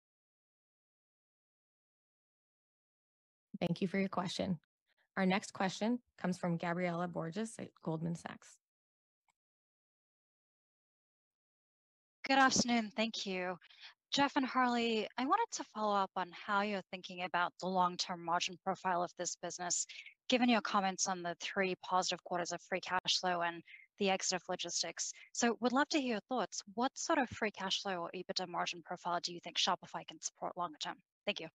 Thank 3.61 3.81
you 3.81 3.89
for 3.89 3.99
your 3.99 4.09
question. 4.09 4.59
Our 5.17 5.27
next 5.27 5.53
question 5.53 5.99
comes 6.17 6.39
from 6.39 6.59
Gabriela 6.59 7.09
Borges 7.09 7.55
at 7.59 7.71
Goldman 7.83 8.15
Sachs. 8.15 8.59
Good 12.25 12.39
afternoon. 12.39 12.93
Thank 12.95 13.27
you. 13.27 13.59
Jeff 14.11 14.37
and 14.37 14.47
Harley, 14.47 15.07
I 15.19 15.27
wanted 15.27 15.47
to 15.53 15.65
follow 15.75 15.95
up 15.95 16.11
on 16.17 16.31
how 16.33 16.63
you're 16.63 16.83
thinking 16.91 17.25
about 17.25 17.53
the 17.61 17.69
long-term 17.69 18.25
margin 18.25 18.57
profile 18.65 19.03
of 19.03 19.13
this 19.19 19.37
business, 19.43 19.87
given 20.31 20.49
your 20.49 20.63
comments 20.63 21.07
on 21.07 21.23
the 21.23 21.37
three 21.41 21.75
positive 21.85 22.25
quarters 22.25 22.53
of 22.53 22.63
free 22.63 22.81
cash 22.81 23.21
flow 23.21 23.43
and 23.43 23.63
the 23.99 24.09
exit 24.09 24.37
of 24.37 24.43
logistics. 24.49 25.13
So 25.35 25.59
would 25.61 25.73
love 25.73 25.91
to 25.91 26.01
hear 26.01 26.13
your 26.13 26.21
thoughts. 26.21 26.63
What 26.75 26.97
sort 26.97 27.19
of 27.19 27.29
free 27.29 27.51
cash 27.51 27.83
flow 27.83 28.03
or 28.03 28.11
EBITDA 28.15 28.49
margin 28.49 28.83
profile 28.83 29.21
do 29.23 29.35
you 29.35 29.41
think 29.41 29.59
Shopify 29.59 30.07
can 30.07 30.21
support 30.23 30.57
longer 30.57 30.79
term? 30.79 30.97
Thank 31.27 31.41
you. 31.41 31.49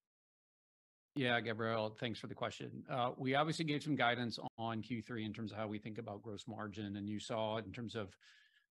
Yeah, 1.15 1.39
Gabrielle, 1.41 1.95
thanks 1.99 2.19
for 2.19 2.27
the 2.27 2.35
question. 2.35 2.83
Uh, 2.89 3.11
we 3.17 3.33
obviously 3.33 3.65
gave 3.65 3.81
some 3.81 3.95
guidance 3.95 4.37
on 4.59 4.83
Q3 4.83 5.25
in 5.25 5.33
terms 5.33 5.51
of 5.51 5.57
how 5.57 5.67
we 5.67 5.79
think 5.79 5.97
about 5.97 6.21
gross 6.21 6.45
margin, 6.47 6.97
and 6.97 7.09
you 7.09 7.19
saw 7.19 7.57
in 7.57 7.71
terms 7.71 7.95
of 7.95 8.15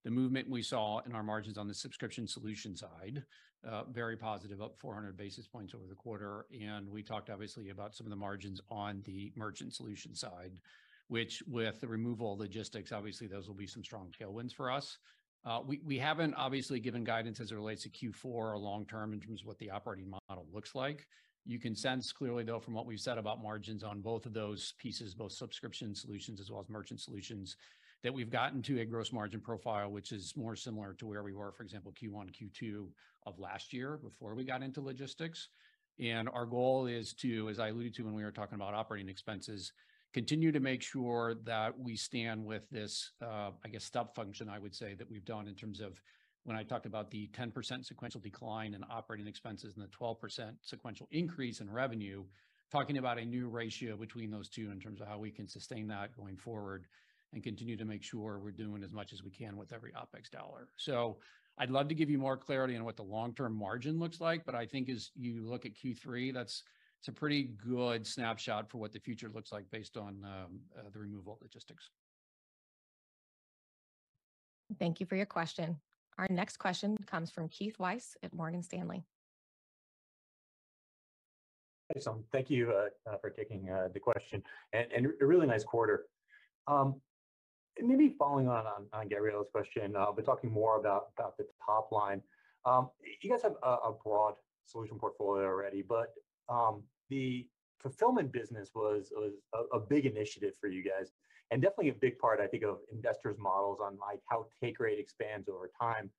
the 0.04 0.10
movement 0.10 0.48
we 0.48 0.62
saw 0.62 1.00
in 1.06 1.12
our 1.12 1.22
margins 1.22 1.58
on 1.58 1.68
the 1.68 1.74
subscription 1.74 2.26
solution 2.26 2.76
side, 2.76 3.22
uh, 3.68 3.84
very 3.84 4.16
positive, 4.16 4.60
up 4.60 4.76
400 4.78 5.16
basis 5.16 5.46
points 5.46 5.74
over 5.74 5.84
the 5.88 5.94
quarter. 5.94 6.46
And 6.60 6.88
we 6.88 7.02
talked 7.02 7.30
obviously 7.30 7.70
about 7.70 7.94
some 7.94 8.06
of 8.06 8.10
the 8.10 8.16
margins 8.16 8.60
on 8.70 9.02
the 9.04 9.32
merchant 9.36 9.74
solution 9.74 10.14
side, 10.14 10.52
which 11.08 11.42
with 11.46 11.80
the 11.80 11.88
removal 11.88 12.32
of 12.32 12.40
logistics, 12.40 12.92
obviously 12.92 13.26
those 13.26 13.46
will 13.46 13.54
be 13.54 13.66
some 13.66 13.84
strong 13.84 14.12
tailwinds 14.18 14.52
for 14.52 14.70
us. 14.70 14.98
Uh, 15.44 15.60
we 15.84 15.98
haven't 15.98 16.34
obviously 16.34 16.78
given 16.78 17.02
guidance 17.02 17.40
as 17.40 17.50
it 17.50 17.56
relates 17.56 17.82
to 17.82 17.88
Q4 17.88 18.24
or 18.24 18.58
long 18.58 18.86
term 18.86 19.12
in 19.12 19.20
terms 19.20 19.40
of 19.40 19.48
what 19.48 19.58
the 19.58 19.70
operating 19.70 20.08
model 20.28 20.46
looks 20.52 20.74
like. 20.74 21.06
You 21.44 21.58
can 21.58 21.74
sense 21.74 22.12
clearly, 22.12 22.44
though, 22.44 22.60
from 22.60 22.74
what 22.74 22.86
we've 22.86 23.00
said 23.00 23.18
about 23.18 23.42
margins 23.42 23.82
on 23.82 24.00
both 24.00 24.26
of 24.26 24.34
those 24.34 24.74
pieces, 24.78 25.14
both 25.14 25.32
subscription 25.32 25.96
solutions 25.96 26.40
as 26.40 26.48
well 26.48 26.60
as 26.60 26.68
merchant 26.68 27.00
solutions, 27.00 27.56
that 28.02 28.12
we've 28.12 28.30
gotten 28.30 28.62
to 28.62 28.80
a 28.80 28.84
gross 28.84 29.12
margin 29.12 29.40
profile, 29.40 29.90
which 29.90 30.12
is 30.12 30.34
more 30.36 30.56
similar 30.56 30.94
to 30.94 31.06
where 31.06 31.22
we 31.22 31.32
were, 31.32 31.52
for 31.52 31.62
example, 31.62 31.92
Q1, 31.92 32.30
Q2 32.32 32.88
of 33.26 33.38
last 33.38 33.72
year 33.72 33.98
before 34.02 34.34
we 34.34 34.44
got 34.44 34.62
into 34.62 34.80
logistics. 34.80 35.48
And 36.00 36.28
our 36.28 36.46
goal 36.46 36.86
is 36.86 37.12
to, 37.14 37.48
as 37.48 37.60
I 37.60 37.68
alluded 37.68 37.94
to 37.94 38.04
when 38.04 38.14
we 38.14 38.24
were 38.24 38.32
talking 38.32 38.56
about 38.56 38.74
operating 38.74 39.08
expenses, 39.08 39.72
continue 40.12 40.50
to 40.50 40.60
make 40.60 40.82
sure 40.82 41.34
that 41.44 41.78
we 41.78 41.96
stand 41.96 42.44
with 42.44 42.68
this, 42.70 43.12
uh, 43.22 43.50
I 43.64 43.68
guess, 43.68 43.84
step 43.84 44.14
function, 44.14 44.48
I 44.48 44.58
would 44.58 44.74
say, 44.74 44.94
that 44.94 45.08
we've 45.08 45.24
done 45.24 45.46
in 45.46 45.54
terms 45.54 45.80
of 45.80 46.00
when 46.44 46.56
I 46.56 46.64
talked 46.64 46.86
about 46.86 47.10
the 47.10 47.30
10% 47.32 47.84
sequential 47.84 48.20
decline 48.20 48.74
in 48.74 48.84
operating 48.90 49.28
expenses 49.28 49.74
and 49.76 49.84
the 49.84 49.88
12% 49.88 50.54
sequential 50.60 51.06
increase 51.12 51.60
in 51.60 51.70
revenue, 51.70 52.24
talking 52.72 52.98
about 52.98 53.18
a 53.18 53.24
new 53.24 53.48
ratio 53.48 53.96
between 53.96 54.30
those 54.30 54.48
two 54.48 54.72
in 54.72 54.80
terms 54.80 55.00
of 55.00 55.06
how 55.06 55.18
we 55.18 55.30
can 55.30 55.46
sustain 55.46 55.86
that 55.88 56.16
going 56.16 56.36
forward 56.36 56.86
and 57.32 57.42
continue 57.42 57.76
to 57.76 57.84
make 57.84 58.02
sure 58.02 58.38
we're 58.38 58.50
doing 58.50 58.82
as 58.82 58.92
much 58.92 59.12
as 59.12 59.22
we 59.22 59.30
can 59.30 59.56
with 59.56 59.72
every 59.72 59.92
OpEx 59.92 60.30
dollar. 60.30 60.68
So 60.76 61.18
I'd 61.58 61.70
love 61.70 61.88
to 61.88 61.94
give 61.94 62.10
you 62.10 62.18
more 62.18 62.36
clarity 62.36 62.76
on 62.76 62.84
what 62.84 62.96
the 62.96 63.02
long-term 63.02 63.54
margin 63.54 63.98
looks 63.98 64.20
like, 64.20 64.44
but 64.44 64.54
I 64.54 64.66
think 64.66 64.88
as 64.88 65.10
you 65.14 65.42
look 65.44 65.66
at 65.66 65.72
Q3, 65.74 66.32
that's 66.32 66.62
it's 66.98 67.08
a 67.08 67.12
pretty 67.12 67.50
good 67.66 68.06
snapshot 68.06 68.70
for 68.70 68.78
what 68.78 68.92
the 68.92 69.00
future 69.00 69.28
looks 69.34 69.50
like 69.50 69.68
based 69.72 69.96
on 69.96 70.24
um, 70.24 70.60
uh, 70.78 70.88
the 70.92 71.00
removal 71.00 71.32
of 71.32 71.42
logistics. 71.42 71.90
Thank 74.78 75.00
you 75.00 75.06
for 75.06 75.16
your 75.16 75.26
question. 75.26 75.80
Our 76.16 76.28
next 76.30 76.58
question 76.58 76.96
comes 77.06 77.32
from 77.32 77.48
Keith 77.48 77.76
Weiss 77.80 78.16
at 78.22 78.32
Morgan 78.32 78.62
Stanley. 78.62 79.02
Excellent. 81.96 82.24
Thank 82.30 82.50
you 82.50 82.70
uh, 82.70 83.10
uh, 83.10 83.16
for 83.18 83.30
taking 83.30 83.64
the 83.92 84.00
question 84.00 84.40
and 84.72 85.06
a 85.20 85.26
really 85.26 85.48
nice 85.48 85.64
quarter. 85.64 86.04
Um, 86.68 87.00
Maybe 87.80 88.14
following 88.18 88.48
on 88.48 89.08
Gabriela's 89.08 89.48
question, 89.50 89.96
uh, 89.96 90.06
but 90.14 90.24
talking 90.24 90.50
more 90.50 90.78
about 90.78 91.06
about 91.16 91.36
the 91.36 91.46
top 91.64 91.90
line. 91.90 92.22
Um, 92.64 92.90
you 93.22 93.30
guys 93.30 93.42
have 93.42 93.56
a 93.62 93.92
broad 94.04 94.34
solution 94.66 94.98
portfolio 94.98 95.44
already, 95.46 95.82
but 95.82 96.08
um, 96.48 96.82
the 97.10 97.48
fulfillment 97.80 98.30
business 98.32 98.70
was 98.74 99.12
a 99.72 99.78
big 99.80 100.06
initiative 100.06 100.54
for 100.60 100.68
you 100.68 100.84
guys, 100.84 101.10
and 101.50 101.60
definitely 101.60 101.88
a 101.88 101.94
big 101.94 102.18
part, 102.18 102.40
I 102.40 102.46
think, 102.46 102.62
of 102.62 102.78
investors' 102.92 103.36
models 103.38 103.78
on, 103.82 103.98
like, 103.98 104.20
how 104.30 104.46
take 104.62 104.78
rate 104.78 105.00
expands 105.00 105.48
over 105.48 105.70
time. 105.80 106.10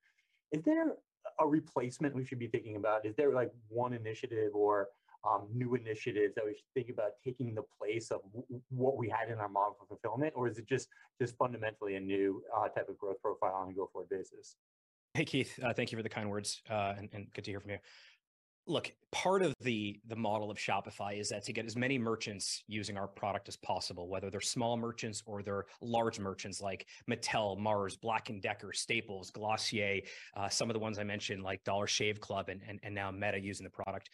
Is 0.52 0.62
there 0.64 0.94
a 1.40 1.48
replacement 1.48 2.14
we 2.14 2.26
should 2.26 2.40
be 2.40 2.48
thinking 2.48 2.76
about? 2.76 3.06
Is 3.06 3.16
there, 3.16 3.32
like, 3.34 3.52
one 3.70 3.94
initiative 3.94 4.52
or 4.54 4.90
Um, 5.26 5.48
new 5.54 5.76
initiatives 5.76 6.36
that 6.36 6.44
we 6.46 6.52
should 6.52 6.74
think 6.74 6.90
about 6.90 7.12
taking 7.24 7.56
the 7.56 7.64
place 7.80 8.12
of 8.12 8.20
what 8.70 8.98
we 8.98 9.08
had 9.08 9.30
in 9.32 9.38
our 9.38 9.48
model 9.48 9.78
for 9.80 9.86
fulfillment? 9.86 10.34
Or 10.36 10.50
is 10.50 10.58
it 10.58 10.68
just 10.68 10.90
just 11.20 11.38
fundamentally 11.38 11.96
a 11.96 12.00
new 12.02 12.44
uh, 12.54 12.68
type 12.68 12.90
of 12.90 12.98
growth 12.98 13.22
profile 13.22 13.54
on 13.54 13.70
a 13.70 13.74
go-forward 13.74 14.10
basis? 14.10 14.58
Hey, 15.14 15.24
Keith, 15.24 15.58
uh, 15.64 15.74
thank 15.74 15.92
you 15.92 15.98
for 15.98 16.04
the 16.04 16.10
kind 16.10 16.30
words, 16.30 16.62
uh, 16.70 16.96
and 16.98 17.28
good 17.34 17.46
to 17.46 17.52
hear 17.52 17.62
from 17.62 17.72
you. 17.72 17.78
Look, 18.66 18.94
part 19.12 19.44
of 19.44 19.54
the 19.62 20.00
the 20.08 20.16
model 20.16 20.50
of 20.50 20.58
Shopify 20.58 21.20
is 21.20 21.30
that 21.30 21.44
to 21.44 21.54
get 21.54 21.66
as 21.66 21.76
many 21.76 21.98
merchants 21.98 22.64
using 22.68 22.98
our 22.98 23.08
product 23.08 23.48
as 23.48 23.56
possible, 23.56 24.10
whether 24.10 24.30
they're 24.30 24.42
small 24.42 24.76
merchants 24.76 25.22
or 25.26 25.44
they're 25.44 25.66
large 25.82 26.20
merchants 26.20 26.62
like 26.62 26.88
Mattel, 27.10 27.58
Mars, 27.58 27.96
Black 27.96 28.30
& 28.36 28.42
Decker, 28.42 28.74
Staples, 28.74 29.32
Glossier, 29.32 30.02
some 30.50 30.70
of 30.70 30.74
the 30.74 30.80
ones 30.80 30.98
I 30.98 31.04
mentioned, 31.04 31.44
like 31.44 31.64
Dollar 31.64 31.88
Shave 31.88 32.20
Club 32.20 32.50
and, 32.50 32.62
and 32.68 32.80
and 32.84 32.96
now 32.96 33.12
Meta 33.12 33.40
using 33.40 33.66
the 33.66 33.70
product. 33.70 34.10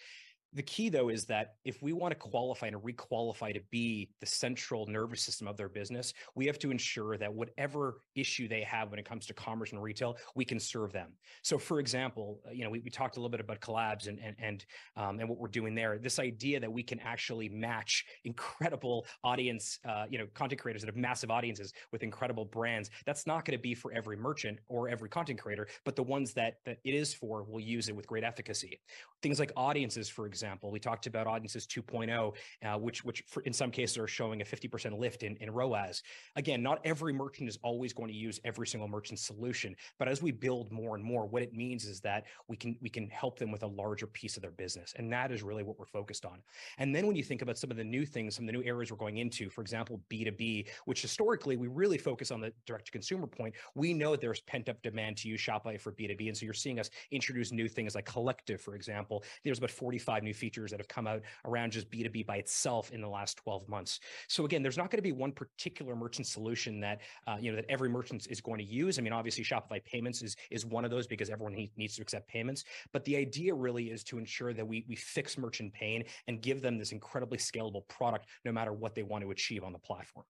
The 0.54 0.64
key, 0.64 0.90
though, 0.90 1.10
is 1.10 1.26
that 1.26 1.56
if 1.64 1.82
we 1.84 1.94
want 1.94 2.12
to 2.12 2.16
qualify 2.16 2.68
and 2.68 2.84
re-qualify 2.84 3.52
to 3.52 3.60
be 3.70 4.10
the 4.20 4.26
central 4.26 4.88
nervous 4.88 5.22
system 5.22 5.48
of 5.48 5.58
their 5.58 5.70
business, 5.70 6.14
we 6.34 6.48
have 6.48 6.58
to 6.60 6.72
ensure 6.72 7.18
that 7.18 7.32
whatever 7.32 8.02
issue 8.16 8.48
they 8.48 8.62
have 8.64 8.90
when 8.90 9.00
it 9.00 9.06
comes 9.06 9.28
to 9.28 9.34
commerce 9.34 9.74
and 9.74 9.84
retail, 9.84 10.18
we 10.36 10.44
can 10.44 10.60
serve 10.60 10.92
them. 10.92 11.12
So, 11.44 11.60
for 11.60 11.80
example, 11.80 12.42
uh, 12.48 12.52
you 12.52 12.64
know, 12.64 12.72
we 12.72 12.82
talked 12.90 13.18
a 13.18 13.20
little 13.20 13.30
bit 13.30 13.40
about 13.40 13.60
collabs 13.62 14.08
and 14.08 14.20
and 14.20 14.36
and 14.40 14.66
um, 14.96 15.20
and 15.20 15.30
what 15.30 15.38
we're 15.38 15.50
doing 15.50 15.76
there. 15.76 16.00
This 16.00 16.18
idea 16.18 16.60
that 16.60 16.72
we 16.72 16.82
can 16.82 17.00
actually 17.02 17.50
match 17.50 18.06
incredible 18.26 19.06
audience, 19.24 19.78
uh, 19.88 20.06
you 20.10 20.18
know, 20.18 20.26
content 20.34 20.60
creators 20.60 20.82
that 20.82 20.88
have 20.88 20.96
massive 20.96 21.30
audiences 21.30 21.74
with 21.92 22.02
incredible 22.02 22.46
brands, 22.46 22.90
that's 23.06 23.28
not 23.28 23.46
gonna 23.46 23.60
be 23.60 23.76
for 23.76 23.92
every 23.94 24.18
merchant 24.18 24.58
or 24.68 24.90
every 24.90 25.10
content 25.10 25.40
creator, 25.40 25.68
but 25.86 25.96
the 25.96 26.04
ones 26.04 26.34
that 26.34 26.56
it 26.66 26.80
is 26.84 27.14
for 27.14 27.44
will 27.44 27.60
use 27.60 27.88
it 27.88 27.96
with 27.96 28.08
great 28.08 28.24
efficacy. 28.24 28.80
Things 29.22 29.40
like 29.40 29.52
Audiences, 29.56 30.10
for 30.10 30.26
example. 30.26 30.39
We 30.72 30.80
talked 30.80 31.08
about 31.08 31.28
Audiences 31.28 31.66
2.0, 31.68 32.34
uh, 32.64 32.78
which 32.80 33.04
which 33.04 33.24
in 33.46 33.54
some 33.54 33.72
cases 33.72 33.98
are 33.98 34.08
showing 34.08 34.42
a 34.42 34.46
50% 34.46 34.98
lift 34.98 35.24
in 35.24 35.52
ROAS. 35.52 36.04
Again, 36.36 36.62
not 36.62 36.80
every 36.84 37.14
merchant 37.14 37.50
is 37.50 37.58
always 37.64 37.94
going 37.94 38.10
to 38.10 38.16
use 38.16 38.40
every 38.44 38.68
single 38.68 38.88
merchant 38.88 39.20
solution, 39.20 39.76
but 39.98 40.08
as 40.08 40.22
we 40.22 40.32
build 40.32 40.72
more 40.72 40.96
and 40.96 41.04
more, 41.04 41.26
what 41.26 41.42
it 41.42 41.54
means 41.54 41.86
is 41.86 42.00
that 42.02 42.26
we 42.48 42.56
can 42.58 43.10
help 43.10 43.40
them 43.40 43.52
with 43.52 43.64
a 43.64 43.68
larger 43.68 44.08
piece 44.08 44.36
of 44.36 44.42
their 44.42 44.52
business, 44.52 44.94
and 44.98 45.12
that 45.12 45.32
is 45.32 45.44
really 45.44 45.64
what 45.64 45.78
we're 45.80 45.86
focused 45.86 46.26
on. 46.26 46.40
And 46.78 46.96
then 46.96 47.08
when 47.08 47.16
you 47.16 47.24
think 47.24 47.42
about 47.42 47.58
some 47.58 47.72
of 47.72 47.78
the 47.78 47.84
new 47.84 48.06
things, 48.06 48.36
some 48.36 48.46
of 48.46 48.48
the 48.48 48.58
new 48.58 48.64
areas 48.64 48.92
we're 48.92 48.98
going 48.98 49.18
into, 49.18 49.50
for 49.50 49.62
example, 49.62 50.02
B2B, 50.10 50.68
which 50.86 51.02
historically 51.02 51.58
we 51.58 51.68
really 51.68 51.98
focus 51.98 52.32
on 52.32 52.42
the 52.42 52.54
direct-to-consumer 52.66 53.28
point, 53.28 53.56
we 53.76 53.94
know 53.94 54.16
there's 54.16 54.42
pent-up 54.42 54.82
demand 54.82 55.18
to 55.18 55.28
use 55.28 55.42
Shopify 55.42 55.80
for 55.80 55.92
B2B, 55.92 56.28
and 56.28 56.38
so 56.38 56.46
you're 56.46 56.54
seeing 56.54 56.80
us 56.80 56.90
introduce 57.12 57.52
new 57.52 57.68
things 57.68 57.96
like 57.96 58.06
Collective, 58.06 58.62
for 58.62 58.76
example. 58.76 59.24
There's 59.44 59.58
about 59.58 59.72
45 59.72 60.24
new 60.24 60.29
features 60.34 60.72
that 60.72 60.80
have 60.80 60.88
come 60.88 61.08
out 61.08 61.22
around 61.46 61.72
just 61.72 61.90
B2B 61.90 62.26
by 62.26 62.38
itself 62.38 62.92
in 62.92 63.02
the 63.02 63.08
last 63.08 63.38
12 63.38 63.68
months. 63.68 64.00
So 64.28 64.46
again, 64.46 64.64
there's 64.64 64.78
not 64.78 64.92
gonna 64.92 65.02
be 65.02 65.12
one 65.12 65.32
particular 65.32 65.96
merchant 65.96 66.28
solution 66.28 66.80
that, 66.82 67.02
uh, 67.28 67.38
you 67.40 67.52
know, 67.52 67.56
that 67.56 67.66
every 67.70 67.90
merchant 67.90 68.28
is 68.30 68.42
going 68.42 68.60
to 68.60 68.66
use. 68.66 69.00
I 69.00 69.02
mean, 69.02 69.14
obviously, 69.14 69.44
Shopify 69.44 69.84
Payments 69.84 70.22
is 70.22 70.36
is 70.52 70.66
one 70.66 70.86
of 70.86 70.92
those 70.92 71.08
because 71.08 71.30
everyone 71.30 71.70
needs 71.76 71.96
to 71.96 72.02
accept 72.02 72.28
payments. 72.28 72.64
But 72.92 73.04
the 73.06 73.16
idea 73.16 73.54
really 73.54 73.92
is 73.92 74.04
to 74.06 74.18
ensure 74.18 74.54
that 74.54 74.68
we 74.68 74.86
we 74.88 74.96
fix 74.96 75.38
merchant 75.38 75.74
pain 75.74 76.04
and 76.28 76.42
give 76.42 76.62
them 76.62 76.78
this 76.78 76.92
incredibly 76.92 77.38
scalable 77.38 77.88
product, 77.88 78.28
no 78.46 78.52
matter 78.52 78.74
what 78.74 78.96
they 78.96 79.04
want 79.04 79.24
to 79.24 79.32
achieve 79.32 79.64
on 79.64 79.74
the 79.74 79.80
platform. 79.80 80.26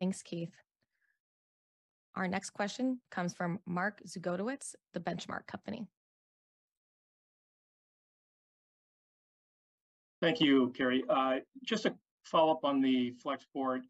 Thanks, 0.00 0.22
Keith. 0.22 0.52
Our 2.14 2.28
next 2.28 2.50
question 2.50 3.00
comes 3.10 3.34
from 3.34 3.60
Mark 3.66 4.00
Zgutowicz, 4.06 4.74
The 4.94 5.00
Benchmark 5.00 5.46
Company. 5.46 5.86
Thank 10.26 10.40
you, 10.40 10.72
Carrie. 10.76 11.04
Uh, 11.08 11.36
just 11.64 11.84
to 11.84 11.94
follow 12.24 12.50
up 12.50 12.64
on 12.64 12.80
the 12.80 13.12
flex 13.22 13.46
Flexport, 13.56 13.82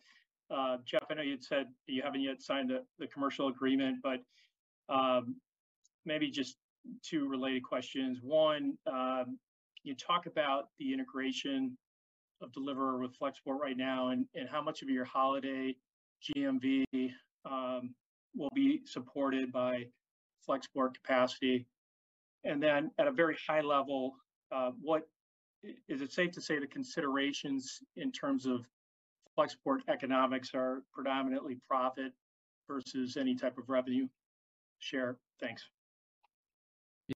uh, 0.50 0.76
Jeff, 0.84 1.04
I 1.10 1.14
know 1.14 1.22
you'd 1.22 1.42
said 1.42 1.68
you 1.86 2.02
haven't 2.02 2.20
yet 2.20 2.42
signed 2.42 2.70
the 2.98 3.06
commercial 3.06 3.48
agreement, 3.48 4.00
but 4.02 4.20
um, 4.90 5.36
maybe 6.04 6.30
just 6.30 6.56
two 7.02 7.26
related 7.26 7.62
questions. 7.62 8.18
One, 8.22 8.76
can 8.86 9.38
you 9.82 9.94
talk 9.94 10.26
about 10.26 10.68
the 10.78 10.92
integration 10.92 11.74
of 12.42 12.52
Deliverr 12.52 13.00
with 13.00 13.18
Flexport 13.18 13.58
right 13.58 13.78
now, 13.78 14.10
and 14.10 14.26
how 14.50 14.60
much 14.60 14.82
of 14.82 14.90
your 14.90 15.06
holiday 15.06 15.74
GMV 16.22 16.84
um, 17.46 17.94
will 18.36 18.52
be 18.54 18.82
supported 18.84 19.50
by 19.50 19.86
Flexport 20.46 20.96
capacity? 21.02 21.66
And 22.44 22.62
then, 22.62 22.90
at 22.98 23.06
a 23.06 23.12
very 23.12 23.38
high 23.48 23.62
level, 23.62 24.16
uh, 24.52 24.72
what 24.82 25.08
is 25.88 26.02
it 26.02 26.12
safe 26.12 26.32
to 26.32 26.40
say 26.40 26.58
the 26.58 26.66
considerations 26.66 27.80
in 27.96 28.12
terms 28.12 28.46
of 28.46 28.66
Flexport 29.38 29.80
economics 29.88 30.52
are 30.54 30.82
predominantly 30.92 31.58
profit 31.68 32.12
versus 32.68 33.16
any 33.16 33.34
type 33.34 33.58
of 33.58 33.68
revenue 33.68 34.08
share? 34.78 35.16
Thanks. 35.40 35.64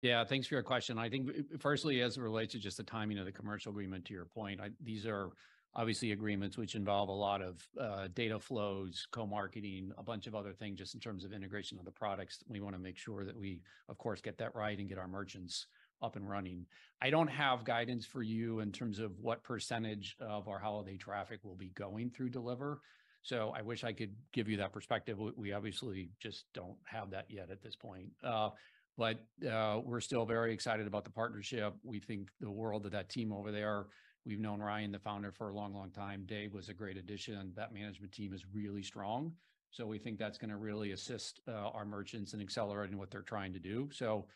Yeah, 0.02 0.24
thanks 0.24 0.48
for 0.48 0.54
your 0.54 0.62
question. 0.62 0.98
I 0.98 1.08
think 1.08 1.30
firstly, 1.60 2.00
as 2.02 2.16
it 2.16 2.20
relates 2.20 2.52
to 2.52 2.58
just 2.58 2.76
the 2.76 2.82
timing 2.82 3.18
of 3.18 3.26
the 3.26 3.32
commercial 3.32 3.70
agreement, 3.70 4.04
to 4.06 4.14
your 4.14 4.24
point, 4.24 4.60
these 4.82 5.06
are 5.06 5.30
obviously 5.74 6.12
agreements 6.12 6.56
which 6.56 6.74
involve 6.74 7.08
a 7.08 7.12
lot 7.12 7.42
of 7.42 7.68
uh, 7.78 8.08
data 8.14 8.40
flows, 8.40 9.06
co-marketing, 9.12 9.92
a 9.98 10.02
bunch 10.02 10.26
of 10.26 10.34
other 10.34 10.52
things 10.52 10.78
just 10.78 10.94
in 10.94 11.00
terms 11.00 11.24
of 11.24 11.32
integration 11.32 11.78
of 11.78 11.84
the 11.84 11.90
products. 11.90 12.42
We 12.48 12.60
want 12.60 12.74
to 12.74 12.80
make 12.80 12.96
sure 12.96 13.24
that 13.24 13.36
we, 13.36 13.60
of 13.88 13.98
course, 13.98 14.20
get 14.20 14.38
that 14.38 14.54
right 14.54 14.76
and 14.76 14.88
get 14.88 14.98
our 14.98 15.06
merchants 15.06 15.66
up 16.02 16.16
and 16.16 16.28
running. 16.28 16.66
I 17.00 17.10
don't 17.10 17.28
have 17.28 17.64
guidance 17.64 18.06
for 18.06 18.22
you 18.22 18.60
in 18.60 18.72
terms 18.72 18.98
of 18.98 19.18
what 19.20 19.42
percentage 19.42 20.16
of 20.20 20.48
our 20.48 20.58
holiday 20.58 20.96
traffic 20.96 21.40
will 21.42 21.56
be 21.56 21.68
going 21.68 22.10
through 22.10 22.30
Deliverr. 22.30 22.78
So 23.22 23.52
I 23.56 23.62
wish 23.62 23.82
I 23.82 23.92
could 23.92 24.14
give 24.32 24.48
you 24.48 24.58
that 24.58 24.72
perspective. 24.72 25.18
We 25.36 25.52
obviously 25.52 26.10
just 26.20 26.44
don't 26.54 26.76
have 26.84 27.10
that 27.10 27.26
yet 27.28 27.50
at 27.50 27.62
this 27.62 27.74
point. 27.74 28.10
Uh, 28.22 28.50
but 28.96 29.24
uh, 29.50 29.80
we're 29.84 30.00
still 30.00 30.24
very 30.24 30.54
excited 30.54 30.86
about 30.86 31.04
the 31.04 31.10
partnership. 31.10 31.74
We 31.82 32.00
think 32.00 32.28
the 32.40 32.50
world 32.50 32.86
of 32.86 32.92
that 32.92 33.10
team 33.10 33.32
over 33.32 33.52
there. 33.52 33.86
We've 34.24 34.40
known 34.40 34.60
Ryan, 34.60 34.90
the 34.90 34.98
founder, 34.98 35.32
for 35.32 35.50
a 35.50 35.54
long, 35.54 35.74
long 35.74 35.90
time. 35.90 36.24
Dave 36.26 36.52
was 36.52 36.68
a 36.68 36.74
great 36.74 36.96
addition. 36.96 37.52
That 37.56 37.74
management 37.74 38.12
team 38.12 38.32
is 38.32 38.44
really 38.52 38.82
strong. 38.82 39.32
So 39.70 39.86
we 39.86 39.98
think 39.98 40.18
that's 40.18 40.38
going 40.38 40.50
to 40.50 40.56
really 40.56 40.92
assist 40.92 41.40
uh, 41.46 41.52
our 41.52 41.84
merchants 41.84 42.32
in 42.32 42.40
accelerating 42.40 42.96
what 42.96 43.10
they're 43.10 43.22
trying 43.22 43.52
to 43.52 43.58
do. 43.58 43.88
So 43.92 44.26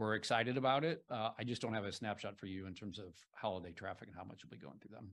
we're 0.00 0.14
excited 0.14 0.56
about 0.56 0.82
it. 0.82 1.04
Uh, 1.10 1.28
I 1.38 1.44
just 1.44 1.60
don't 1.60 1.74
have 1.74 1.84
a 1.84 1.92
snapshot 1.92 2.38
for 2.38 2.46
you 2.46 2.66
in 2.66 2.74
terms 2.74 2.98
of 2.98 3.14
holiday 3.34 3.72
traffic 3.72 4.08
and 4.08 4.16
how 4.16 4.24
much 4.24 4.42
will 4.42 4.50
be 4.50 4.56
going 4.56 4.78
through 4.80 4.96
them. 4.96 5.10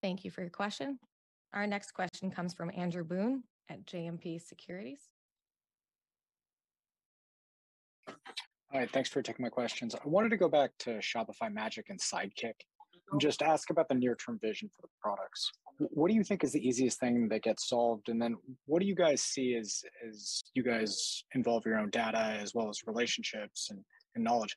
Thank 0.00 0.24
you 0.24 0.30
for 0.30 0.42
your 0.42 0.50
question. 0.50 0.98
Our 1.52 1.66
next 1.66 1.90
question 1.92 2.30
comes 2.30 2.54
from 2.54 2.70
Andrew 2.74 3.04
Boone 3.04 3.42
at 3.68 3.84
JMP 3.84 4.40
Securities. 4.40 5.00
Hi, 8.72 8.86
thanks 8.86 9.10
for 9.10 9.20
taking 9.20 9.42
my 9.42 9.50
questions. 9.50 9.94
I 9.94 10.08
wanted 10.08 10.30
to 10.30 10.36
go 10.36 10.48
back 10.48 10.70
to 10.80 10.98
Shopify 11.00 11.52
Magic 11.52 11.90
and 11.90 12.00
Sidekick 12.00 12.54
and 12.71 12.71
just 13.18 13.42
ask 13.42 13.70
about 13.70 13.88
the 13.88 13.94
near-term 13.94 14.38
vision 14.40 14.70
for 14.74 14.82
the 14.82 14.88
products. 15.00 15.50
What 15.78 16.08
do 16.08 16.14
you 16.14 16.24
think 16.24 16.44
is 16.44 16.52
the 16.52 16.66
easiest 16.66 17.00
thing 17.00 17.28
that 17.28 17.42
gets 17.42 17.68
solved? 17.68 18.08
And 18.08 18.20
then 18.20 18.36
what 18.66 18.80
do 18.80 18.86
you 18.86 18.94
guys 18.94 19.22
see 19.22 19.54
as 19.56 19.82
as 20.08 20.42
you 20.54 20.62
guys 20.62 21.24
involve 21.34 21.64
your 21.66 21.78
own 21.78 21.90
data 21.90 22.36
as 22.40 22.54
well 22.54 22.68
as 22.68 22.80
relationships 22.86 23.70
and 23.70 24.24
knowledge? 24.24 24.54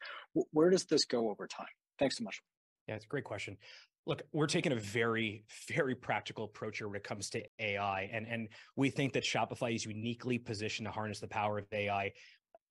Where 0.52 0.70
does 0.70 0.86
this 0.86 1.06
go 1.06 1.30
over 1.30 1.48
time? 1.48 1.68
Thanks 2.00 2.18
so 2.18 2.24
much. 2.24 2.42
Yeah, 2.88 2.96
it's 2.96 3.06
a 3.06 3.08
great 3.08 3.24
question. 3.24 3.58
Look, 4.08 4.22
we're 4.34 4.46
taking 4.46 4.72
a 4.72 4.76
very, 4.76 5.46
very 5.68 5.96
practical 5.96 6.44
approach 6.44 6.78
here 6.78 6.88
when 6.88 6.98
it 6.98 7.04
comes 7.04 7.32
to 7.32 7.42
AI. 7.60 8.08
And, 8.14 8.28
and 8.28 8.50
we 8.76 8.92
think 8.92 9.14
that 9.14 9.24
Shopify 9.24 9.74
is 9.74 9.86
uniquely 9.86 10.38
positioned 10.38 10.86
to 10.86 10.92
harness 10.92 11.20
the 11.20 11.28
power 11.28 11.58
of 11.58 11.66
AI 11.72 12.14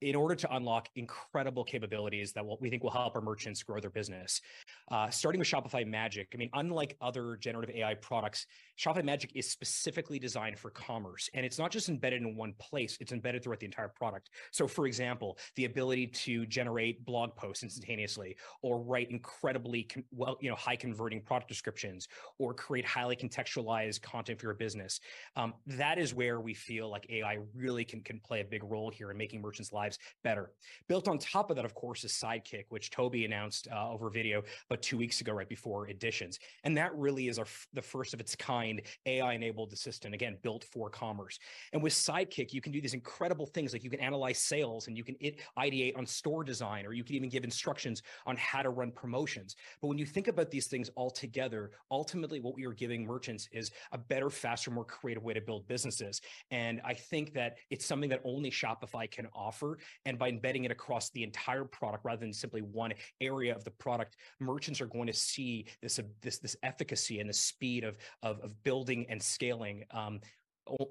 in 0.04 0.14
order 0.14 0.34
to 0.34 0.54
unlock 0.54 0.90
incredible 0.96 1.64
capabilities 1.64 2.32
that 2.34 2.44
we 2.60 2.68
think 2.68 2.82
will 2.82 2.90
help 2.90 3.16
our 3.16 3.22
merchants 3.22 3.62
grow 3.62 3.80
their 3.80 3.88
business. 3.88 4.42
Uh, 4.90 5.08
starting 5.08 5.38
with 5.38 5.48
Shopify 5.48 5.86
Magic, 5.86 6.28
I 6.34 6.36
mean, 6.36 6.50
unlike 6.52 6.94
other 7.00 7.36
generative 7.36 7.74
AI 7.74 7.94
products, 7.94 8.46
Shopify 8.78 9.02
Magic 9.02 9.30
is 9.34 9.50
specifically 9.50 10.18
designed 10.18 10.58
for 10.58 10.68
commerce. 10.68 11.30
And 11.32 11.46
it's 11.46 11.58
not 11.58 11.70
just 11.70 11.88
embedded 11.88 12.20
in 12.20 12.36
one 12.36 12.52
place. 12.58 12.98
It's 13.00 13.12
embedded 13.12 13.42
throughout 13.42 13.60
the 13.60 13.66
entire 13.66 13.88
product. 13.88 14.28
So, 14.50 14.68
for 14.68 14.86
example, 14.86 15.38
the 15.56 15.64
ability 15.64 16.08
to 16.08 16.44
generate 16.46 17.02
blog 17.06 17.34
posts 17.34 17.62
instantaneously 17.62 18.36
or 18.60 18.82
write 18.82 19.10
incredibly 19.10 19.88
well, 20.10 20.36
you 20.40 20.50
know, 20.50 20.56
high-converting 20.56 21.22
product 21.22 21.48
descriptions 21.48 22.08
or 22.38 22.52
create 22.52 22.84
highly 22.84 23.16
contextualized 23.16 24.02
content 24.02 24.38
for 24.38 24.48
your 24.48 24.54
business. 24.54 25.00
Um, 25.34 25.54
that 25.66 25.98
is 25.98 26.12
where 26.12 26.40
we 26.40 26.52
feel 26.52 26.90
like 26.90 27.06
AI 27.08 27.38
really 27.54 27.86
can, 27.86 28.02
can 28.02 28.20
play 28.20 28.40
a 28.40 28.44
big 28.44 28.62
role 28.64 28.90
here 28.90 29.10
in 29.10 29.16
making 29.16 29.40
merchants' 29.40 29.72
lives 29.72 29.93
better. 30.22 30.50
Built 30.88 31.08
on 31.08 31.18
top 31.18 31.50
of 31.50 31.56
that, 31.56 31.64
of 31.64 31.74
course, 31.74 32.04
is 32.04 32.12
Sidekick, 32.12 32.64
which 32.68 32.90
Toby 32.90 33.24
announced 33.24 33.68
uh, 33.72 33.90
over 33.90 34.10
video 34.10 34.42
about 34.70 34.82
two 34.82 34.96
weeks 34.96 35.20
ago, 35.20 35.32
right 35.32 35.48
before 35.48 35.88
Editions. 35.88 36.38
And 36.64 36.76
that 36.76 36.94
really 36.96 37.28
is 37.28 37.40
the 37.72 37.82
first 37.82 38.14
of 38.14 38.20
its 38.20 38.36
kind 38.36 38.80
AI-enabled 39.06 39.72
assistant, 39.72 40.14
again, 40.14 40.36
built 40.42 40.64
for 40.64 40.90
commerce. 40.90 41.38
And 41.72 41.82
with 41.82 41.92
Sidekick, 41.92 42.52
you 42.52 42.60
can 42.60 42.72
do 42.72 42.80
these 42.80 42.94
incredible 42.94 43.46
things 43.46 43.72
like 43.72 43.84
you 43.84 43.90
can 43.90 44.00
analyze 44.00 44.38
sales 44.38 44.88
and 44.88 44.96
you 44.96 45.04
can 45.04 45.16
ideate 45.58 45.96
on 45.96 46.06
store 46.06 46.44
design, 46.44 46.86
or 46.86 46.92
you 46.92 47.04
can 47.04 47.16
even 47.16 47.28
give 47.28 47.44
instructions 47.44 48.02
on 48.26 48.36
how 48.36 48.62
to 48.62 48.70
run 48.70 48.90
promotions. 48.90 49.56
But 49.80 49.88
when 49.88 49.98
you 49.98 50.06
think 50.06 50.28
about 50.28 50.50
these 50.50 50.66
things 50.66 50.90
all 50.94 51.10
together, 51.10 51.72
ultimately 51.90 52.40
what 52.40 52.54
we 52.54 52.66
are 52.66 52.72
giving 52.72 53.04
merchants 53.06 53.48
is 53.52 53.70
a 53.92 53.98
better, 53.98 54.30
faster, 54.30 54.70
more 54.70 54.84
creative 54.84 55.22
way 55.22 55.34
to 55.34 55.40
build 55.40 55.66
businesses. 55.66 56.20
And 56.50 56.80
I 56.84 56.94
think 56.94 57.34
that 57.34 57.56
it's 57.70 57.84
something 57.84 58.10
that 58.10 58.20
only 58.24 58.50
Shopify 58.50 59.10
can 59.10 59.28
offer. 59.34 59.73
And 60.04 60.18
by 60.18 60.28
embedding 60.28 60.64
it 60.64 60.70
across 60.70 61.10
the 61.10 61.22
entire 61.22 61.64
product 61.64 62.04
rather 62.04 62.20
than 62.20 62.32
simply 62.32 62.62
one 62.62 62.92
area 63.20 63.54
of 63.54 63.64
the 63.64 63.70
product, 63.70 64.16
merchants 64.40 64.80
are 64.80 64.86
going 64.86 65.06
to 65.06 65.12
see 65.12 65.66
this 65.82 66.00
this, 66.22 66.38
this 66.38 66.56
efficacy 66.62 67.20
and 67.20 67.28
the 67.28 67.34
speed 67.34 67.84
of 68.22 68.64
building 68.64 69.06
and 69.08 69.22
scaling 69.22 69.84
um, 69.90 70.20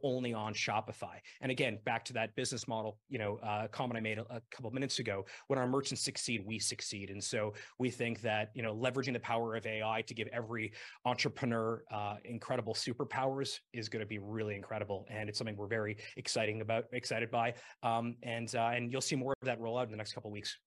only 0.03 0.33
on 0.33 0.53
Shopify. 0.53 1.17
And 1.41 1.51
again, 1.51 1.79
back 1.85 2.05
to 2.05 2.13
that 2.13 2.35
business 2.35 2.67
model 2.67 2.97
you 3.09 3.19
know, 3.19 3.37
uh, 3.43 3.67
comment 3.67 3.97
I 3.97 4.01
made 4.01 4.17
a 4.17 4.41
couple 4.51 4.67
of 4.67 4.73
minutes 4.73 4.99
ago, 4.99 5.25
when 5.47 5.59
our 5.59 5.67
merchants 5.67 6.03
succeed, 6.03 6.43
we 6.45 6.59
succeed. 6.59 7.09
And 7.09 7.23
so 7.23 7.53
we 7.79 7.89
think 7.89 8.21
that 8.21 8.51
you 8.53 8.63
know, 8.63 8.75
leveraging 8.75 9.13
the 9.13 9.19
power 9.19 9.55
of 9.55 9.65
AI 9.65 10.01
to 10.07 10.13
give 10.13 10.27
every 10.33 10.73
entrepreneur 11.05 11.83
uh, 11.91 12.15
incredible 12.25 12.73
superpowers 12.73 13.59
is 13.73 13.89
going 13.89 14.01
to 14.01 14.05
be 14.05 14.19
really 14.19 14.55
incredible. 14.55 15.05
And 15.09 15.29
it's 15.29 15.37
something 15.37 15.55
we're 15.55 15.67
very 15.67 15.97
exciting 16.17 16.61
about, 16.61 16.85
excited 16.91 17.29
by. 17.31 17.53
Um, 17.83 18.15
and 18.23 18.53
uh, 18.55 18.71
and 18.73 18.91
you'll 18.91 19.01
see 19.01 19.15
more 19.15 19.33
of 19.41 19.45
that 19.45 19.59
roll 19.59 19.77
out 19.77 19.85
in 19.85 19.91
the 19.91 19.97
next 19.97 20.13
couple 20.13 20.29
of 20.29 20.33
weeks. 20.33 20.57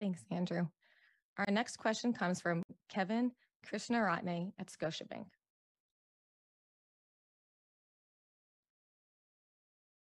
Thanks, 0.00 0.24
Andrew. 0.30 0.66
Our 1.38 1.46
next 1.50 1.76
question 1.78 2.12
comes 2.12 2.40
from 2.40 2.62
Kevin 2.88 3.32
Krishnaratne 3.66 4.52
at 4.58 4.68
Scotiabank. 4.68 5.26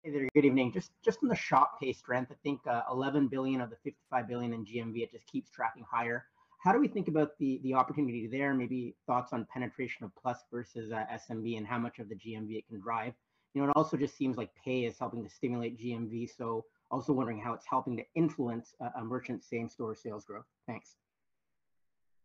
Hey 0.04 0.10
there, 0.10 0.28
good 0.34 0.44
evening. 0.44 0.72
Just 0.72 0.90
just 1.04 1.20
on 1.22 1.28
the 1.28 1.36
Shop 1.36 1.78
Pay 1.80 1.92
strength, 1.92 2.32
I 2.32 2.34
think 2.42 2.66
uh, 2.66 2.82
11 2.90 3.28
billion 3.28 3.60
of 3.60 3.70
the 3.70 3.76
55 3.84 4.26
billion 4.26 4.52
in 4.52 4.64
GMV, 4.64 5.04
it 5.04 5.12
just 5.12 5.28
keeps 5.28 5.48
tracking 5.48 5.84
higher. 5.88 6.24
How 6.58 6.72
do 6.72 6.80
we 6.80 6.88
think 6.88 7.06
about 7.06 7.38
the 7.38 7.60
the 7.62 7.74
opportunity 7.74 8.26
there? 8.26 8.52
Maybe 8.52 8.96
thoughts 9.06 9.32
on 9.32 9.46
penetration 9.52 10.04
of 10.04 10.10
Plus 10.20 10.38
versus 10.50 10.90
uh, 10.90 11.04
SMB 11.12 11.56
and 11.56 11.64
how 11.64 11.78
much 11.78 12.00
of 12.00 12.08
the 12.08 12.16
GMV 12.16 12.58
it 12.58 12.66
can 12.66 12.80
drive? 12.80 13.14
You 13.54 13.62
know, 13.62 13.68
it 13.68 13.76
also 13.76 13.96
just 13.96 14.16
seems 14.16 14.36
like 14.36 14.50
Pay 14.64 14.86
is 14.86 14.98
helping 14.98 15.22
to 15.22 15.30
stimulate 15.30 15.78
GMV. 15.78 16.28
So 16.36 16.64
also 16.90 17.12
wondering 17.12 17.38
how 17.38 17.52
it's 17.52 17.66
helping 17.66 17.96
to 17.96 18.02
influence 18.16 18.74
a 18.96 19.04
merchant 19.04 19.44
same-store 19.44 19.94
sales 19.94 20.24
growth. 20.24 20.46
Thanks. 20.66 20.96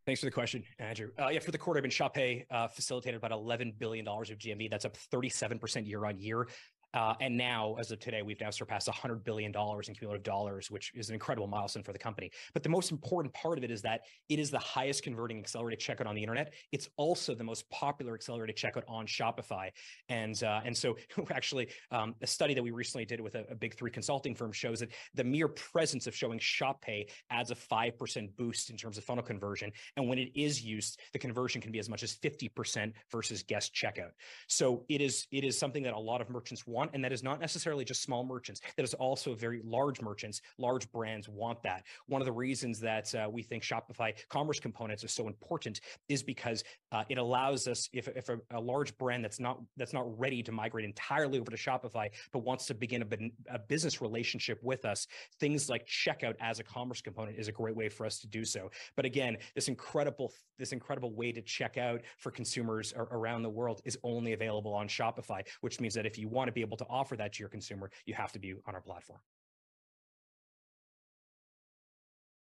Thanks 0.08 0.22
for 0.22 0.28
the 0.28 0.32
question, 0.32 0.64
Andrew. 0.80 1.12
Uh, 1.20 1.28
Yeah, 1.28 1.40
for 1.40 1.52
the 1.52 1.58
quarter, 1.58 1.80
I 1.80 1.82
mean 1.82 1.92
Shop 1.92 2.14
Pay 2.14 2.46
uh, 2.50 2.70
facilitated 2.70 3.22
about 3.22 3.32
$11 3.32 3.78
billion 3.78 4.08
of 4.08 4.24
GMV. 4.24 4.70
That's 4.70 4.86
up 4.86 4.96
37% 5.14 5.86
year 5.86 6.06
on 6.06 6.18
year. 6.18 6.48
Uh, 6.94 7.14
and 7.22 7.36
now, 7.36 7.76
as 7.80 7.92
of 7.92 8.00
today, 8.00 8.22
we've 8.22 8.40
now 8.40 8.50
surpassed 8.50 8.88
$100 8.88 9.24
billion 9.24 9.52
in 9.52 9.94
cumulative 9.94 10.24
dollars, 10.24 10.72
which 10.72 10.92
is 10.96 11.10
an 11.10 11.14
incredible 11.14 11.48
milestone 11.48 11.84
for 11.84 11.94
the 11.94 12.00
company. 12.00 12.32
But 12.54 12.64
the 12.64 12.70
most 12.70 12.92
important 12.92 13.34
part 13.34 13.58
of 13.58 13.64
it 13.64 13.72
is 13.72 13.82
that 13.82 14.02
it 14.30 14.40
is 14.40 14.50
the 14.50 14.60
highest 14.60 15.04
converting 15.04 15.40
accelerated 15.40 15.80
checkout 15.80 16.08
on 16.08 16.16
the 16.16 16.22
internet. 16.22 16.54
It's 16.72 16.90
also 16.98 17.36
the 17.36 17.44
most 17.44 17.70
popular 17.70 18.14
accelerated 18.14 18.56
checkout 18.56 18.84
on 18.88 19.06
Shopify. 19.06 19.70
And 20.10 20.42
uh, 20.44 20.62
and 20.66 20.76
so 20.76 20.98
actually, 21.32 21.68
um, 21.92 22.16
a 22.22 22.28
study 22.28 22.54
that 22.54 22.64
we 22.64 22.72
recently 22.72 23.06
did 23.06 23.20
with 23.20 23.36
a 23.36 23.56
big 23.56 23.76
three 23.76 23.92
consulting 23.92 24.34
firm 24.34 24.52
shows 24.52 24.80
that 24.80 24.90
the 25.14 25.24
mere 25.24 25.48
presence 25.48 26.08
of 26.08 26.16
showing 26.16 26.40
Shop 26.40 26.82
Pay 26.82 27.08
adds 27.30 27.52
a 27.52 27.56
5% 27.56 28.36
boost 28.38 28.70
in 28.70 28.78
terms 28.78 28.98
of 28.98 29.04
funnel 29.04 29.24
conversion. 29.24 29.72
And 29.96 30.08
when 30.08 30.18
it 30.18 30.30
is 30.36 30.64
used, 30.64 31.00
the 31.14 31.20
conversion 31.20 31.62
can 31.62 31.72
be 31.72 31.80
as 31.80 31.90
much 31.90 32.04
as 32.04 32.16
50% 32.16 32.94
versus 33.12 33.44
guest 33.44 33.74
checkout. 33.74 34.12
So 34.48 34.86
it 34.90 35.02
is 35.02 35.60
something 35.60 35.84
that 35.84 35.94
a 35.94 36.00
lot 36.00 36.22
of 36.22 36.30
merchants 36.30 36.66
want. 36.66 36.77
And 36.94 37.04
that 37.04 37.12
is 37.12 37.24
not 37.24 37.40
necessarily 37.40 37.86
just 37.86 38.02
small 38.02 38.24
merchants. 38.24 38.62
That 38.76 38.84
is 38.84 38.94
also 38.94 39.34
very 39.34 39.62
large 39.64 40.02
merchants. 40.02 40.42
Large 40.58 40.92
brands 40.92 41.28
want 41.28 41.62
that. 41.64 41.84
One 42.08 42.22
of 42.22 42.26
the 42.26 42.32
reasons 42.32 42.80
that 42.82 43.14
uh, 43.16 43.30
we 43.32 43.42
think 43.44 43.64
Shopify 43.64 44.14
Commerce 44.30 44.60
Components 44.60 45.04
are 45.04 45.08
so 45.10 45.28
important 45.28 45.82
is 46.10 46.24
because 46.24 46.64
uh, 46.92 47.04
it 47.10 47.18
allows 47.18 47.68
us, 47.68 47.90
if 47.94 48.08
a 48.52 48.60
large 48.60 48.98
brand 48.98 49.24
that's 49.24 49.40
not 49.40 49.60
that's 49.76 49.94
not 49.94 50.20
ready 50.20 50.44
to 50.44 50.52
migrate 50.52 50.86
entirely 50.86 51.40
over 51.40 51.52
to 51.52 51.58
Shopify, 51.58 52.10
but 52.32 52.40
wants 52.40 52.66
to 52.68 52.74
begin 52.74 53.04
a 53.50 53.60
business 53.60 54.02
relationship 54.02 54.60
with 54.64 54.86
us, 54.86 55.08
things 55.40 55.70
like 55.70 55.86
checkout 55.88 56.36
as 56.40 56.60
a 56.60 56.64
commerce 56.64 57.02
component 57.02 57.38
is 57.38 57.48
a 57.48 57.52
great 57.52 57.76
way 57.76 57.90
for 57.90 58.06
us 58.06 58.20
to 58.20 58.28
do 58.28 58.46
so. 58.46 58.70
But 58.96 59.06
again, 59.06 59.38
this 59.56 59.68
incredible 59.68 60.34
this 60.58 60.72
incredible 60.72 61.14
way 61.14 61.32
to 61.32 61.42
check 61.42 61.78
out 61.78 62.02
for 62.18 62.32
consumers 62.32 62.94
around 62.98 63.44
the 63.44 63.50
world 63.50 63.82
is 63.86 63.98
only 64.04 64.34
available 64.34 64.74
on 64.74 64.88
Shopify, 64.88 65.42
which 65.62 65.80
means 65.80 65.94
that 65.94 66.06
if 66.06 66.18
you 66.18 66.28
want 66.28 66.48
to 66.48 66.52
be 66.52 66.64
able 66.68 66.78
to 66.78 66.86
offer 66.90 67.16
that 67.16 67.34
to 67.34 67.40
your 67.40 67.50
consumer, 67.50 67.90
you 68.06 68.14
have 68.14 68.32
to 68.34 68.40
be 68.40 68.54
on 68.68 68.76
our 68.76 68.82
platform. 68.82 69.20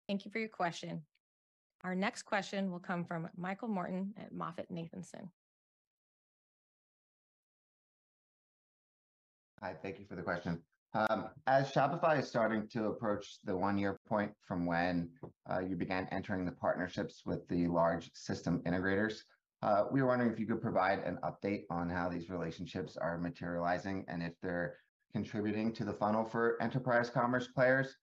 Thank 0.09 0.25
you 0.25 0.31
for 0.31 0.39
your 0.39 0.49
question. 0.49 1.03
Our 1.83 1.95
next 1.95 2.23
question 2.23 2.71
will 2.71 2.79
come 2.79 3.05
from 3.05 3.29
Michael 3.37 3.69
Morton 3.69 4.15
at 4.19 4.33
MoffettNathanson. 4.33 5.29
Hi, 9.63 9.75
thank 9.83 9.99
you 9.99 10.07
for 10.07 10.15
the 10.15 10.23
question. 10.23 10.61
Um, 10.95 11.29
as 11.47 11.73
Shopify 11.73 12.21
is 12.21 12.29
starting 12.29 12.69
to 12.69 12.87
approach 12.87 13.39
the 13.45 13.57
one-year 13.57 13.99
point 14.07 14.31
from 14.47 14.65
when 14.65 15.11
uh, 15.51 15.59
you 15.59 15.75
began 15.75 16.07
entering 16.13 16.45
the 16.45 16.53
partnerships 16.53 17.23
with 17.27 17.47
the 17.49 17.67
large 17.67 18.11
system 18.15 18.63
integrators, 18.65 19.15
uh, 19.65 19.85
we 19.91 20.03
were 20.03 20.09
wondering 20.09 20.31
if 20.31 20.39
you 20.39 20.47
could 20.47 20.61
provide 20.61 21.01
an 21.01 21.19
update 21.25 21.65
on 21.71 21.89
how 21.89 22.09
these 22.09 22.31
relationships 22.31 22.97
are 22.97 23.19
materializing 23.19 24.05
and 24.09 24.23
if 24.23 24.33
they're 24.43 24.77
contributing 25.13 25.73
to 25.73 25.85
the 25.85 25.93
funnel 25.93 26.25
for 26.25 26.61
enterprise 26.61 27.11
commerce 27.11 27.49
players. 27.49 27.97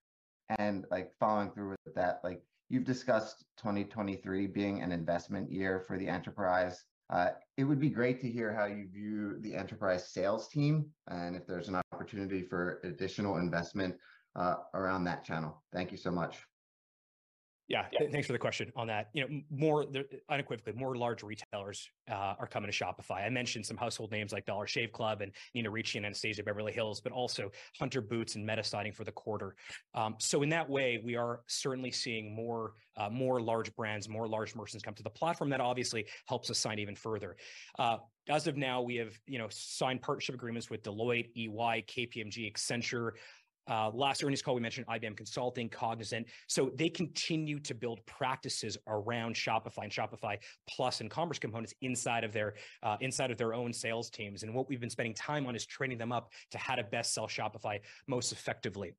And 0.59 0.85
like 0.91 1.11
following 1.19 1.51
through 1.51 1.75
with 1.85 1.95
that, 1.95 2.19
like 2.23 2.41
you've 2.69 2.83
discussed 2.83 3.45
2023 3.57 4.47
being 4.47 4.81
an 4.81 4.91
investment 4.91 5.51
year 5.51 5.79
for 5.79 5.97
the 5.97 6.07
enterprise 6.07 6.83
uh, 7.11 7.31
it 7.57 7.65
would 7.65 7.79
be 7.79 7.89
great 7.89 8.21
to 8.21 8.31
hear 8.31 8.53
how 8.53 8.65
you 8.65 8.87
view 8.87 9.37
the 9.41 9.53
enterprise 9.53 10.07
sales 10.11 10.47
team 10.47 10.85
and 11.09 11.35
if 11.35 11.45
there's 11.45 11.67
an 11.67 11.79
opportunity 11.91 12.41
for 12.41 12.79
additional 12.83 13.37
investment 13.37 13.95
uh, 14.37 14.55
around 14.73 15.03
that 15.03 15.25
channel. 15.25 15.61
Thank 15.73 15.91
you 15.91 15.97
so 15.97 16.09
much. 16.09 16.37
Yeah, 17.71 17.85
yeah. 17.93 18.09
thanks 18.11 18.27
for 18.27 18.33
the 18.33 18.39
question 18.39 18.69
on 18.75 18.87
that. 18.87 19.09
You 19.13 19.21
know, 19.21 19.41
more 19.49 19.85
the, 19.85 20.05
unequivocally, 20.29 20.73
more 20.75 20.97
large 20.97 21.23
retailers 21.23 21.89
uh, 22.09 22.35
are 22.37 22.47
coming 22.47 22.69
to 22.69 22.77
Shopify. 22.77 23.25
I 23.25 23.29
mentioned 23.29 23.65
some 23.65 23.77
household 23.77 24.11
names 24.11 24.33
like 24.33 24.45
Dollar 24.45 24.67
Shave 24.67 24.91
Club 24.91 25.21
and 25.21 25.31
Nina 25.55 25.69
Ricci 25.69 25.97
and 25.97 26.05
Anastasia 26.05 26.43
Beverly 26.43 26.73
Hills, 26.73 26.99
but 26.99 27.13
also 27.13 27.49
Hunter 27.79 28.01
Boots 28.01 28.35
and 28.35 28.45
Meta 28.45 28.63
signing 28.63 28.91
for 28.91 29.05
the 29.05 29.11
quarter. 29.13 29.55
Um, 29.95 30.15
so 30.19 30.41
in 30.43 30.49
that 30.49 30.69
way, 30.69 31.01
we 31.01 31.15
are 31.15 31.41
certainly 31.47 31.91
seeing 31.91 32.35
more 32.35 32.73
uh, 32.97 33.09
more 33.09 33.41
large 33.41 33.73
brands, 33.75 34.09
more 34.09 34.27
large 34.27 34.53
merchants 34.53 34.83
come 34.83 34.93
to 34.93 35.03
the 35.03 35.09
platform. 35.09 35.49
That 35.49 35.61
obviously 35.61 36.05
helps 36.27 36.49
us 36.51 36.59
sign 36.59 36.77
even 36.77 36.95
further. 36.95 37.37
Uh, 37.79 37.97
as 38.29 38.47
of 38.47 38.57
now, 38.57 38.81
we 38.81 38.95
have 38.97 39.17
you 39.27 39.37
know 39.37 39.47
signed 39.49 40.01
partnership 40.01 40.35
agreements 40.35 40.69
with 40.69 40.83
Deloitte, 40.83 41.29
EY, 41.35 41.85
KPMG, 41.87 42.51
Accenture, 42.51 43.11
uh, 43.71 43.89
last 43.93 44.21
earnings 44.21 44.41
call, 44.41 44.53
we 44.53 44.59
mentioned 44.59 44.85
IBM 44.87 45.15
Consulting, 45.15 45.69
Cognizant. 45.69 46.27
So 46.47 46.71
they 46.75 46.89
continue 46.89 47.57
to 47.59 47.73
build 47.73 48.05
practices 48.05 48.77
around 48.85 49.35
Shopify 49.35 49.83
and 49.83 49.91
Shopify 49.91 50.37
Plus 50.67 50.99
and 50.99 51.09
Commerce 51.09 51.39
Components 51.39 51.73
inside 51.81 52.25
of 52.25 52.33
their 52.33 52.55
uh, 52.83 52.97
inside 52.99 53.31
of 53.31 53.37
their 53.37 53.53
own 53.53 53.71
sales 53.71 54.09
teams. 54.09 54.43
And 54.43 54.53
what 54.53 54.67
we've 54.67 54.81
been 54.81 54.89
spending 54.89 55.13
time 55.13 55.47
on 55.47 55.55
is 55.55 55.65
training 55.65 55.97
them 55.97 56.11
up 56.11 56.33
to 56.51 56.57
how 56.57 56.75
to 56.75 56.83
best 56.83 57.13
sell 57.13 57.27
Shopify 57.27 57.79
most 58.07 58.33
effectively 58.33 58.93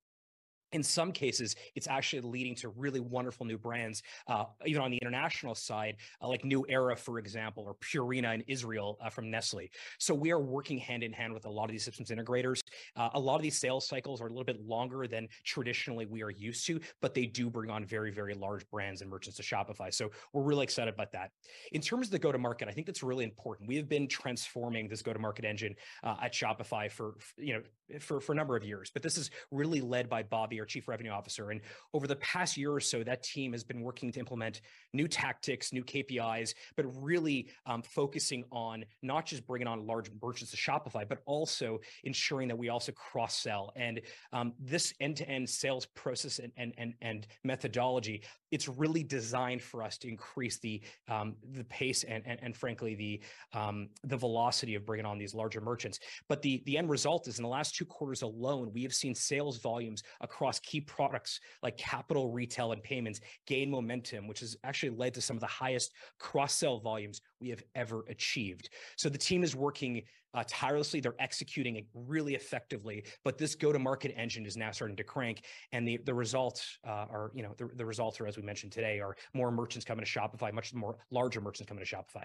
in 0.72 0.82
some 0.82 1.12
cases, 1.12 1.56
it's 1.74 1.86
actually 1.86 2.22
leading 2.22 2.54
to 2.56 2.68
really 2.70 3.00
wonderful 3.00 3.46
new 3.46 3.58
brands, 3.58 4.02
uh, 4.26 4.44
even 4.66 4.82
on 4.82 4.90
the 4.90 4.98
international 4.98 5.54
side, 5.54 5.96
uh, 6.22 6.28
like 6.28 6.44
New 6.44 6.64
Era, 6.68 6.96
for 6.96 7.18
example, 7.18 7.64
or 7.64 7.74
Purina 7.74 8.34
in 8.34 8.42
Israel 8.46 8.98
uh, 9.02 9.10
from 9.10 9.30
Nestle. 9.30 9.70
So 9.98 10.14
we 10.14 10.30
are 10.30 10.40
working 10.40 10.78
hand 10.78 11.02
in 11.02 11.12
hand 11.12 11.32
with 11.34 11.44
a 11.44 11.50
lot 11.50 11.64
of 11.64 11.72
these 11.72 11.84
systems 11.84 12.10
integrators. 12.10 12.60
Uh, 12.96 13.10
a 13.14 13.20
lot 13.20 13.36
of 13.36 13.42
these 13.42 13.58
sales 13.58 13.86
cycles 13.86 14.20
are 14.20 14.26
a 14.26 14.30
little 14.30 14.44
bit 14.44 14.60
longer 14.64 15.06
than 15.06 15.28
traditionally 15.44 16.06
we 16.06 16.22
are 16.22 16.30
used 16.30 16.66
to, 16.66 16.80
but 17.00 17.14
they 17.14 17.26
do 17.26 17.50
bring 17.50 17.70
on 17.70 17.84
very, 17.84 18.10
very 18.10 18.34
large 18.34 18.68
brands 18.70 19.02
and 19.02 19.10
merchants 19.10 19.36
to 19.36 19.42
Shopify. 19.42 19.92
So 19.92 20.10
we're 20.32 20.42
really 20.42 20.64
excited 20.64 20.92
about 20.94 21.12
that. 21.12 21.30
In 21.72 21.80
terms 21.80 22.06
of 22.06 22.12
the 22.12 22.18
go-to-market, 22.18 22.68
I 22.68 22.72
think 22.72 22.86
that's 22.86 23.02
really 23.02 23.24
important. 23.24 23.68
We 23.68 23.76
have 23.76 23.88
been 23.88 24.08
transforming 24.08 24.88
this 24.88 25.02
go-to-market 25.02 25.44
engine 25.44 25.74
uh, 26.02 26.16
at 26.22 26.32
Shopify 26.32 26.90
for, 26.90 27.16
you 27.36 27.54
know, 27.54 27.62
for, 28.00 28.20
for 28.20 28.32
a 28.32 28.34
number 28.34 28.56
of 28.56 28.64
years, 28.64 28.90
but 28.90 29.02
this 29.02 29.18
is 29.18 29.30
really 29.50 29.82
led 29.82 30.08
by 30.08 30.22
Bobby, 30.22 30.61
our 30.62 30.66
chief 30.66 30.88
revenue 30.88 31.10
officer. 31.10 31.50
And 31.50 31.60
over 31.92 32.06
the 32.06 32.16
past 32.16 32.56
year 32.56 32.72
or 32.72 32.80
so, 32.80 33.02
that 33.02 33.22
team 33.22 33.52
has 33.52 33.64
been 33.64 33.82
working 33.82 34.12
to 34.12 34.20
implement 34.20 34.62
new 34.92 35.08
tactics, 35.08 35.72
new 35.72 35.84
KPIs, 35.84 36.54
but 36.76 36.86
really 37.02 37.48
um, 37.66 37.82
focusing 37.82 38.44
on 38.52 38.84
not 39.02 39.26
just 39.26 39.46
bringing 39.46 39.68
on 39.68 39.86
large 39.86 40.10
merchants 40.22 40.52
to 40.52 40.56
Shopify, 40.56 41.06
but 41.06 41.18
also 41.26 41.80
ensuring 42.04 42.48
that 42.48 42.56
we 42.56 42.68
also 42.68 42.92
cross 42.92 43.36
sell. 43.36 43.72
And 43.76 44.00
um, 44.32 44.54
this 44.60 44.94
end 45.00 45.16
to 45.16 45.28
end 45.28 45.50
sales 45.50 45.86
process 45.86 46.38
and, 46.38 46.52
and, 46.56 46.72
and, 46.78 46.94
and 47.02 47.26
methodology, 47.44 48.22
it's 48.52 48.68
really 48.68 49.02
designed 49.02 49.62
for 49.62 49.82
us 49.82 49.98
to 49.98 50.08
increase 50.08 50.58
the 50.58 50.80
um, 51.08 51.34
the 51.52 51.64
pace 51.64 52.04
and, 52.04 52.22
and, 52.26 52.38
and 52.42 52.56
frankly 52.56 52.94
the 52.94 53.20
um, 53.58 53.88
the 54.04 54.16
velocity 54.16 54.74
of 54.74 54.84
bringing 54.84 55.06
on 55.06 55.18
these 55.18 55.34
larger 55.34 55.60
merchants. 55.60 55.98
But 56.28 56.42
the 56.42 56.62
the 56.66 56.78
end 56.78 56.90
result 56.90 57.26
is 57.26 57.38
in 57.38 57.42
the 57.42 57.48
last 57.48 57.74
two 57.74 57.86
quarters 57.86 58.22
alone, 58.22 58.70
we 58.72 58.82
have 58.82 58.94
seen 58.94 59.14
sales 59.14 59.58
volumes 59.58 60.02
across 60.20 60.51
key 60.60 60.80
products 60.80 61.40
like 61.62 61.76
capital, 61.76 62.30
retail, 62.30 62.72
and 62.72 62.82
payments 62.82 63.20
gain 63.46 63.70
momentum, 63.70 64.26
which 64.26 64.40
has 64.40 64.56
actually 64.64 64.90
led 64.90 65.14
to 65.14 65.20
some 65.20 65.36
of 65.36 65.40
the 65.40 65.46
highest 65.46 65.92
cross 66.18 66.54
sell 66.54 66.78
volumes 66.80 67.20
we 67.40 67.48
have 67.48 67.62
ever 67.74 68.04
achieved. 68.08 68.70
So 68.96 69.08
the 69.08 69.18
team 69.18 69.42
is 69.44 69.54
working 69.54 70.02
uh, 70.34 70.44
tirelessly. 70.46 71.00
They're 71.00 71.14
executing 71.18 71.76
it 71.76 71.86
really 71.94 72.34
effectively, 72.34 73.04
but 73.24 73.38
this 73.38 73.54
go-to-market 73.54 74.14
engine 74.16 74.46
is 74.46 74.56
now 74.56 74.70
starting 74.70 74.96
to 74.96 75.04
crank, 75.04 75.44
and 75.72 75.86
the 75.86 75.98
the 76.04 76.14
results 76.14 76.78
uh, 76.86 77.06
are, 77.10 77.30
you 77.34 77.42
know, 77.42 77.54
the, 77.58 77.68
the 77.76 77.84
results 77.84 78.20
are 78.20 78.26
as 78.26 78.36
we 78.36 78.42
mentioned 78.42 78.72
today, 78.72 79.00
are 79.00 79.14
more 79.34 79.50
merchants 79.50 79.84
coming 79.84 80.04
to 80.04 80.10
Shopify, 80.10 80.52
much 80.52 80.72
more 80.72 80.96
larger 81.10 81.40
merchants 81.40 81.68
coming 81.68 81.84
to 81.84 81.96
Shopify. 81.96 82.24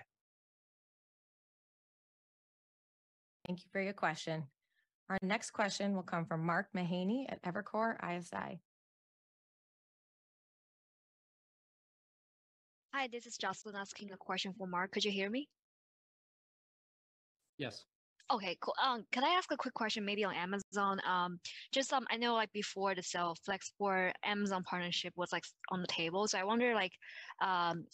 Thank 3.45 3.59
you 3.59 3.69
for 3.71 3.82
your 3.82 3.93
question. 3.93 4.43
Our 5.09 5.17
next 5.21 5.51
question 5.51 5.95
will 5.95 6.03
come 6.03 6.25
from 6.25 6.45
Mark 6.45 6.67
Mahaney 6.75 7.25
at 7.29 7.41
Evercore 7.43 7.95
ISI. 8.03 8.59
Hi, 12.93 13.07
this 13.11 13.25
is 13.25 13.37
Jocelyn 13.37 13.75
asking 13.75 14.11
a 14.11 14.17
question 14.17 14.53
for 14.57 14.67
Mark. 14.67 14.91
Could 14.91 15.05
you 15.05 15.11
hear 15.11 15.29
me? 15.29 15.47
Yes. 17.57 17.85
Okay, 18.29 18.57
cool. 18.59 18.73
Um, 18.83 19.05
can 19.13 19.23
I 19.23 19.29
ask 19.29 19.49
a 19.53 19.57
quick 19.57 19.73
question 19.73 20.03
maybe 20.03 20.25
on 20.25 20.33
Amazon? 20.33 20.99
Um, 21.07 21.39
just 21.71 21.93
um, 21.93 22.05
I 22.11 22.17
know 22.17 22.33
like 22.33 22.51
before 22.51 22.93
the 22.93 23.03
sale 23.03 23.31
of 23.31 23.37
Flexport, 23.47 24.11
Amazon 24.25 24.63
partnership 24.63 25.13
was 25.15 25.31
like 25.31 25.45
on 25.71 25.79
the 25.79 25.87
table. 25.87 26.27
So 26.27 26.37
I 26.37 26.43
wonder 26.43 26.73
like, 26.73 26.91
um, 27.41 27.85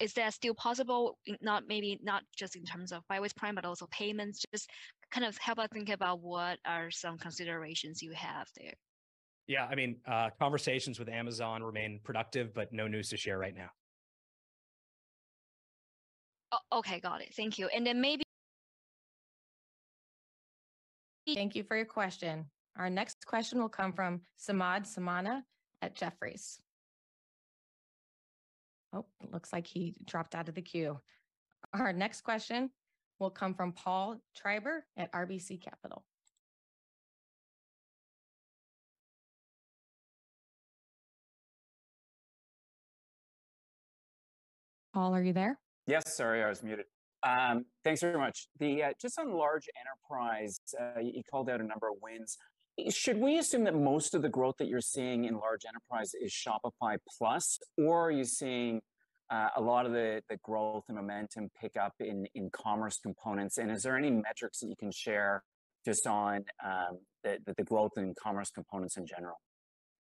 is 0.00 0.14
that 0.14 0.32
still 0.32 0.54
possible? 0.54 1.18
Not 1.42 1.64
maybe 1.68 1.98
not 2.02 2.22
just 2.36 2.56
in 2.56 2.64
terms 2.64 2.92
of 2.92 3.02
buy 3.08 3.20
with 3.20 3.36
Prime, 3.36 3.54
but 3.54 3.64
also 3.64 3.86
payments. 3.90 4.42
Just 4.52 4.70
kind 5.14 5.24
of 5.24 5.38
help 5.38 5.58
us 5.60 5.68
think 5.72 5.90
about 5.90 6.20
what 6.20 6.58
are 6.66 6.90
some 6.90 7.16
considerations 7.16 8.02
you 8.02 8.12
have 8.12 8.48
there. 8.56 8.74
Yeah, 9.46 9.66
I 9.70 9.74
mean, 9.74 9.96
uh, 10.06 10.30
conversations 10.40 10.98
with 10.98 11.08
Amazon 11.08 11.62
remain 11.62 12.00
productive, 12.02 12.52
but 12.52 12.72
no 12.72 12.88
news 12.88 13.10
to 13.10 13.16
share 13.16 13.38
right 13.38 13.54
now. 13.54 13.68
Oh, 16.50 16.78
okay, 16.78 16.98
got 16.98 17.20
it. 17.20 17.32
Thank 17.36 17.58
you. 17.58 17.68
And 17.68 17.86
then 17.86 18.00
maybe. 18.00 18.24
Thank 21.32 21.54
you 21.54 21.62
for 21.62 21.76
your 21.76 21.86
question. 21.86 22.46
Our 22.76 22.90
next 22.90 23.24
question 23.26 23.60
will 23.60 23.68
come 23.68 23.92
from 23.92 24.22
Samad 24.38 24.86
Samana 24.86 25.44
at 25.80 25.94
Jefferies. 25.94 26.58
Oh, 28.92 29.06
looks 29.32 29.52
like 29.52 29.66
he 29.66 29.94
dropped 30.04 30.34
out 30.34 30.48
of 30.48 30.54
the 30.54 30.62
queue. 30.62 30.98
Our 31.72 31.92
next 31.92 32.22
question 32.22 32.70
will 33.24 33.30
come 33.30 33.54
from 33.54 33.72
Paul 33.72 34.20
Treiber 34.36 34.80
at 34.98 35.10
RBC 35.12 35.62
Capital. 35.62 36.04
Paul, 44.92 45.14
are 45.14 45.22
you 45.22 45.32
there? 45.32 45.58
Yes, 45.86 46.14
sorry, 46.14 46.44
I 46.44 46.48
was 46.48 46.62
muted. 46.62 46.84
Um, 47.22 47.64
thanks 47.82 48.02
very 48.02 48.18
much. 48.18 48.46
The 48.60 48.84
uh, 48.84 48.92
just 49.00 49.18
on 49.18 49.32
large 49.32 49.66
enterprise, 49.80 50.60
uh, 50.78 51.00
you 51.00 51.22
called 51.28 51.48
out 51.48 51.60
a 51.60 51.64
number 51.64 51.88
of 51.88 51.94
wins. 52.02 52.36
Should 52.90 53.18
we 53.18 53.38
assume 53.38 53.64
that 53.64 53.74
most 53.74 54.14
of 54.14 54.20
the 54.20 54.28
growth 54.28 54.56
that 54.58 54.68
you're 54.68 54.82
seeing 54.82 55.24
in 55.24 55.34
large 55.38 55.62
enterprise 55.66 56.12
is 56.20 56.30
Shopify 56.30 56.98
Plus, 57.18 57.58
or 57.78 58.08
are 58.08 58.10
you 58.10 58.24
seeing 58.24 58.82
uh, 59.30 59.48
a 59.56 59.60
lot 59.60 59.86
of 59.86 59.92
the, 59.92 60.22
the 60.28 60.36
growth 60.38 60.84
and 60.88 60.96
momentum 60.96 61.50
pick 61.60 61.76
up 61.76 61.94
in, 62.00 62.26
in 62.34 62.50
commerce 62.50 62.98
components? 62.98 63.58
And 63.58 63.70
is 63.70 63.82
there 63.82 63.96
any 63.96 64.10
metrics 64.10 64.60
that 64.60 64.68
you 64.68 64.76
can 64.76 64.92
share 64.92 65.42
just 65.84 66.06
on 66.06 66.44
um, 66.64 66.98
the, 67.22 67.38
the 67.56 67.64
growth 67.64 67.92
in 67.96 68.14
commerce 68.22 68.50
components 68.50 68.96
in 68.96 69.06
general? 69.06 69.40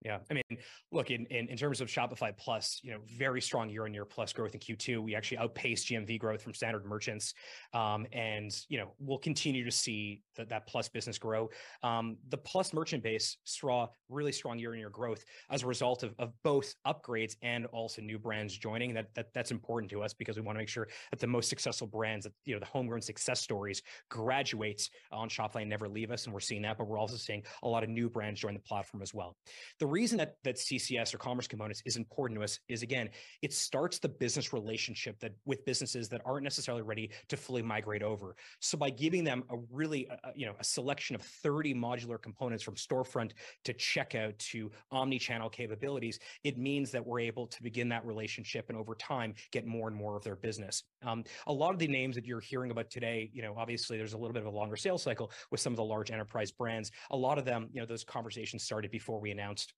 Yeah. 0.04 0.18
I 0.32 0.34
mean, 0.34 0.58
look, 0.91 1.12
in, 1.12 1.28
in, 1.28 1.47
in 1.47 1.58
terms 1.58 1.80
of 1.80 1.88
Shopify 1.88 2.36
Plus, 2.36 2.80
you 2.82 2.91
know, 2.91 2.99
very 3.18 3.39
strong 3.39 3.70
year 3.70 3.86
on 3.86 3.93
year 3.93 4.04
plus 4.06 4.34
growth 4.34 4.56
in 4.56 4.60
Q2. 4.60 4.99
We 4.99 5.14
actually 5.14 5.38
outpaced 5.38 5.89
GMV 5.89 6.20
growth 6.20 6.41
from 6.41 6.56
standard 6.56 6.86
merchants. 6.86 7.36
Um, 7.74 8.08
and, 8.12 8.52
you 8.68 8.80
know, 8.80 8.93
we'll 8.97 9.20
continue 9.20 9.64
to 9.64 9.72
see 9.72 10.24
that, 10.38 10.49
that 10.49 10.66
plus 10.66 10.89
business 10.89 11.20
grow. 11.20 11.49
Um, 11.84 12.18
the 12.30 12.38
plus 12.38 12.74
merchant 12.74 13.04
base 13.04 13.38
saw 13.43 13.88
really 14.10 14.32
strong 14.32 14.58
year 14.58 14.72
on 14.72 14.80
year 14.80 14.89
growth 14.89 15.24
as 15.52 15.62
a 15.62 15.68
result 15.68 16.02
of, 16.02 16.16
of 16.18 16.32
both 16.43 16.74
upgrades 16.88 17.36
and 17.43 17.68
also 17.68 18.02
new 18.02 18.18
brands 18.18 18.58
joining. 18.58 18.95
That, 18.95 19.14
that 19.14 19.28
That's 19.36 19.52
important 19.52 19.91
to 19.91 20.02
us 20.02 20.14
because 20.14 20.36
we 20.36 20.41
want 20.41 20.56
to 20.56 20.62
make 20.62 20.70
sure 20.70 20.88
that 21.12 21.20
the 21.20 21.28
most 21.28 21.47
successful 21.47 21.86
brands, 21.86 22.26
that, 22.26 22.34
you 22.45 22.56
know, 22.56 22.60
the 22.60 22.66
homegrown 22.66 23.02
success 23.02 23.39
stories 23.39 23.84
graduate 24.10 24.89
on 25.12 25.30
Shopify 25.30 25.62
and 25.62 25.70
never 25.70 25.88
leave 25.88 26.10
us. 26.10 26.26
And 26.26 26.34
we're 26.34 26.39
seeing 26.39 26.64
that, 26.64 26.80
but 26.80 26.88
we're 26.88 26.97
also 26.97 27.18
seeing 27.18 27.43
a 27.62 27.68
lot 27.68 27.84
of 27.84 27.89
new 27.89 28.10
brands 28.10 28.39
join 28.39 28.56
the 28.56 28.60
platform 28.60 29.04
as 29.04 29.14
well. 29.14 29.38
The 29.80 29.91
reason 29.92 30.18
that 30.18 30.36
that 30.44 30.56
CCS 30.56 31.14
or 31.14 31.18
commerce 31.18 31.48
components 31.48 31.82
is 31.86 31.98
important 31.98 32.39
to 32.39 32.44
us 32.44 32.60
is 32.68 32.82
again, 32.82 33.10
it 33.42 33.54
starts 33.54 34.00
the 34.00 34.10
business 34.10 34.54
relationship 34.54 35.20
that 35.20 35.34
with 35.46 35.66
businesses 35.66 36.10
that 36.10 36.22
aren't 36.26 36.44
necessarily 36.44 36.82
ready 36.82 37.12
to 37.30 37.38
fully 37.38 37.62
migrate 37.62 38.02
over. 38.02 38.36
So 38.60 38.78
by 38.78 38.89
giving 38.89 39.24
them 39.24 39.44
a 39.50 39.58
really, 39.72 40.10
you 40.36 40.46
know, 40.46 40.56
a 40.60 40.64
selection 40.64 41.16
of 41.16 41.22
30 41.22 41.76
modular 41.76 42.22
components 42.22 42.64
from 42.64 42.76
storefront 42.76 43.32
to 43.66 43.74
checkout 43.74 44.38
to 44.38 44.72
omni-channel 44.92 45.50
capabilities, 45.50 46.20
it 46.44 46.58
means 46.58 46.92
that 46.92 47.06
we're 47.06 47.20
able 47.20 47.48
to 47.48 47.62
begin 47.62 47.89
that 47.89 48.06
relationship 48.06 48.70
and 48.70 48.78
over 48.78 48.96
time 48.96 49.34
get 49.52 49.66
more 49.66 49.88
and 49.88 49.98
more 49.98 50.16
of 50.16 50.24
their 50.24 50.36
business. 50.36 50.84
Um, 51.04 51.24
a 51.48 51.54
lot 51.54 51.74
of 51.74 51.80
the 51.80 51.88
names 51.88 52.16
that 52.16 52.26
you're 52.26 52.39
hearing 52.39 52.72
about 52.72 52.89
today, 52.89 53.30
you 53.34 53.42
know, 53.42 53.56
obviously 53.58 53.98
there's 53.98 54.14
a 54.14 54.18
little 54.18 54.34
bit 54.34 54.44
of 54.44 54.54
a 54.54 54.56
longer 54.56 54.76
sales 54.76 55.04
cycle 55.04 55.32
with 55.52 55.60
some 55.60 55.74
of 55.74 55.78
the 55.78 55.84
large 55.84 56.12
enterprise 56.12 56.52
brands. 56.52 56.92
A 57.12 57.18
lot 57.18 57.38
of 57.38 57.46
them, 57.46 57.70
you 57.74 57.82
know, 57.82 57.86
those 57.86 58.04
conversations 58.04 58.64
started 58.64 58.92
before 58.92 59.20
we 59.20 59.32
announced 59.32 59.74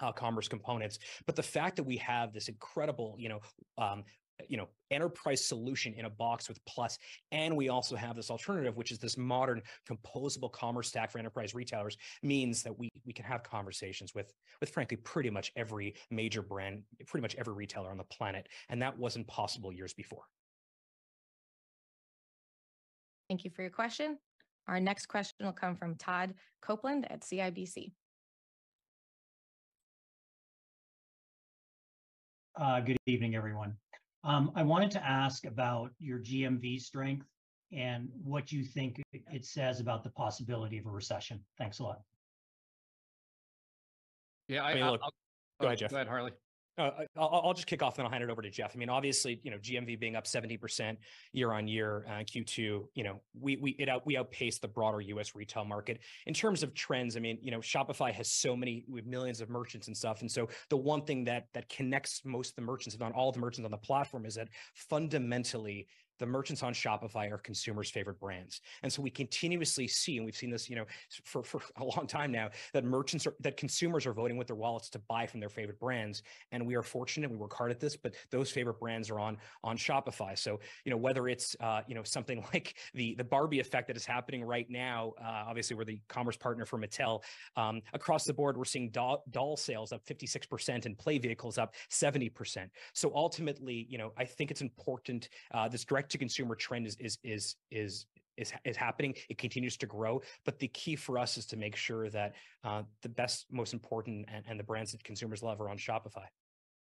uh, 0.00 0.12
commerce 0.12 0.48
components. 0.48 0.98
But 1.26 1.36
the 1.36 1.42
fact 1.42 1.76
that 1.76 1.84
we 1.84 1.96
have 1.98 2.32
this 2.32 2.48
incredible, 2.48 3.16
you 3.18 3.28
know, 3.28 3.40
um, 3.78 4.04
you 4.48 4.56
know, 4.56 4.68
enterprise 4.90 5.44
solution 5.44 5.92
in 5.94 6.06
a 6.06 6.10
box 6.10 6.48
with 6.48 6.64
Plus, 6.64 6.98
and 7.30 7.54
we 7.56 7.68
also 7.68 7.94
have 7.94 8.16
this 8.16 8.30
alternative, 8.30 8.76
which 8.76 8.90
is 8.90 8.98
this 8.98 9.18
modern 9.18 9.60
composable 9.88 10.50
commerce 10.50 10.88
stack 10.88 11.10
for 11.10 11.18
enterprise 11.18 11.54
retailers, 11.54 11.96
means 12.22 12.62
that 12.62 12.76
we 12.78 12.88
we 13.04 13.12
can 13.12 13.24
have 13.24 13.42
conversations 13.42 14.14
with 14.14 14.32
with 14.60 14.70
frankly 14.70 14.96
pretty 14.96 15.30
much 15.30 15.52
every 15.56 15.94
major 16.10 16.42
brand, 16.42 16.82
pretty 17.06 17.22
much 17.22 17.34
every 17.36 17.54
retailer 17.54 17.90
on 17.90 17.98
the 17.98 18.04
planet, 18.04 18.48
and 18.68 18.80
that 18.80 18.96
wasn't 18.96 19.26
possible 19.26 19.72
years 19.72 19.92
before. 19.92 20.22
Thank 23.28 23.44
you 23.44 23.50
for 23.50 23.62
your 23.62 23.70
question. 23.70 24.18
Our 24.66 24.80
next 24.80 25.06
question 25.06 25.46
will 25.46 25.52
come 25.52 25.76
from 25.76 25.94
Todd 25.96 26.34
Coupland 26.64 27.04
at 27.10 27.22
CIBC. 27.22 27.92
Uh, 32.56 32.80
good 32.80 32.96
evening, 33.06 33.34
everyone. 33.34 33.74
Um, 34.24 34.52
I 34.54 34.62
wanted 34.62 34.90
to 34.92 35.06
ask 35.06 35.46
about 35.46 35.90
your 35.98 36.18
GMV 36.18 36.80
strength 36.80 37.26
and 37.72 38.08
what 38.22 38.52
you 38.52 38.64
think 38.64 39.00
it 39.12 39.44
says 39.44 39.80
about 39.80 40.02
the 40.02 40.10
possibility 40.10 40.76
of 40.78 40.86
a 40.86 40.90
recession. 40.90 41.40
Thanks 41.58 41.78
a 41.78 41.84
lot. 41.84 42.00
Yeah, 44.48 44.64
I, 44.64 44.70
I 44.70 44.74
mean, 44.74 44.82
I'll- 44.82 44.92
look- 44.92 45.00
I'll- 45.02 45.10
Go 45.60 45.66
ahead, 45.66 45.78
Jeff. 45.78 45.90
Go 45.90 45.96
ahead, 45.96 46.08
Harley. 46.08 46.32
Uh, 46.80 47.04
I'll, 47.16 47.42
I'll 47.44 47.54
just 47.54 47.66
kick 47.66 47.82
off 47.82 47.98
and 47.98 48.06
I'll 48.06 48.10
hand 48.10 48.24
it 48.24 48.30
over 48.30 48.42
to 48.42 48.50
Jeff. 48.50 48.72
I 48.74 48.78
mean, 48.78 48.88
obviously, 48.88 49.40
you 49.42 49.50
know, 49.50 49.58
GMV 49.58 49.98
being 50.00 50.16
up 50.16 50.24
70% 50.24 50.96
year 51.32 51.52
on 51.52 51.68
year, 51.68 52.06
uh, 52.08 52.20
Q2, 52.20 52.58
you 52.94 53.04
know, 53.04 53.20
we, 53.38 53.56
we, 53.56 53.70
it 53.72 53.88
out, 53.88 54.06
we 54.06 54.16
outpaced 54.16 54.62
the 54.62 54.68
broader 54.68 55.00
US 55.00 55.34
retail 55.34 55.64
market 55.64 56.00
in 56.26 56.34
terms 56.34 56.62
of 56.62 56.74
trends. 56.74 57.16
I 57.16 57.20
mean, 57.20 57.38
you 57.42 57.50
know, 57.50 57.58
Shopify 57.58 58.12
has 58.12 58.30
so 58.30 58.56
many, 58.56 58.84
we 58.88 59.00
have 59.00 59.06
millions 59.06 59.40
of 59.40 59.50
merchants 59.50 59.86
and 59.86 59.96
stuff. 59.96 60.22
And 60.22 60.30
so 60.30 60.48
the 60.68 60.76
one 60.76 61.02
thing 61.02 61.24
that, 61.24 61.48
that 61.52 61.68
connects 61.68 62.22
most 62.24 62.50
of 62.50 62.56
the 62.56 62.62
merchants, 62.62 62.94
if 62.94 63.00
not 63.00 63.12
all 63.12 63.32
the 63.32 63.40
merchants 63.40 63.64
on 63.66 63.70
the 63.70 63.76
platform 63.76 64.24
is 64.24 64.34
that 64.36 64.48
fundamentally 64.74 65.86
the 66.20 66.26
merchants 66.26 66.62
on 66.62 66.72
Shopify 66.72 67.32
are 67.32 67.38
consumers' 67.38 67.90
favorite 67.90 68.20
brands. 68.20 68.60
And 68.82 68.92
so 68.92 69.02
we 69.02 69.10
continuously 69.10 69.88
see, 69.88 70.18
and 70.18 70.24
we've 70.24 70.36
seen 70.36 70.50
this, 70.50 70.68
you 70.70 70.76
know, 70.76 70.84
for, 71.24 71.42
for 71.42 71.60
a 71.78 71.84
long 71.84 72.06
time 72.06 72.30
now, 72.30 72.50
that 72.72 72.84
merchants 72.84 73.26
are, 73.26 73.34
that 73.40 73.56
consumers 73.56 74.06
are 74.06 74.12
voting 74.12 74.36
with 74.36 74.46
their 74.46 74.56
wallets 74.56 74.90
to 74.90 74.98
buy 75.08 75.26
from 75.26 75.40
their 75.40 75.48
favorite 75.48 75.80
brands. 75.80 76.22
And 76.52 76.66
we 76.66 76.74
are 76.76 76.82
fortunate, 76.82 77.30
we 77.30 77.36
work 77.36 77.54
hard 77.54 77.70
at 77.70 77.80
this, 77.80 77.96
but 77.96 78.14
those 78.30 78.50
favorite 78.50 78.78
brands 78.78 79.10
are 79.10 79.18
on, 79.18 79.38
on 79.64 79.76
Shopify. 79.76 80.38
So, 80.38 80.60
you 80.84 80.90
know, 80.90 80.98
whether 80.98 81.26
it's, 81.26 81.56
uh, 81.60 81.80
you 81.88 81.94
know, 81.94 82.02
something 82.02 82.44
like 82.54 82.74
the, 82.94 83.14
the 83.14 83.24
Barbie 83.24 83.60
effect 83.60 83.88
that 83.88 83.96
is 83.96 84.04
happening 84.04 84.44
right 84.44 84.68
now, 84.68 85.14
uh, 85.20 85.44
obviously 85.48 85.74
we're 85.74 85.84
the 85.84 86.00
commerce 86.08 86.36
partner 86.36 86.66
for 86.66 86.78
Mattel, 86.78 87.22
um, 87.56 87.80
across 87.94 88.24
the 88.24 88.34
board, 88.34 88.58
we're 88.58 88.64
seeing 88.64 88.90
doll, 88.90 89.24
doll 89.30 89.56
sales 89.56 89.92
up 89.92 90.04
56% 90.04 90.84
and 90.84 90.98
play 90.98 91.16
vehicles 91.16 91.56
up 91.56 91.74
70%. 91.90 92.68
So 92.92 93.10
ultimately, 93.14 93.86
you 93.88 93.96
know, 93.96 94.12
I 94.18 94.26
think 94.26 94.50
it's 94.50 94.60
important, 94.60 95.30
uh, 95.52 95.68
this 95.68 95.84
direct 95.84 96.09
to 96.10 96.18
consumer 96.18 96.54
trend 96.54 96.86
is 96.86 96.96
is 96.96 97.18
is 97.24 97.56
is 97.70 98.06
is 98.36 98.52
is 98.64 98.76
happening. 98.76 99.14
It 99.28 99.38
continues 99.38 99.76
to 99.78 99.86
grow, 99.86 100.22
but 100.44 100.58
the 100.58 100.68
key 100.68 100.96
for 100.96 101.18
us 101.18 101.36
is 101.36 101.46
to 101.46 101.56
make 101.56 101.76
sure 101.76 102.08
that 102.10 102.34
uh, 102.64 102.82
the 103.02 103.08
best, 103.08 103.46
most 103.50 103.72
important, 103.72 104.26
and, 104.32 104.44
and 104.48 104.58
the 104.58 104.64
brands 104.64 104.92
that 104.92 105.04
consumers 105.04 105.42
love 105.42 105.60
are 105.60 105.68
on 105.68 105.78
Shopify. 105.78 106.26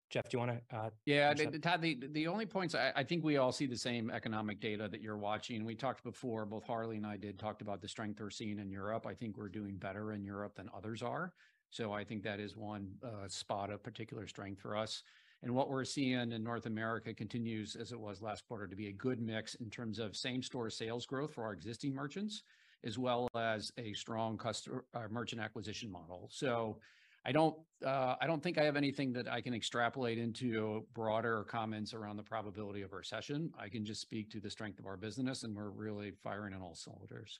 Jeff, 0.10 0.30
do 0.30 0.38
you 0.38 0.40
want 0.40 0.52
to? 0.70 0.76
Uh, 0.76 0.90
Yeah, 1.06 1.34
Todd, 1.34 1.82
the, 1.82 2.00
the 2.12 2.28
only 2.28 2.46
points, 2.46 2.76
I, 2.76 2.92
I 2.96 3.04
think 3.04 3.24
we 3.24 3.38
all 3.38 3.52
see 3.52 3.66
the 3.66 3.78
same 3.78 4.12
economic 4.12 4.60
data 4.60 4.88
that 4.88 5.02
you're 5.02 5.18
watching. 5.18 5.66
We 5.66 5.76
talked 5.76 6.04
before, 6.04 6.46
both 6.46 6.64
Harley 6.64 6.98
and 6.98 7.08
I 7.08 7.18
did, 7.18 7.40
talked 7.40 7.62
about 7.62 7.82
the 7.82 7.88
strength 7.88 8.22
we're 8.22 8.30
seeing 8.30 8.60
in 8.60 8.70
Europe. 8.70 9.08
I 9.08 9.16
think 9.16 9.36
we're 9.36 9.50
doing 9.50 9.78
better 9.78 10.14
in 10.14 10.24
Europe 10.24 10.56
than 10.56 10.70
others 10.76 11.02
are. 11.02 11.34
So 11.72 11.92
I 11.92 12.04
think 12.04 12.24
that 12.24 12.40
is 12.40 12.56
one 12.56 12.92
uh, 13.04 13.28
spot 13.28 13.72
of 13.72 13.84
particular 13.84 14.28
strength 14.28 14.62
for 14.62 14.78
us. 14.78 15.02
And 15.46 15.54
what 15.54 15.70
we're 15.70 15.86
seeing 15.86 16.32
in 16.32 16.44
North 16.44 16.66
America 16.66 17.14
continues, 17.14 17.76
as 17.76 17.92
it 17.92 18.00
was 18.00 18.20
last 18.20 18.48
quarter, 18.48 18.66
to 18.66 18.76
be 18.76 18.88
a 18.88 18.92
good 18.92 19.22
mix 19.22 19.54
in 19.54 19.70
terms 19.70 20.00
of 20.00 20.16
same-store 20.16 20.72
sales 20.72 21.06
growth 21.06 21.36
for 21.36 21.44
our 21.44 21.54
existing 21.54 21.94
merchants, 21.94 22.42
as 22.84 22.98
well 22.98 23.28
as 23.38 23.72
a 23.78 23.94
strong 23.94 24.40
customer, 24.40 24.86
uh, 24.96 25.04
merchant 25.08 25.40
acquisition 25.40 25.92
model. 25.92 26.28
So 26.32 26.80
I 27.28 27.32
don't, 27.32 27.56
uh, 27.86 28.16
I 28.20 28.26
don't 28.26 28.42
think 28.42 28.58
I 28.58 28.64
have 28.64 28.76
anything 28.76 29.14
that 29.14 29.32
I 29.32 29.40
can 29.40 29.54
extrapolate 29.54 30.18
into 30.18 30.88
broader 30.96 31.44
comments 31.44 31.94
around 31.94 32.18
the 32.18 32.24
probability 32.24 32.82
of 32.82 32.92
a 32.92 32.96
recession. 32.96 33.52
I 33.56 33.70
can 33.70 33.86
just 33.86 34.02
speak 34.02 34.32
to 34.32 34.40
the 34.40 34.50
strength 34.50 34.80
of 34.80 34.88
our 34.88 34.98
business, 34.98 35.44
and 35.44 35.56
we're 35.56 35.70
really 35.70 36.10
firing 36.24 36.56
on 36.56 36.64
all 36.64 36.74
cylinders. 36.74 37.40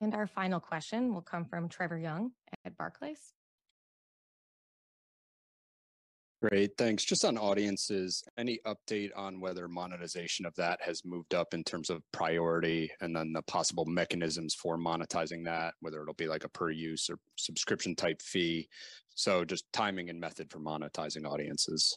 And 0.00 0.14
our 0.14 0.26
final 0.26 0.60
question 0.60 1.12
will 1.12 1.20
come 1.20 1.44
from 1.44 1.68
Trevor 1.68 1.98
Young 1.98 2.30
at 2.64 2.74
Barclays. 2.78 3.34
Great, 6.42 6.72
thanks. 6.76 7.04
Just 7.04 7.24
on 7.24 7.38
audiences, 7.38 8.24
any 8.36 8.58
update 8.66 9.10
on 9.14 9.40
whether 9.40 9.68
monetization 9.68 10.44
of 10.44 10.52
that 10.56 10.80
has 10.82 11.04
moved 11.04 11.34
up 11.34 11.54
in 11.54 11.62
terms 11.62 11.88
of 11.88 12.02
priority 12.10 12.90
and 13.00 13.14
then 13.14 13.32
the 13.32 13.42
possible 13.42 13.84
mechanisms 13.84 14.52
for 14.52 14.76
monetizing 14.76 15.44
that, 15.44 15.74
whether 15.78 16.02
it'll 16.02 16.14
be 16.14 16.26
like 16.26 16.42
a 16.42 16.48
per 16.48 16.70
use 16.70 17.08
or 17.08 17.16
subscription 17.36 17.94
type 17.94 18.20
fee? 18.20 18.68
So 19.14 19.44
just 19.44 19.72
timing 19.72 20.10
and 20.10 20.18
method 20.18 20.50
for 20.50 20.58
monetizing 20.58 21.24
audiences. 21.30 21.96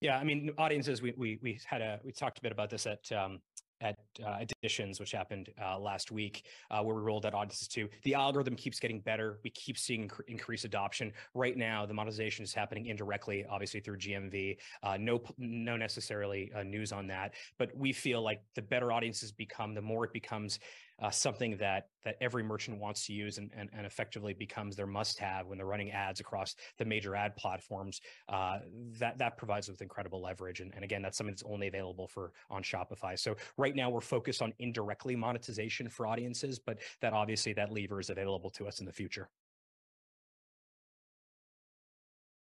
Yeah, 0.00 0.16
I 0.16 0.24
mean, 0.24 0.50
audiences. 0.56 1.02
We 1.02 1.12
we 1.18 1.38
we 1.42 1.60
had 1.66 1.82
a 1.82 2.00
we 2.02 2.12
talked 2.12 2.38
a 2.38 2.42
bit 2.42 2.50
about 2.50 2.70
this 2.70 2.86
at 2.86 3.12
um, 3.12 3.40
at 3.82 3.98
uh, 4.24 4.38
editions, 4.62 5.00
which 5.00 5.12
happened 5.12 5.50
uh, 5.62 5.78
last 5.78 6.10
week, 6.10 6.44
uh, 6.70 6.82
where 6.82 6.94
we 6.94 7.02
rolled 7.02 7.26
out 7.26 7.34
audiences 7.34 7.68
too. 7.68 7.88
The 8.04 8.14
algorithm 8.14 8.54
keeps 8.54 8.78
getting 8.78 9.00
better. 9.00 9.38
We 9.42 9.50
keep 9.50 9.76
seeing 9.76 10.08
incre- 10.08 10.28
increased 10.28 10.64
adoption. 10.64 11.12
Right 11.34 11.56
now, 11.56 11.84
the 11.84 11.94
monetization 11.94 12.44
is 12.44 12.54
happening 12.54 12.86
indirectly, 12.86 13.44
obviously 13.50 13.80
through 13.80 13.98
GMV. 13.98 14.56
Uh, 14.82 14.96
no, 14.98 15.20
no 15.36 15.76
necessarily 15.76 16.52
uh, 16.54 16.62
news 16.62 16.92
on 16.92 17.06
that, 17.08 17.34
but 17.58 17.76
we 17.76 17.92
feel 17.92 18.22
like 18.22 18.40
the 18.54 18.62
better 18.62 18.92
audiences 18.92 19.32
become, 19.32 19.74
the 19.74 19.82
more 19.82 20.04
it 20.04 20.12
becomes 20.12 20.60
uh, 21.02 21.10
something 21.10 21.56
that 21.56 21.88
that 22.04 22.16
every 22.20 22.42
merchant 22.42 22.78
wants 22.78 23.06
to 23.06 23.12
use 23.12 23.38
and, 23.38 23.50
and, 23.56 23.68
and 23.76 23.84
effectively 23.84 24.32
becomes 24.32 24.76
their 24.76 24.86
must-have 24.86 25.46
when 25.46 25.58
they're 25.58 25.66
running 25.66 25.90
ads 25.90 26.20
across 26.20 26.54
the 26.78 26.84
major 26.84 27.14
ad 27.14 27.36
platforms. 27.36 28.00
Uh, 28.28 28.60
that 28.98 29.18
that 29.18 29.36
provides 29.36 29.68
with 29.68 29.82
incredible 29.82 30.22
leverage, 30.22 30.60
and, 30.60 30.72
and 30.74 30.84
again, 30.84 31.02
that's 31.02 31.18
something 31.18 31.34
that's 31.34 31.42
only 31.44 31.66
available 31.66 32.06
for 32.06 32.32
on 32.50 32.62
Shopify. 32.62 33.18
So 33.18 33.36
right 33.56 33.74
now, 33.74 33.90
we're 33.90 34.00
focused 34.00 34.40
on 34.40 34.52
indirectly 34.60 35.16
monetization 35.16 35.88
for 35.88 36.06
audiences, 36.06 36.58
but 36.58 36.78
that 37.00 37.12
obviously 37.12 37.52
that 37.54 37.72
lever 37.72 38.00
is 38.00 38.10
available 38.10 38.50
to 38.50 38.68
us 38.68 38.80
in 38.80 38.86
the 38.86 38.92
future. 38.92 39.28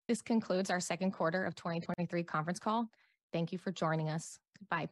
This 0.09 0.21
concludes 0.21 0.69
our 0.69 0.79
second 0.79 1.11
quarter 1.11 1.45
of 1.45 1.55
2023 1.55 2.23
conference 2.23 2.59
call. 2.59 2.89
Thank 3.31 3.51
you 3.51 3.59
for 3.59 3.71
joining 3.71 4.09
us. 4.09 4.39
Goodbye. 4.57 4.89